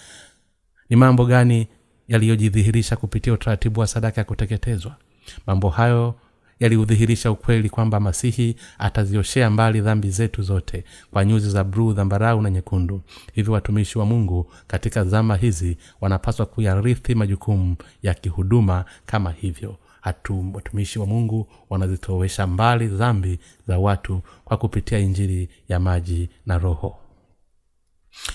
Ni 0.90 0.96
mambo 0.96 1.26
gani 1.26 1.68
yaliyojidhihirisha 2.08 2.96
kupitia 2.96 3.32
utaratibu 3.32 3.80
wa 3.80 3.86
sadaka 3.86 4.20
ya 4.20 4.24
kuteketezwa? 4.24 4.96
Mambo 5.46 5.68
hayo 5.68 6.14
yaliudhihirisha 6.60 7.30
ukweli 7.30 7.68
kwamba 7.70 8.00
masihi 8.00 8.56
atazioshea 8.78 9.50
mbali 9.50 9.80
dhambi 9.80 10.10
zetu 10.10 10.42
zote 10.42 10.84
kwa 11.10 11.24
nyuzi 11.24 11.50
za 11.50 11.64
bruu 11.64 11.92
dhambarau 11.92 12.42
na 12.42 12.50
nyekundu. 12.50 13.02
Hivyo 13.32 13.52
watumishi 13.52 13.98
wa 13.98 14.06
mungu 14.06 14.52
katika 14.66 15.04
zama 15.04 15.36
hizi 15.36 15.76
wanapaswa 16.00 16.46
kuyarithi 16.46 17.14
majukumu 17.14 17.76
ya 18.02 18.14
kihuduma 18.14 18.84
kama 19.06 19.30
hivyo 19.32 19.76
hatu 20.00 20.50
watumishi 20.54 20.98
wa 20.98 21.06
mungu 21.06 21.46
wanazitowesha 21.70 22.46
mbali 22.46 22.86
dhambi 22.86 23.38
za 23.68 23.78
watu 23.78 24.20
kwa 24.44 24.56
kupitia 24.56 24.98
injili 24.98 25.48
ya 25.68 25.80
maji 25.80 26.28
na 26.46 26.58
roho. 26.58 26.96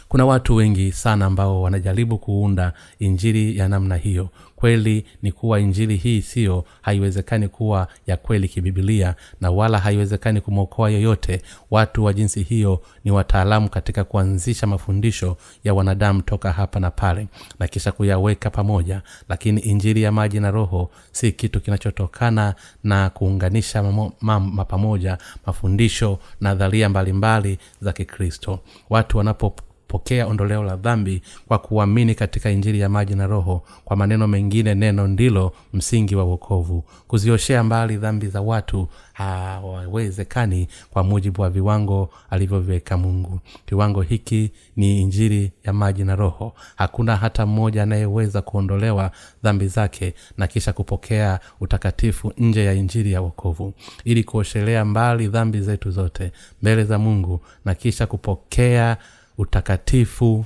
Kuna 0.07 0.26
watu 0.26 0.55
wengi 0.55 0.91
sana 0.91 1.26
ambao 1.26 1.61
wanajaribu 1.61 2.18
kuunda 2.18 2.74
injili 2.99 3.57
ya 3.57 3.68
namna 3.70 3.95
hiyo 3.95 4.30
kweli 4.64 5.05
ni 5.22 5.32
kuwa 5.32 5.59
injili 5.59 5.95
hii 5.95 6.22
siyo 6.22 6.66
haiwezekani 6.82 7.47
kuwa 7.47 7.88
ya 8.07 8.18
kweli 8.18 8.47
kibibilia 8.47 9.16
na 9.41 9.51
wala 9.51 9.80
haiwezekani 9.80 10.41
kumwokoa 10.41 10.89
yoyote 10.89 11.41
watu 11.72 12.03
wa 12.03 12.14
jinsi 12.14 12.43
hiyo 12.43 12.82
ni 13.03 13.11
wataalamu 13.11 13.70
katika 13.70 14.03
kuanzisha 14.03 14.68
mafundisho 14.68 15.38
ya 15.64 15.74
wanadamu 15.74 16.22
toka 16.22 16.51
hapa 16.51 16.80
na 16.80 16.91
pale 16.91 17.28
na 17.59 17.68
kisha 17.68 17.91
kuyaweka 17.91 18.49
pamoja. 18.49 19.01
Lakini 19.30 19.61
injili 19.61 20.01
ya 20.01 20.11
maji 20.11 20.39
na 20.39 20.51
roho 20.51 20.91
si 21.11 21.32
kitu 21.32 21.61
kinachotokana 21.61 22.55
na 22.84 23.09
kuunganisha 23.09 23.84
mamo, 24.22 24.66
pamoja 24.66 25.18
mafundisho 25.45 26.20
nadharia 26.41 26.89
mbalimbali 26.89 27.57
za 27.82 27.93
kikristo. 27.93 28.59
Watu 28.89 29.18
wanapo 29.18 29.55
pokea 29.93 30.27
ondoleo 30.27 30.63
la 30.63 30.75
dhambi 30.75 31.21
kwa 31.47 31.59
kuamini 31.59 32.15
katika 32.15 32.49
injili 32.51 32.79
ya 32.79 32.89
maji 32.89 33.15
na 33.15 33.27
roho. 33.27 33.63
Kwa 33.85 33.95
maneno 33.97 34.27
mengine 34.27 34.75
neno 34.75 35.07
ndilo 35.07 35.51
msingi 35.73 36.15
wa 36.15 36.23
uokovu 36.23 36.83
kuzioshea 37.07 37.63
mbali 37.63 37.97
dhambi 37.97 38.27
za 38.27 38.41
watu 38.41 38.87
hawawezekani 39.13 40.67
kwa 40.91 41.03
mujibu 41.03 41.41
wa 41.41 41.49
viwango 41.49 42.09
alivyoviweka 42.29 42.97
mungu. 42.97 43.39
Kiwango 43.65 44.01
hiki 44.01 44.51
ni 44.75 45.01
injili 45.01 45.51
ya 45.63 45.73
maji 45.73 46.03
na 46.03 46.15
roho. 46.15 46.53
Hakuna 46.75 47.15
hata 47.15 47.45
mmoja 47.45 47.83
anayeweza 47.83 48.41
kuondolewa 48.41 49.11
dhambi 49.43 49.67
zake 49.67 50.13
na 50.37 50.47
kisha 50.47 50.73
kupokea 50.73 51.39
utakatifu 51.61 52.33
nje 52.37 52.65
ya 52.65 52.73
injili 52.73 53.11
ya 53.11 53.21
uokovu 53.21 53.73
ili 54.03 54.23
kuoshelea 54.23 54.85
mbali 54.85 55.27
dhambi 55.27 55.61
zetu 55.61 55.91
zote 55.91 56.31
mbele 56.61 56.83
za 56.83 56.99
mungu 56.99 57.41
na 57.65 57.75
kisha 57.75 58.07
kupokea 58.07 58.97
utakatifu 59.38 60.45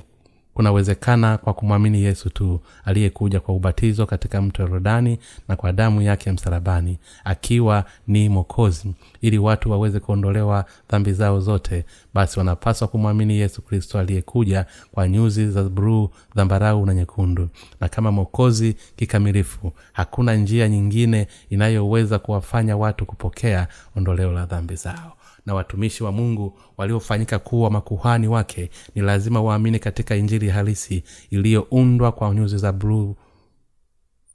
kunawezekana 0.54 1.38
kwa 1.38 1.54
kumwamini 1.54 2.02
yesu 2.02 2.30
tu 2.30 2.60
aliyekuja 2.84 3.40
kwa 3.40 3.54
ubatizo 3.54 4.06
katika 4.06 4.42
mto 4.42 4.62
yorodani 4.62 5.18
na 5.48 5.56
kwa 5.56 5.72
damu 5.72 6.02
yake 6.02 6.32
msalabani 6.32 6.98
akiwa 7.24 7.84
ni 8.06 8.28
mokozi 8.28 8.94
ili 9.20 9.38
watu 9.38 9.70
waweze 9.70 10.00
kuondolewa 10.00 10.64
dhambi 10.90 11.12
zao 11.12 11.40
zote. 11.40 11.84
Basi 12.14 12.38
wanapaswa 12.38 12.88
kumwamini 12.88 13.36
yesu 13.38 13.62
kristo 13.62 13.98
aliyekuja 13.98 14.66
kwa 14.92 15.08
nyuzi 15.08 15.50
za 15.50 15.64
bruu 15.64 16.10
dhambarau 16.36 16.86
na 16.86 16.94
nyekundu. 16.94 17.48
Na 17.80 17.88
kama 17.88 18.12
mokozi 18.12 18.76
kikamilifu 18.96 19.72
hakuna 19.92 20.34
njia 20.34 20.68
nyingine 20.68 21.26
inayoweza 21.50 22.18
kuwafanya 22.18 22.76
watu 22.76 23.06
kupokea 23.06 23.68
ondoleo 23.96 24.32
la 24.32 24.46
dhambi 24.46 24.74
zao 24.76 25.12
na 25.48 25.54
watumishi 25.54 26.04
wa 26.04 26.12
mungu 26.12 26.58
waliofanyika 26.76 27.38
kuwa 27.38 27.70
makuhani 27.70 28.28
wake 28.28 28.70
ni 28.94 29.02
lazima 29.02 29.40
waamini 29.42 29.78
katika 29.78 30.16
injili 30.16 30.48
halisi 30.48 31.02
iliyoundwa 31.30 32.12
kwa 32.12 32.34
nyuzi 32.34 32.58
za 32.58 32.72
bluu 32.72 33.14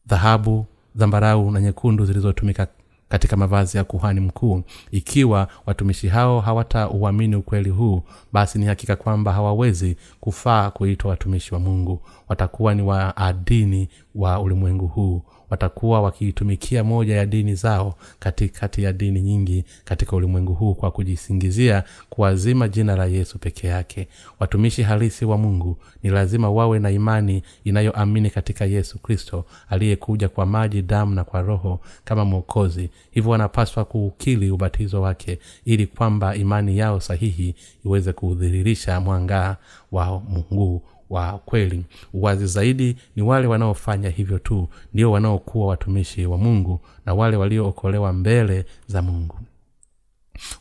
dhahabu 0.08 0.66
zambarau 0.96 1.52
na 1.52 1.62
nyekundu 1.62 2.06
zilizotumika 2.06 2.68
katika 3.10 3.38
mavazi 3.38 3.78
ya 3.78 3.84
kuhani 3.84 4.20
mkuu. 4.20 4.64
Ikiwa 4.92 5.48
watumishi 5.66 6.08
hao 6.08 6.40
hawatauamini 6.42 7.36
ukweli 7.36 7.70
huu 7.70 8.02
basi 8.32 8.60
ni 8.60 8.66
hakika 8.66 8.96
kwamba 8.96 9.34
hawawezi 9.34 9.98
kufaa 10.20 10.72
kuitwa 10.72 11.10
watumishi 11.12 11.54
wa 11.54 11.60
mungu. 11.60 12.02
Watakuwa 12.30 12.76
ni 12.76 12.82
waadini 12.82 13.90
wa 14.16 14.40
ulimwengu 14.40 14.88
huu 14.88 15.22
watakuwa 15.54 16.02
wakiitumikia 16.02 16.84
moja 16.84 17.16
ya 17.16 17.26
dini 17.26 17.56
zao 17.56 17.96
katikati 18.20 18.84
ya 18.84 18.94
dini 18.94 19.22
nyingi 19.22 19.66
katika 19.86 20.16
ulimwengu 20.16 20.54
huu 20.54 20.74
kwa 20.74 20.92
kujisingizia 20.92 21.84
kuwazima 22.10 22.68
jina 22.68 22.96
la 22.96 23.06
yesu 23.06 23.40
peke 23.40 23.68
yake. 23.68 24.08
Watumishi 24.40 24.84
halisi 24.84 25.26
wa 25.26 25.38
mungu 25.38 25.78
ni 26.04 26.10
lazima 26.10 26.50
wawe 26.52 26.80
na 26.80 26.92
imani 26.92 27.44
inayoamini 27.64 28.30
katika 28.30 28.66
yesu 28.66 29.00
kristo 29.00 29.46
aliyekuja 29.70 30.30
kwa 30.30 30.46
maji 30.46 30.82
damu 30.82 31.16
na 31.16 31.24
kwa 31.24 31.42
roho 31.42 31.80
kama 32.04 32.26
mwokozi. 32.26 32.90
Hivyo 33.12 33.32
wanapaswa 33.32 33.86
kuukili 33.86 34.52
ubatizo 34.52 35.02
wake 35.02 35.40
ili 35.66 35.88
kwamba 35.88 36.36
imani 36.36 36.78
yao 36.78 37.00
sahihi 37.00 37.56
iweze 37.86 38.14
kuudhiririsha 38.14 39.00
mwangaa 39.00 39.56
wa 39.92 40.20
mungu 40.20 40.82
wa 41.10 41.32
kweli. 41.46 41.86
Uwazi 42.14 42.48
zaidi 42.48 42.96
ni 43.16 43.22
wale 43.24 43.48
wanaofanya 43.48 44.10
hivyo 44.10 44.40
tu 44.40 44.68
ndio 44.94 45.12
wanaokuwa 45.12 45.68
watumishi 45.68 46.26
wa 46.26 46.38
mungu 46.38 46.80
na 47.06 47.14
wale 47.14 47.38
waliookolewa 47.38 48.14
mbele 48.14 48.66
za 48.88 49.02
mungu. 49.02 49.40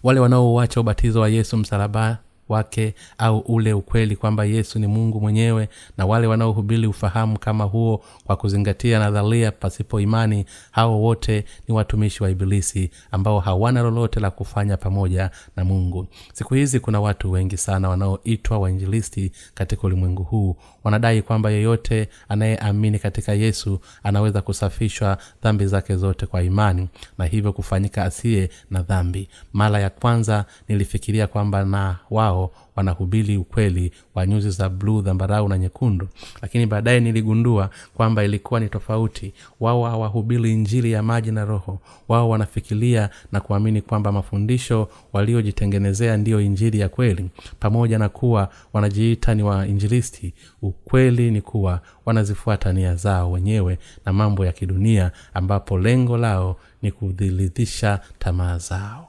Wale 0.03 0.21
wanaouacha 0.21 0.81
ubatizo 0.81 1.21
wa 1.21 1.29
yesu 1.29 1.57
msalaba 1.57 2.19
wake 2.49 2.95
au 3.19 3.39
ule 3.39 3.73
ukweli 3.73 4.17
kwamba 4.17 4.45
yesu 4.45 4.79
ni 4.79 4.87
mungu 4.87 5.21
mwenyewe 5.21 5.69
na 5.99 6.07
wale 6.07 6.27
wanaohubiri 6.27 6.87
ufahamu 6.87 7.39
kama 7.39 7.65
huo 7.65 8.05
kwa 8.25 8.37
kuzingatia 8.37 8.99
nadharia 8.99 9.53
pasipo 9.53 10.01
imani 10.01 10.45
hao 10.71 11.01
wote 11.03 11.45
ni 11.69 11.75
watumishi 11.75 12.23
wa 12.23 12.31
ibilisi 12.31 12.91
ambao 13.11 13.41
hawana 13.41 13.83
lolote 13.83 14.21
la 14.21 14.31
kufanya 14.31 14.77
pamoja 14.77 15.31
na 15.57 15.65
mungu. 15.65 16.07
Siku 16.33 16.55
hizi 16.55 16.81
kuna 16.81 17.01
watu 17.01 17.31
wengi 17.33 17.57
sana 17.57 17.89
wanaoitwa 17.89 18.59
wainjilisti 18.59 19.33
katika 19.55 19.83
ulimwengu 19.87 20.23
huu 20.23 20.57
wanadai 20.85 21.23
kwamba 21.23 21.51
yeyote 21.51 22.09
anayeamini 22.29 22.99
katika 22.99 23.33
yesu 23.33 23.81
anaweza 24.03 24.43
kusafishwa 24.43 25.19
dhambi 25.43 25.67
zake 25.67 25.97
zote 25.97 26.27
kwa 26.27 26.43
imani 26.43 26.89
na 27.19 27.25
hivyo 27.25 27.53
kufanyika 27.53 28.05
asiye 28.05 28.51
na 28.71 28.83
dhambi. 28.83 29.29
Mara 29.53 29.81
ya 29.81 29.91
kwanza 29.91 30.45
nilifikiria 30.69 31.27
kwamba 31.27 31.65
na 31.65 31.97
wao 32.11 32.53
wanahubiri 32.77 33.37
ukweli 33.37 33.93
wa 34.15 34.27
nyuzi 34.27 34.51
za 34.51 34.69
bluu 34.69 35.03
dhambarau 35.03 35.49
na 35.49 35.59
nyekundu. 35.59 36.09
Lakini 36.43 36.67
baadaye 36.67 37.01
niligundua 37.01 37.71
kwamba 37.95 38.25
ilikuwa 38.25 38.61
ni 38.61 38.69
tofauti. 38.69 39.33
Wao 39.61 39.85
hawahubiri 39.85 40.53
injili 40.53 40.93
ya 40.93 41.03
maji 41.03 41.31
na 41.33 41.45
roho. 41.45 41.79
Wao 42.09 42.29
wanafikiria 42.29 43.11
na 43.33 43.41
kuamini 43.41 43.83
kwamba 43.83 44.13
mafundisho 44.13 44.89
waliojitengenezea 45.13 46.17
ndiyo 46.17 46.41
injili 46.41 46.81
ya 46.81 46.89
kweli. 46.89 47.31
Pamoja 47.61 47.99
na 47.99 48.09
kuwa 48.09 48.49
wanajiita 48.73 49.35
ni 49.35 49.43
wainjilisti 49.43 50.35
ukweli 50.63 51.31
ni 51.31 51.41
kuwa 51.41 51.81
wanazifuata 52.07 52.73
nia 52.73 52.95
zao 52.95 53.33
wenyewe 53.33 53.79
na 54.07 54.13
mambo 54.13 54.47
ya 54.47 54.53
kidunia 54.53 55.11
ambapo 55.35 55.79
lengo 55.79 56.17
lao 56.17 56.57
ni 56.83 56.93
kudhiridhisha 56.93 58.01
tamaa 58.19 58.59
zao 58.59 59.09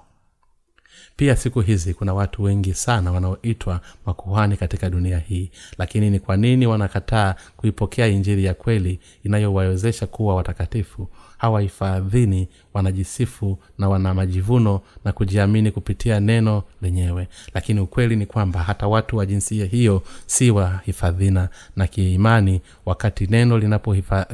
pia 1.15 1.35
siku 1.35 1.61
hizi 1.61 1.93
kuna 1.93 2.13
watu 2.13 2.43
wengi 2.43 2.73
sana 2.73 3.11
wanaoitwa 3.11 3.81
makuhani 4.05 4.57
katika 4.57 4.89
dunia 4.89 5.19
hii. 5.19 5.51
Lakini 5.77 6.09
ni 6.09 6.19
kwa 6.19 6.37
nini 6.37 6.67
wanakataa 6.67 7.35
kuipokea 7.57 8.07
injili 8.07 8.45
ya 8.45 8.53
kweli 8.53 8.99
inayowawezesha 9.23 10.07
kuwa 10.07 10.35
watakatifu? 10.35 11.07
Hawahifadhini 11.37 12.47
wanajisifu 12.73 13.57
na 13.77 13.89
wana 13.89 14.13
majivuno 14.13 14.81
na 15.05 15.11
kujiamini 15.11 15.71
kupitia 15.71 16.19
neno 16.19 16.63
lenyewe. 16.81 17.27
Lakini 17.53 17.79
ukweli 17.79 18.15
ni 18.15 18.25
kwamba 18.25 18.63
hata 18.63 18.87
watu 18.87 19.17
wa 19.17 19.25
jinsia 19.25 19.65
hiyo 19.65 20.03
si 20.25 20.51
wahifadhina. 20.51 21.49
Na 21.75 21.87
kiimani 21.87 22.61
wakati 22.85 23.27
neno 23.27 23.57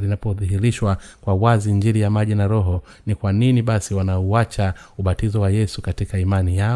linapodhihirishwa 0.02 0.90
linapo 0.92 1.04
kwa 1.22 1.34
wazi 1.34 1.72
njiri 1.74 2.02
ya 2.02 2.10
maji 2.10 2.36
na 2.36 2.48
roho 2.48 2.84
ni 3.06 3.16
kwa 3.16 3.34
nini 3.34 3.62
basi 3.62 3.94
wanauacha 3.94 4.74
ubatizo 4.98 5.42
wa 5.42 5.50
yesu 5.50 5.82
katika 5.82 6.20
imani 6.20 6.58
yao 6.58 6.69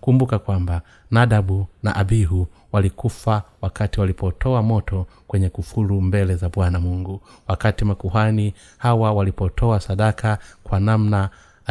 kumbuka 0.00 0.38
kwamba 0.38 0.82
nadabu 1.10 1.66
na 1.82 1.96
abihu 1.96 2.46
walikufa 2.72 3.42
wakati 3.60 4.00
walipotoa 4.00 4.62
moto 4.62 5.06
kwenye 5.26 5.48
kufuru 5.48 6.00
mbele 6.00 6.36
za 6.36 6.48
bwana 6.48 6.80
mungu. 6.80 7.20
Wakati 7.48 7.84
makuhani 7.84 8.54
hawa 8.78 9.12
walipotoa 9.12 9.80
sadaka 9.80 10.38
kwa 10.64 10.80
namna 10.80 11.30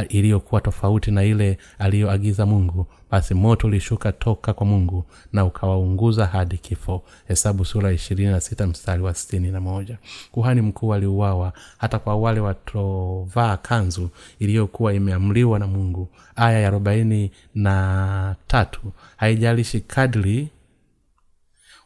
iliyokuwa 0.09 0.61
tofauti 0.61 1.11
na 1.11 1.23
ile 1.23 1.57
aliyoagiza 1.79 2.45
mungu 2.45 2.85
basi 3.11 3.33
moto 3.33 3.67
ulishuka 3.67 4.11
toka 4.11 4.53
kwa 4.53 4.65
mungu 4.65 5.05
na 5.33 5.45
ukawaunguza 5.45 6.25
hadi 6.25 6.57
kifo. 6.57 7.03
Hesabu 7.27 7.65
sura 7.65 7.91
ishirini 7.91 8.31
na 8.31 8.41
sita 8.41 8.67
mstari 8.67 9.01
wa 9.03 9.13
sitini 9.13 9.51
na 9.51 9.61
moja. 9.61 9.97
Kuhani 10.31 10.61
mkuu 10.61 10.93
aliuawa 10.93 11.53
hata 11.77 11.99
kwa 11.99 12.15
wale 12.15 12.39
watovaa 12.39 13.57
kanzu 13.57 14.09
iliyokuwa 14.39 14.93
imeamriwa 14.93 15.59
na 15.59 15.67
mungu. 15.67 16.07
Aya 16.35 16.59
ya 16.59 16.67
arobaini 16.67 17.31
na 17.55 18.35
tatu. 18.47 18.81
Haijalishi 19.17 19.79
kadri 19.81 20.49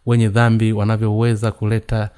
wenye 0.05 0.29
dhambi 0.29 0.73
wanavyoweza 0.73 1.51
kuleta 1.51 2.09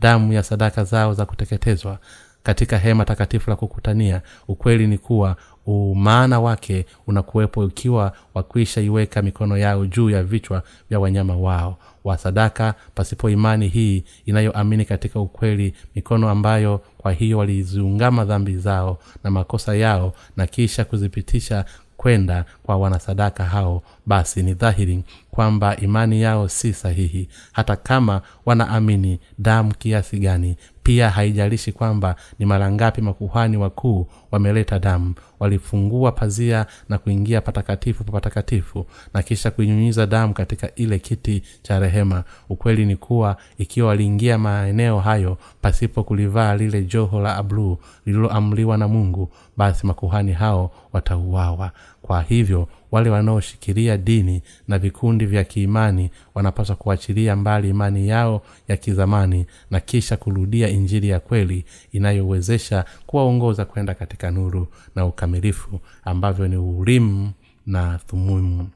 damu 0.00 0.32
ya 0.32 0.42
sadaka 0.42 0.84
zao 0.84 1.14
za 1.14 1.26
kuteketezwa 1.26 1.98
katika 2.42 2.78
hema 2.78 3.04
takatifu 3.04 3.50
la 3.50 3.56
kukutania 3.56 4.22
ukweli 4.48 4.86
ni 4.86 4.98
kuwa 4.98 5.36
umaana 5.70 6.40
wake 6.40 6.86
unakuwepo 7.06 7.64
ikiwa 7.64 8.12
wakwisha 8.34 8.80
iweka 8.80 9.22
mikono 9.22 9.58
yao 9.58 9.86
juu 9.86 10.10
ya 10.10 10.22
vichwa 10.22 10.62
vya 10.90 11.00
wanyama 11.00 11.36
wao. 11.36 11.78
Wa 12.04 12.18
sadaka 12.18 12.74
pasipo 12.94 13.30
imani 13.30 13.68
hii 13.68 14.04
inayoamini 14.26 14.84
katika 14.84 15.20
ukweli 15.20 15.74
mikono 15.94 16.28
ambayo 16.30 16.80
kwa 16.98 17.12
hiyo 17.12 17.38
waliziungama 17.38 18.24
dhambi 18.24 18.56
zao 18.56 18.98
na 19.24 19.30
makosa 19.30 19.74
yao 19.76 20.12
na 20.36 20.46
kisha 20.46 20.84
kuzipitisha 20.84 21.64
kwenda 21.96 22.44
kwa 22.62 22.76
wanasadaka 22.76 23.44
hao 23.44 23.82
basi 24.06 24.42
ni 24.42 24.54
dhahiri 24.54 25.04
kwamba 25.30 25.76
imani 25.76 26.22
yao 26.22 26.48
si 26.48 26.72
sahihi. 26.72 27.28
Hata 27.52 27.76
kama 27.76 28.20
wanaamini 28.46 29.20
damu 29.38 29.74
kiasi 29.74 30.18
gani 30.18 30.56
pia 30.82 31.10
haijalishi 31.10 31.72
kwamba 31.72 32.16
ni 32.38 32.46
mara 32.46 32.72
ngapi 32.72 33.02
makuhani 33.02 33.56
wakuu 33.56 34.06
wameleta 34.30 34.78
damu. 34.78 35.14
Walifungua 35.40 36.12
pazia 36.12 36.66
na 36.88 36.98
kuingia 36.98 37.40
patakatifu 37.40 38.04
papatakatifu 38.04 38.86
na 39.14 39.22
kisha 39.22 39.50
kuinyunyiza 39.50 40.06
damu 40.06 40.34
katika 40.34 40.74
ile 40.74 40.98
kiti 40.98 41.42
cha 41.62 41.78
rehema. 41.80 42.24
Ukweli 42.48 42.86
ni 42.86 42.96
kuwa 42.96 43.36
ikiwa 43.58 43.88
waliingia 43.88 44.38
maeneo 44.38 44.98
hayo 45.00 45.38
pasipo 45.60 46.04
kulivaa 46.04 46.56
lile 46.56 46.82
joho 46.84 47.20
la 47.20 47.36
abluu 47.36 47.78
lililoamliwa 48.06 48.78
na 48.78 48.88
mungu 48.88 49.28
basi 49.56 49.86
makuhani 49.86 50.32
hao 50.32 50.70
watauawa. 50.92 51.70
Kwa 52.02 52.22
hivyo 52.22 52.68
wale 52.90 53.10
wanaoshikilia 53.10 53.96
dini 53.96 54.42
na 54.68 54.78
vikundi 54.78 55.26
vya 55.26 55.44
kiimani 55.44 56.10
wanapaswa 56.34 56.76
kuachilia 56.76 57.36
mbali 57.36 57.68
imani 57.68 58.08
yao 58.08 58.42
ya 58.68 58.76
kizamani 58.76 59.46
na 59.70 59.80
kisha 59.80 60.16
kurudia 60.16 60.68
injili 60.68 61.08
ya 61.08 61.20
kweli 61.20 61.64
inayowezesha 61.92 62.84
kuwaongoza 63.06 63.64
kwenda 63.64 63.94
katika 63.94 64.19
nuru 64.30 64.68
na 64.94 65.06
ukamilifu 65.06 65.80
ambavyo 66.04 66.48
ni 66.48 66.56
ulimu 66.56 67.32
na 67.66 67.98
thumumu 68.06 68.68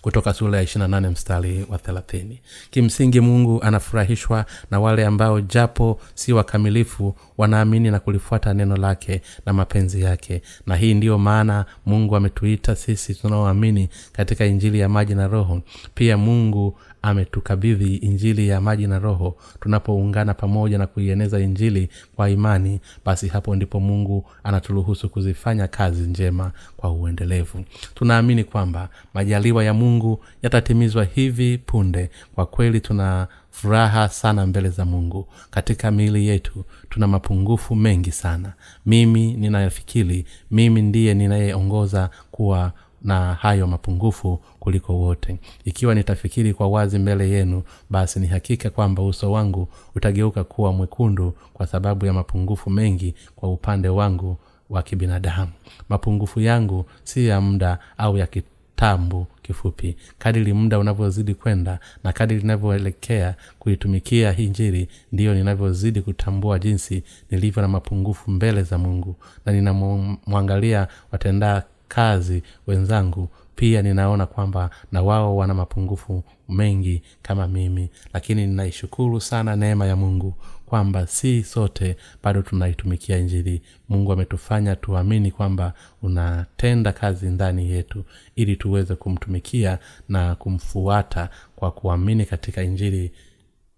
kutoka 0.00 0.32
sura 0.34 0.58
ya 0.58 0.64
28 0.64 1.10
mstari 1.10 1.66
wa 1.68 1.78
30 1.78 2.36
kimsingi 2.70 3.20
mungu 3.20 3.62
anafurahishwa 3.62 4.46
na 4.70 4.80
wale 4.80 5.06
ambao 5.06 5.40
japo 5.40 6.00
si 6.14 6.32
wakamilifu 6.32 7.16
wanaamini 7.38 7.90
na 7.90 8.00
kulifuata 8.00 8.54
neno 8.54 8.76
lake 8.76 9.22
na 9.46 9.52
mapenzi 9.52 10.00
yake. 10.02 10.42
Na 10.66 10.76
hii 10.76 10.94
ndiyo 10.94 11.18
maana 11.18 11.64
mungu 11.86 12.16
ametuita 12.16 12.76
sisi 12.76 13.14
tunaoamini 13.14 13.88
katika 14.12 14.44
injili 14.46 14.78
ya 14.80 14.88
maji 14.88 15.14
na 15.14 15.28
roho. 15.28 15.62
Pia 15.94 16.16
mungu 16.16 16.78
ametukabidhi 17.02 17.96
injili 17.96 18.48
ya 18.48 18.60
maji 18.60 18.86
na 18.86 18.98
roho. 18.98 19.36
Tunapoungana 19.60 20.34
pamoja 20.34 20.78
na 20.78 20.86
kuieneza 20.86 21.40
injili 21.40 21.88
kwa 22.16 22.30
imani 22.30 22.80
basi 23.04 23.28
hapo 23.28 23.56
ndipo 23.56 23.80
mungu 23.80 24.26
anaturuhusu 24.44 25.08
kuzifanya 25.08 25.68
kazi 25.68 26.02
njema 26.02 26.52
kwa 26.76 26.90
uendelevu. 26.92 27.64
Tunaamini 27.94 28.44
kwamba 28.44 28.88
majaliwa 29.14 29.64
ya 29.64 29.74
mungu 29.74 30.24
yatatimizwa 30.42 31.04
hivi 31.04 31.58
punde. 31.58 32.10
Kwa 32.34 32.46
kweli 32.46 32.80
tuna 32.80 33.28
furaha 33.50 34.08
sana 34.08 34.46
mbele 34.46 34.68
za 34.68 34.84
mungu. 34.84 35.26
Katika 35.50 35.90
miili 35.90 36.26
yetu 36.26 36.64
tuna 36.90 37.06
mapungufu 37.06 37.74
mengi 37.74 38.12
sana. 38.12 38.52
Mimi 38.86 39.32
ninafikiri 39.34 40.24
mimi 40.50 40.82
ndiye 40.82 41.14
ninayeongoza 41.14 42.10
kuwa 42.30 42.72
na 43.02 43.34
hayo 43.34 43.66
mapungufu 43.66 44.40
kuliko 44.62 44.94
wote. 44.98 45.38
Ikiwa 45.64 45.94
nitafikiri 45.94 46.54
kwa 46.54 46.68
wazi 46.68 46.98
mbele 46.98 47.30
yenu 47.30 47.62
basi 47.90 48.20
ni 48.20 48.26
hakika 48.26 48.70
kwamba 48.70 49.02
uso 49.02 49.32
wangu 49.32 49.68
utageuka 49.94 50.44
kuwa 50.44 50.72
mwekundu 50.72 51.34
kwa 51.52 51.66
sababu 51.66 52.06
ya 52.06 52.12
mapungufu 52.12 52.70
mengi 52.70 53.14
kwa 53.36 53.52
upande 53.52 53.88
wangu 53.88 54.36
wa 54.70 54.82
kibinadamu. 54.82 55.50
Mapungufu 55.88 56.40
yangu 56.40 56.84
si 57.04 57.26
ya 57.26 57.40
muda 57.40 57.78
au 57.98 58.18
ya 58.18 58.26
kitambu 58.26 59.26
kifupi. 59.42 59.96
Kadiri 60.18 60.52
muda 60.52 60.78
unavyozidi 60.78 61.34
kwenda 61.34 61.78
na 62.04 62.12
kadiri 62.12 62.40
inavyoelekea 62.40 63.34
kuitumikia 63.58 64.32
hii 64.32 64.46
njiri 64.48 64.88
ndiyo 65.12 65.34
ninavyozidi 65.34 66.02
kutambua 66.02 66.58
jinsi 66.58 67.02
nilivyo 67.30 67.62
na 67.62 67.68
mapungufu 67.68 68.30
mbele 68.30 68.62
za 68.62 68.78
mungu. 68.78 69.16
Na 69.46 69.52
ninamwangalia 69.52 70.88
watendaa 71.12 71.62
kazi 71.88 72.42
wenzangu 72.66 73.28
pia 73.62 73.82
ninaona 73.82 74.26
kwamba 74.26 74.70
na 74.92 75.02
wao 75.02 75.36
wana 75.36 75.54
mapungufu 75.54 76.24
mengi 76.48 77.02
kama 77.22 77.48
mimi 77.48 77.90
lakini 78.12 78.46
ninaishukuru 78.46 79.20
sana 79.20 79.56
neema 79.56 79.86
ya 79.86 79.96
mungu 79.96 80.34
kwamba 80.66 81.06
si 81.06 81.42
sote 81.44 81.96
bado 82.22 82.42
tunaitumikia 82.42 83.18
injili. 83.18 83.62
Mungu 83.88 84.12
ametufanya 84.12 84.76
tuamini 84.76 85.30
kwamba 85.30 85.72
unatenda 86.02 86.92
kazi 86.92 87.26
ndani 87.26 87.70
yetu 87.70 88.04
ili 88.36 88.56
tuweze 88.56 88.94
kumtumikia 88.94 89.78
na 90.08 90.34
kumfuata 90.34 91.28
kwa 91.56 91.70
kuamini 91.70 92.24
katika 92.24 92.62
injili 92.62 93.12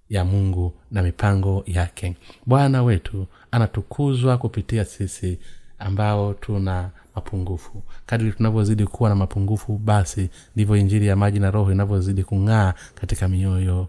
ya 0.08 0.24
mungu 0.24 0.74
na 0.90 1.02
mipango 1.02 1.62
yake. 1.66 2.16
Bwana 2.46 2.82
wetu 2.82 3.26
anatukuzwa 3.50 4.38
kupitia 4.38 4.84
sisi 4.84 5.38
ambao 5.78 6.34
tuna 6.34 6.90
mapungufu. 7.14 7.82
Kadri 8.06 8.32
tunavyozidi 8.32 8.86
kuwa 8.86 9.08
na 9.08 9.14
mapungufu 9.14 9.78
basi 9.78 10.30
ndivyo 10.54 10.76
injili 10.76 11.06
ya 11.06 11.16
maji 11.16 11.40
na 11.40 11.50
roho 11.50 11.72
inavyozidi 11.72 12.24
kung'aa 12.24 12.74
katika 12.94 13.28
mioyo 13.28 13.88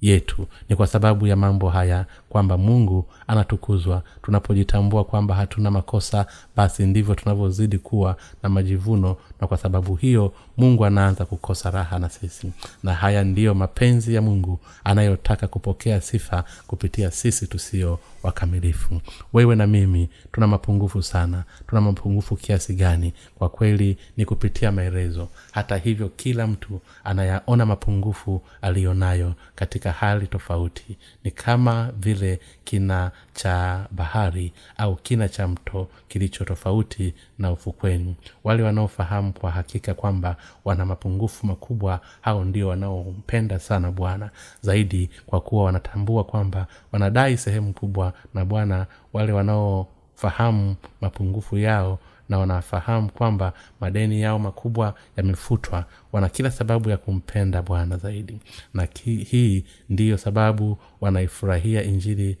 yetu. 0.00 0.46
Ni 0.68 0.76
kwa 0.76 0.86
sababu 0.86 1.26
ya 1.26 1.36
mambo 1.36 1.68
haya 1.68 2.06
kwamba 2.28 2.56
mungu 2.58 3.06
anatukuzwa. 3.26 4.02
Tunapojitambua 4.22 5.04
kwamba 5.04 5.34
hatuna 5.34 5.70
makosa 5.70 6.26
basi 6.56 6.86
ndivyo 6.86 7.14
tunavyozidi 7.14 7.78
kuwa 7.78 8.16
na 8.42 8.48
majivuno 8.48 9.16
na 9.40 9.46
kwa 9.46 9.56
sababu 9.56 9.94
hiyo 9.96 10.32
mungu 10.56 10.84
anaanza 10.84 11.24
kukosa 11.24 11.70
raha 11.70 11.98
na 11.98 12.08
sisi. 12.08 12.52
Na 12.82 12.94
haya 12.94 13.24
ndiyo 13.24 13.54
mapenzi 13.54 14.14
ya 14.14 14.22
mungu 14.22 14.58
anayotaka 14.84 15.46
kupokea 15.46 16.00
sifa 16.00 16.44
kupitia 16.66 17.10
sisi 17.10 17.46
tusio 17.46 17.98
wakamilifu. 18.22 19.00
Wewe 19.32 19.56
na 19.56 19.66
mimi 19.66 20.08
tuna 20.32 20.46
mapungufu 20.46 21.02
sana. 21.02 21.44
Tuna 21.66 21.80
mapungufu 21.80 22.36
kiasi 22.36 22.74
gani? 22.74 23.12
Kwa 23.38 23.48
kweli 23.48 23.96
ni 24.16 24.24
kupitia 24.24 24.72
maelezo. 24.72 25.28
Hata 25.52 25.76
hivyo 25.76 26.08
kila 26.08 26.46
mtu 26.46 26.80
anayaona 27.04 27.66
mapungufu 27.66 28.42
aliyonayo 28.62 29.34
katika 29.54 29.92
hali 29.92 30.26
tofauti. 30.26 30.96
Ni 31.24 31.30
kama 31.30 31.92
vile 32.00 32.17
kina 32.64 33.10
cha 33.34 33.86
bahari 33.90 34.52
au 34.76 34.96
kina 34.96 35.28
cha 35.28 35.48
mto 35.48 35.88
kilicho 36.08 36.44
tofauti 36.44 37.14
na 37.38 37.52
ufukweni. 37.52 38.16
Wale 38.44 38.62
wanaofahamu 38.62 39.32
kwa 39.32 39.50
hakika 39.50 39.94
kwamba 39.94 40.36
wana 40.64 40.84
mapungufu 40.86 41.46
makubwa 41.46 42.00
hao 42.20 42.44
ndio 42.44 42.68
wanaompenda 42.68 43.58
sana 43.58 43.90
bwana. 43.90 44.30
Zaidi 44.60 45.10
kwa 45.26 45.40
kuwa 45.40 45.64
wanatambua 45.64 46.24
kwamba 46.24 46.66
wanadai 46.92 47.36
sehemu 47.36 47.72
kubwa 47.72 48.12
na 48.34 48.44
bwana 48.44 48.86
wale 49.12 49.32
wanaofahamu 49.32 50.76
mapungufu 51.00 51.58
yao 51.58 51.98
na 52.28 52.38
wanafahamu 52.38 53.10
kwamba 53.12 53.52
madeni 53.80 54.20
yao 54.20 54.38
makubwa 54.38 54.94
yamefutwa. 55.16 55.84
Wana 56.12 56.28
kila 56.28 56.50
sababu 56.50 56.90
ya 56.90 56.96
kumpenda 56.96 57.62
bwana 57.62 57.96
zaidi. 57.96 58.40
Na 58.74 58.86
ki, 58.86 59.16
hii 59.16 59.64
ndiyo 59.88 60.16
sababu 60.18 60.78
wanaifurahia 61.00 61.82
injili 61.82 62.38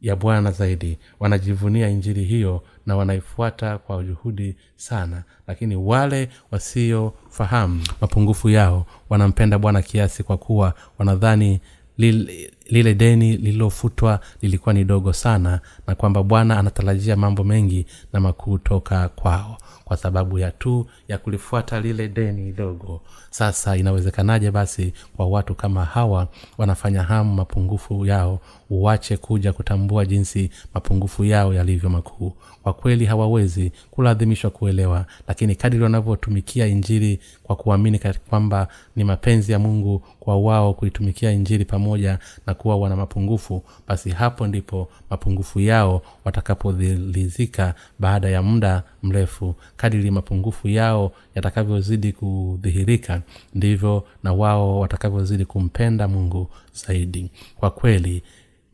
ya 0.00 0.16
bwana 0.16 0.50
zaidi. 0.50 0.98
Wanajivunia 1.20 1.88
injili 1.88 2.24
hiyo 2.24 2.62
na 2.86 2.96
wanaifuata 2.96 3.78
kwa 3.78 4.04
juhudi 4.04 4.56
sana. 4.76 5.22
Lakini 5.46 5.76
wale 5.76 6.28
wasiofahamu 6.50 7.82
mapungufu 8.00 8.48
yao 8.48 8.86
wanampenda 9.08 9.58
bwana 9.58 9.82
kiasi 9.82 10.22
kwa 10.22 10.36
kuwa 10.38 10.74
wanadhani 10.98 11.60
lile, 11.98 12.50
lile 12.68 12.94
deni 12.94 13.36
lililofutwa 13.36 14.20
lilikuwa 14.42 14.74
ni 14.74 14.84
dogo 14.84 15.12
sana 15.12 15.60
na 15.86 15.94
kwamba 15.94 16.22
bwana 16.22 16.58
anatarajia 16.58 17.16
mambo 17.16 17.44
mengi 17.44 17.86
na 18.12 18.20
makuu 18.20 18.58
toka 18.58 19.08
kwao 19.08 19.58
kwa 19.84 19.96
sababu 19.96 20.38
ya 20.38 20.50
tu 20.50 20.86
ya 21.08 21.18
kulifuata 21.18 21.80
lile 21.80 22.08
deni 22.08 22.52
dogo. 22.52 23.00
Sasa 23.30 23.76
inawezekanaje 23.76 24.50
basi 24.50 24.92
kwa 25.16 25.26
watu 25.26 25.54
kama 25.54 25.84
hawa 25.84 26.28
wanafanya 26.58 27.02
hamu 27.02 27.34
mapungufu 27.34 28.06
yao 28.06 28.40
uwache 28.70 29.16
kuja 29.16 29.52
kutambua 29.52 30.04
jinsi 30.06 30.50
mapungufu 30.74 31.24
yao 31.24 31.54
yalivyo 31.54 31.90
makuu 31.90 32.32
kwa 32.68 32.74
kweli 32.74 33.04
hawawezi 33.04 33.72
kulazimishwa 33.90 34.50
kuelewa 34.50 35.06
lakini 35.28 35.54
kadiri 35.54 35.82
wanavyotumikia 35.82 36.66
injili 36.66 37.20
kwa 37.42 37.56
kuamini 37.56 38.00
kwamba 38.28 38.68
ni 38.96 39.04
mapenzi 39.04 39.52
ya 39.52 39.58
mungu 39.58 40.02
kwa 40.20 40.36
wao 40.36 40.74
kuitumikia 40.74 41.30
injili 41.32 41.64
pamoja 41.64 42.18
na 42.46 42.54
kuwa 42.54 42.76
wana 42.76 42.96
mapungufu 42.96 43.62
basi 43.88 44.10
hapo 44.10 44.46
ndipo 44.46 44.88
mapungufu 45.10 45.60
yao 45.60 46.02
watakapodhilizika 46.24 47.74
baada 47.98 48.28
ya 48.28 48.42
muda 48.42 48.82
mrefu. 49.02 49.54
Kadiri 49.76 50.10
mapungufu 50.10 50.68
yao 50.68 51.12
yatakavyozidi 51.34 52.12
kudhihirika 52.12 53.22
ndivyo 53.54 54.04
na 54.22 54.32
wao 54.32 54.80
watakavyozidi 54.80 55.44
kumpenda 55.44 56.08
mungu 56.08 56.48
zaidi. 56.72 57.30
Kwa 57.56 57.70
kweli 57.70 58.22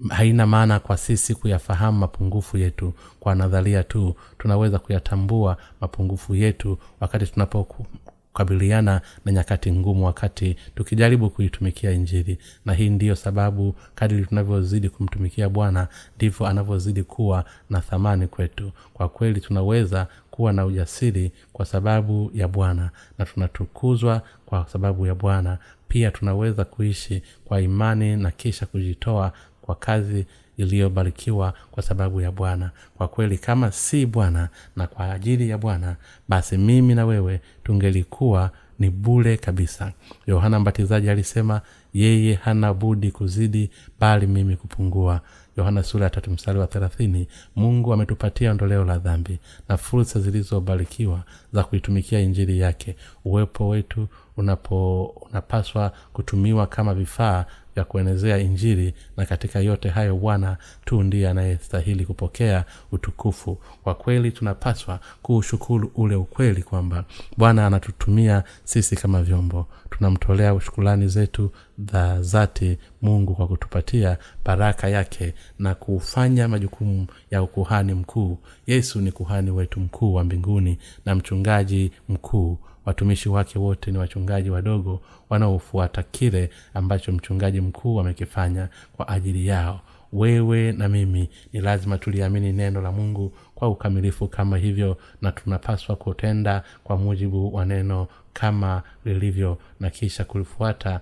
haina 0.09 0.47
maana 0.47 0.81
kwa 0.81 0.97
sisi 0.97 1.35
kuyafahamu 1.35 1.99
mapungufu 1.99 2.57
yetu. 2.59 2.93
Kwa 3.21 3.35
nadharia 3.35 3.83
tu 3.83 4.15
tunaweza 4.39 4.79
kuyatambua 4.79 5.57
mapungufu 5.81 6.35
yetu 6.35 6.79
wakati 7.01 7.27
tunapokabiliana 7.27 9.01
na 9.25 9.33
nyakati 9.33 9.73
ngumu 9.73 10.07
wakati 10.07 10.57
tukijaribu 10.75 11.31
kuitumikia 11.31 11.91
injili. 11.91 12.39
Na 12.65 12.73
hii 12.75 12.91
ndiyo 12.91 13.15
sababu 13.17 13.75
kadiri 13.95 14.27
tunavyozidi 14.27 14.89
kumtumikia 14.89 15.49
bwana 15.49 15.89
ndivyo 16.17 16.47
anavyozidi 16.47 17.03
kuwa 17.03 17.45
na 17.71 17.81
thamani 17.81 18.27
kwetu. 18.27 18.73
Kwa 18.95 19.09
kweli 19.09 19.41
tunaweza 19.41 20.07
kuwa 20.31 20.53
na 20.53 20.65
ujasiri 20.67 21.33
kwa 21.53 21.65
sababu 21.67 22.31
ya 22.35 22.49
bwana 22.49 22.91
na 23.19 23.25
tunatukuzwa 23.25 24.23
kwa 24.47 24.67
sababu 24.69 25.07
ya 25.07 25.15
bwana. 25.15 25.59
Pia 25.89 26.11
tunaweza 26.11 26.65
kuishi 26.65 27.23
kwa 27.45 27.61
imani 27.61 28.17
na 28.17 28.31
kisha 28.31 28.67
kujitoa 28.67 29.33
kwa 29.65 29.75
kazi 29.75 30.27
iliyobarikiwa 30.57 31.55
kwa 31.71 31.83
sababu 31.83 32.21
ya 32.21 32.33
bwana. 32.33 32.71
Kwa 32.97 33.09
kweli 33.09 33.39
kama 33.39 33.73
si 33.73 34.07
bwana 34.07 34.49
na 34.77 34.87
kwa 34.87 35.13
ajili 35.13 35.49
ya 35.49 35.59
bwana 35.59 35.97
basi 36.29 36.59
mimi 36.59 36.95
na 36.95 37.07
wewe 37.07 37.41
tungelikuwa 37.65 38.51
ni 38.79 38.91
bule 38.91 39.37
kabisa. 39.37 39.93
Yohana 40.27 40.61
mbatizaji 40.61 41.11
alisema 41.11 41.61
yeye 41.95 42.35
hana 42.35 42.75
budi 42.75 43.11
kuzidi 43.11 43.71
bali 44.01 44.27
mimi 44.27 44.57
kupungua. 44.57 45.21
Yohana 45.57 45.83
sura 45.83 46.07
ya 46.07 46.31
mstari 46.33 46.59
wa 46.59 46.67
thelathini 46.67 47.29
mungu 47.57 47.93
ametupatia 47.93 48.51
ondoleo 48.51 48.85
la 48.85 48.99
dhambi 48.99 49.39
na 49.69 49.77
fursa 49.77 50.21
zilizobarikiwa 50.21 51.23
za 51.53 51.65
kuitumikia 51.65 52.21
injili 52.21 52.59
yake. 52.61 52.97
Uwepo 53.25 53.69
wetu 53.69 54.09
unapo 54.37 55.05
unapaswa 55.05 55.93
kutumiwa 56.13 56.67
kama 56.67 56.95
vifaa 56.95 57.45
vya 57.75 57.85
kuenezea 57.85 58.39
injili 58.39 58.95
na 59.17 59.27
katika 59.27 59.61
yote 59.61 59.89
hayo 59.89 60.17
bwana 60.17 60.57
tu 60.85 61.03
ndiye 61.03 61.29
anayestahili 61.29 62.07
kupokea 62.07 62.65
utukufu. 62.93 63.59
Kwa 63.85 63.95
kweli 63.95 64.31
tunapaswa 64.33 65.01
kuushukuru 65.23 65.91
ule 65.95 66.15
ukweli 66.15 66.63
kwamba 66.63 67.05
bwana 67.37 67.67
anatutumia 67.67 68.45
sisi 68.65 68.97
kama 68.97 69.23
vyombo. 69.23 69.67
Tunamtolea 69.91 70.61
shukulani 70.61 71.09
zetu 71.09 71.51
za 71.93 72.23
zati 72.23 72.79
mungu 73.03 73.35
kwa 73.35 73.47
kutupatia 73.49 74.19
baraka 74.45 74.89
yake 74.89 75.35
na 75.59 75.75
kufanya 75.75 76.49
majukumu 76.49 77.07
ya 77.31 77.43
ukuhani 77.43 77.95
mkuu. 77.95 78.39
Yesu 78.67 79.01
ni 79.01 79.13
kuhani 79.13 79.51
wetu 79.51 79.81
mkuu 79.81 80.15
wa 80.15 80.25
mbinguni 80.25 80.79
na 81.05 81.15
mchungaji 81.15 81.91
mkuu 82.09 82.59
watumishi 82.87 83.29
wake 83.29 83.59
wote 83.59 83.91
ni 83.93 83.99
wachungaji 83.99 84.51
wadogo 84.51 85.01
wanaofuata 85.31 86.03
kile 86.03 86.51
ambacho 86.75 87.13
mchungaji 87.13 87.61
mkuu 87.61 88.01
amekifanya 88.01 88.69
kwa 88.97 89.09
ajili 89.09 89.47
yao. 89.47 89.81
Wewe 90.13 90.73
na 90.73 90.89
mimi 90.89 91.29
ni 91.53 91.61
lazima 91.61 91.99
tuliamini 91.99 92.53
neno 92.53 92.81
la 92.83 92.93
mungu 92.93 93.33
kwa 93.55 93.69
ukamilifu. 93.69 94.29
Kama 94.29 94.59
hivyo 94.59 94.97
na 95.23 95.33
tunapaswa 95.33 95.97
kutenda 95.97 96.63
kwa 96.85 96.97
mujibu 96.97 97.55
wa 97.55 97.65
neno 97.65 98.07
kama 98.33 98.83
lilivyo 99.05 99.59
na 99.81 99.91
kisha 99.91 100.25
kulifuata 100.25 101.01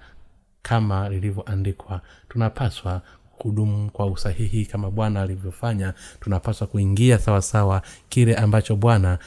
kama 0.62 1.08
lilivyoandikwa. 1.08 2.00
Tunapaswa 2.28 3.02
kudumu 3.38 3.90
kwa 3.90 4.06
usahihi 4.06 4.66
kama 4.66 4.90
bwana 4.90 5.22
alivyofanya. 5.22 5.94
Tunapaswa 6.20 6.66
kuingia 6.66 7.18
sawasawa 7.18 7.82
kile 8.08 8.34
ambacho 8.36 8.76
bwana 8.76 9.18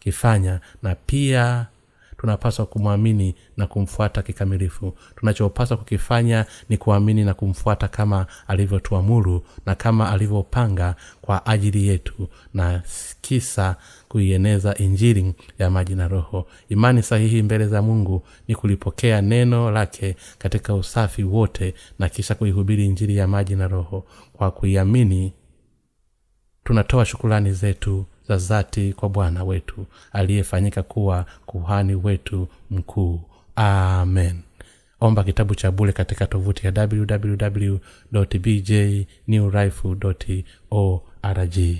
anakifanya 0.00 0.60
na 0.82 0.94
pia 0.94 1.66
tunapaswa 2.18 2.66
kumwamini 2.66 3.34
na 3.56 3.66
kumfuata 3.66 4.22
kikamilifu. 4.22 4.94
Tunachopaswa 5.16 5.76
kukifanya 5.76 6.46
ni 6.68 6.76
kuamini 6.76 7.24
na 7.24 7.34
kumfuata 7.34 7.88
kama 7.88 8.26
alivyotuamuru 8.48 9.42
na 9.66 9.74
kama 9.74 10.10
alivyopanga 10.12 10.94
kwa 11.20 11.46
ajili 11.46 11.88
yetu 11.88 12.28
na 12.54 12.82
kisa 13.20 13.76
kuieneza 14.08 14.74
injili 14.74 15.34
ya 15.58 15.70
maji 15.70 15.94
na 15.94 16.08
roho. 16.08 16.46
Imani 16.68 17.02
sahihi 17.02 17.42
mbele 17.42 17.66
za 17.66 17.82
mungu 17.82 18.22
ni 18.48 18.54
kulipokea 18.54 19.22
neno 19.22 19.70
lake 19.70 20.16
katika 20.38 20.74
usafi 20.74 21.24
wote 21.24 21.74
na 21.98 22.08
kisha 22.08 22.34
kuihubiri 22.34 22.84
injili 22.86 23.16
ya 23.16 23.26
maji 23.28 23.56
na 23.56 23.68
roho. 23.68 24.04
Kwa 24.32 24.50
kuiamini 24.50 25.32
tunatoa 26.64 27.04
shukulani 27.04 27.52
zetu 27.52 28.04
za 28.30 28.46
zati 28.46 28.92
kwa 28.92 29.08
bwana 29.08 29.44
wetu 29.44 29.86
aliyefanyika 30.12 30.82
kuwa 30.82 31.26
kuhani 31.46 31.94
wetu 31.94 32.48
mkuu. 32.70 33.20
Amen. 33.56 34.40
Omba 35.00 35.24
kitabu 35.24 35.54
cha 35.54 35.70
bule 35.70 35.92
katika 35.92 36.26
tovuti 36.26 36.66
ya 36.66 36.72
www 36.92 37.76
bj 38.40 38.70
new 39.28 39.50
org 40.70 41.76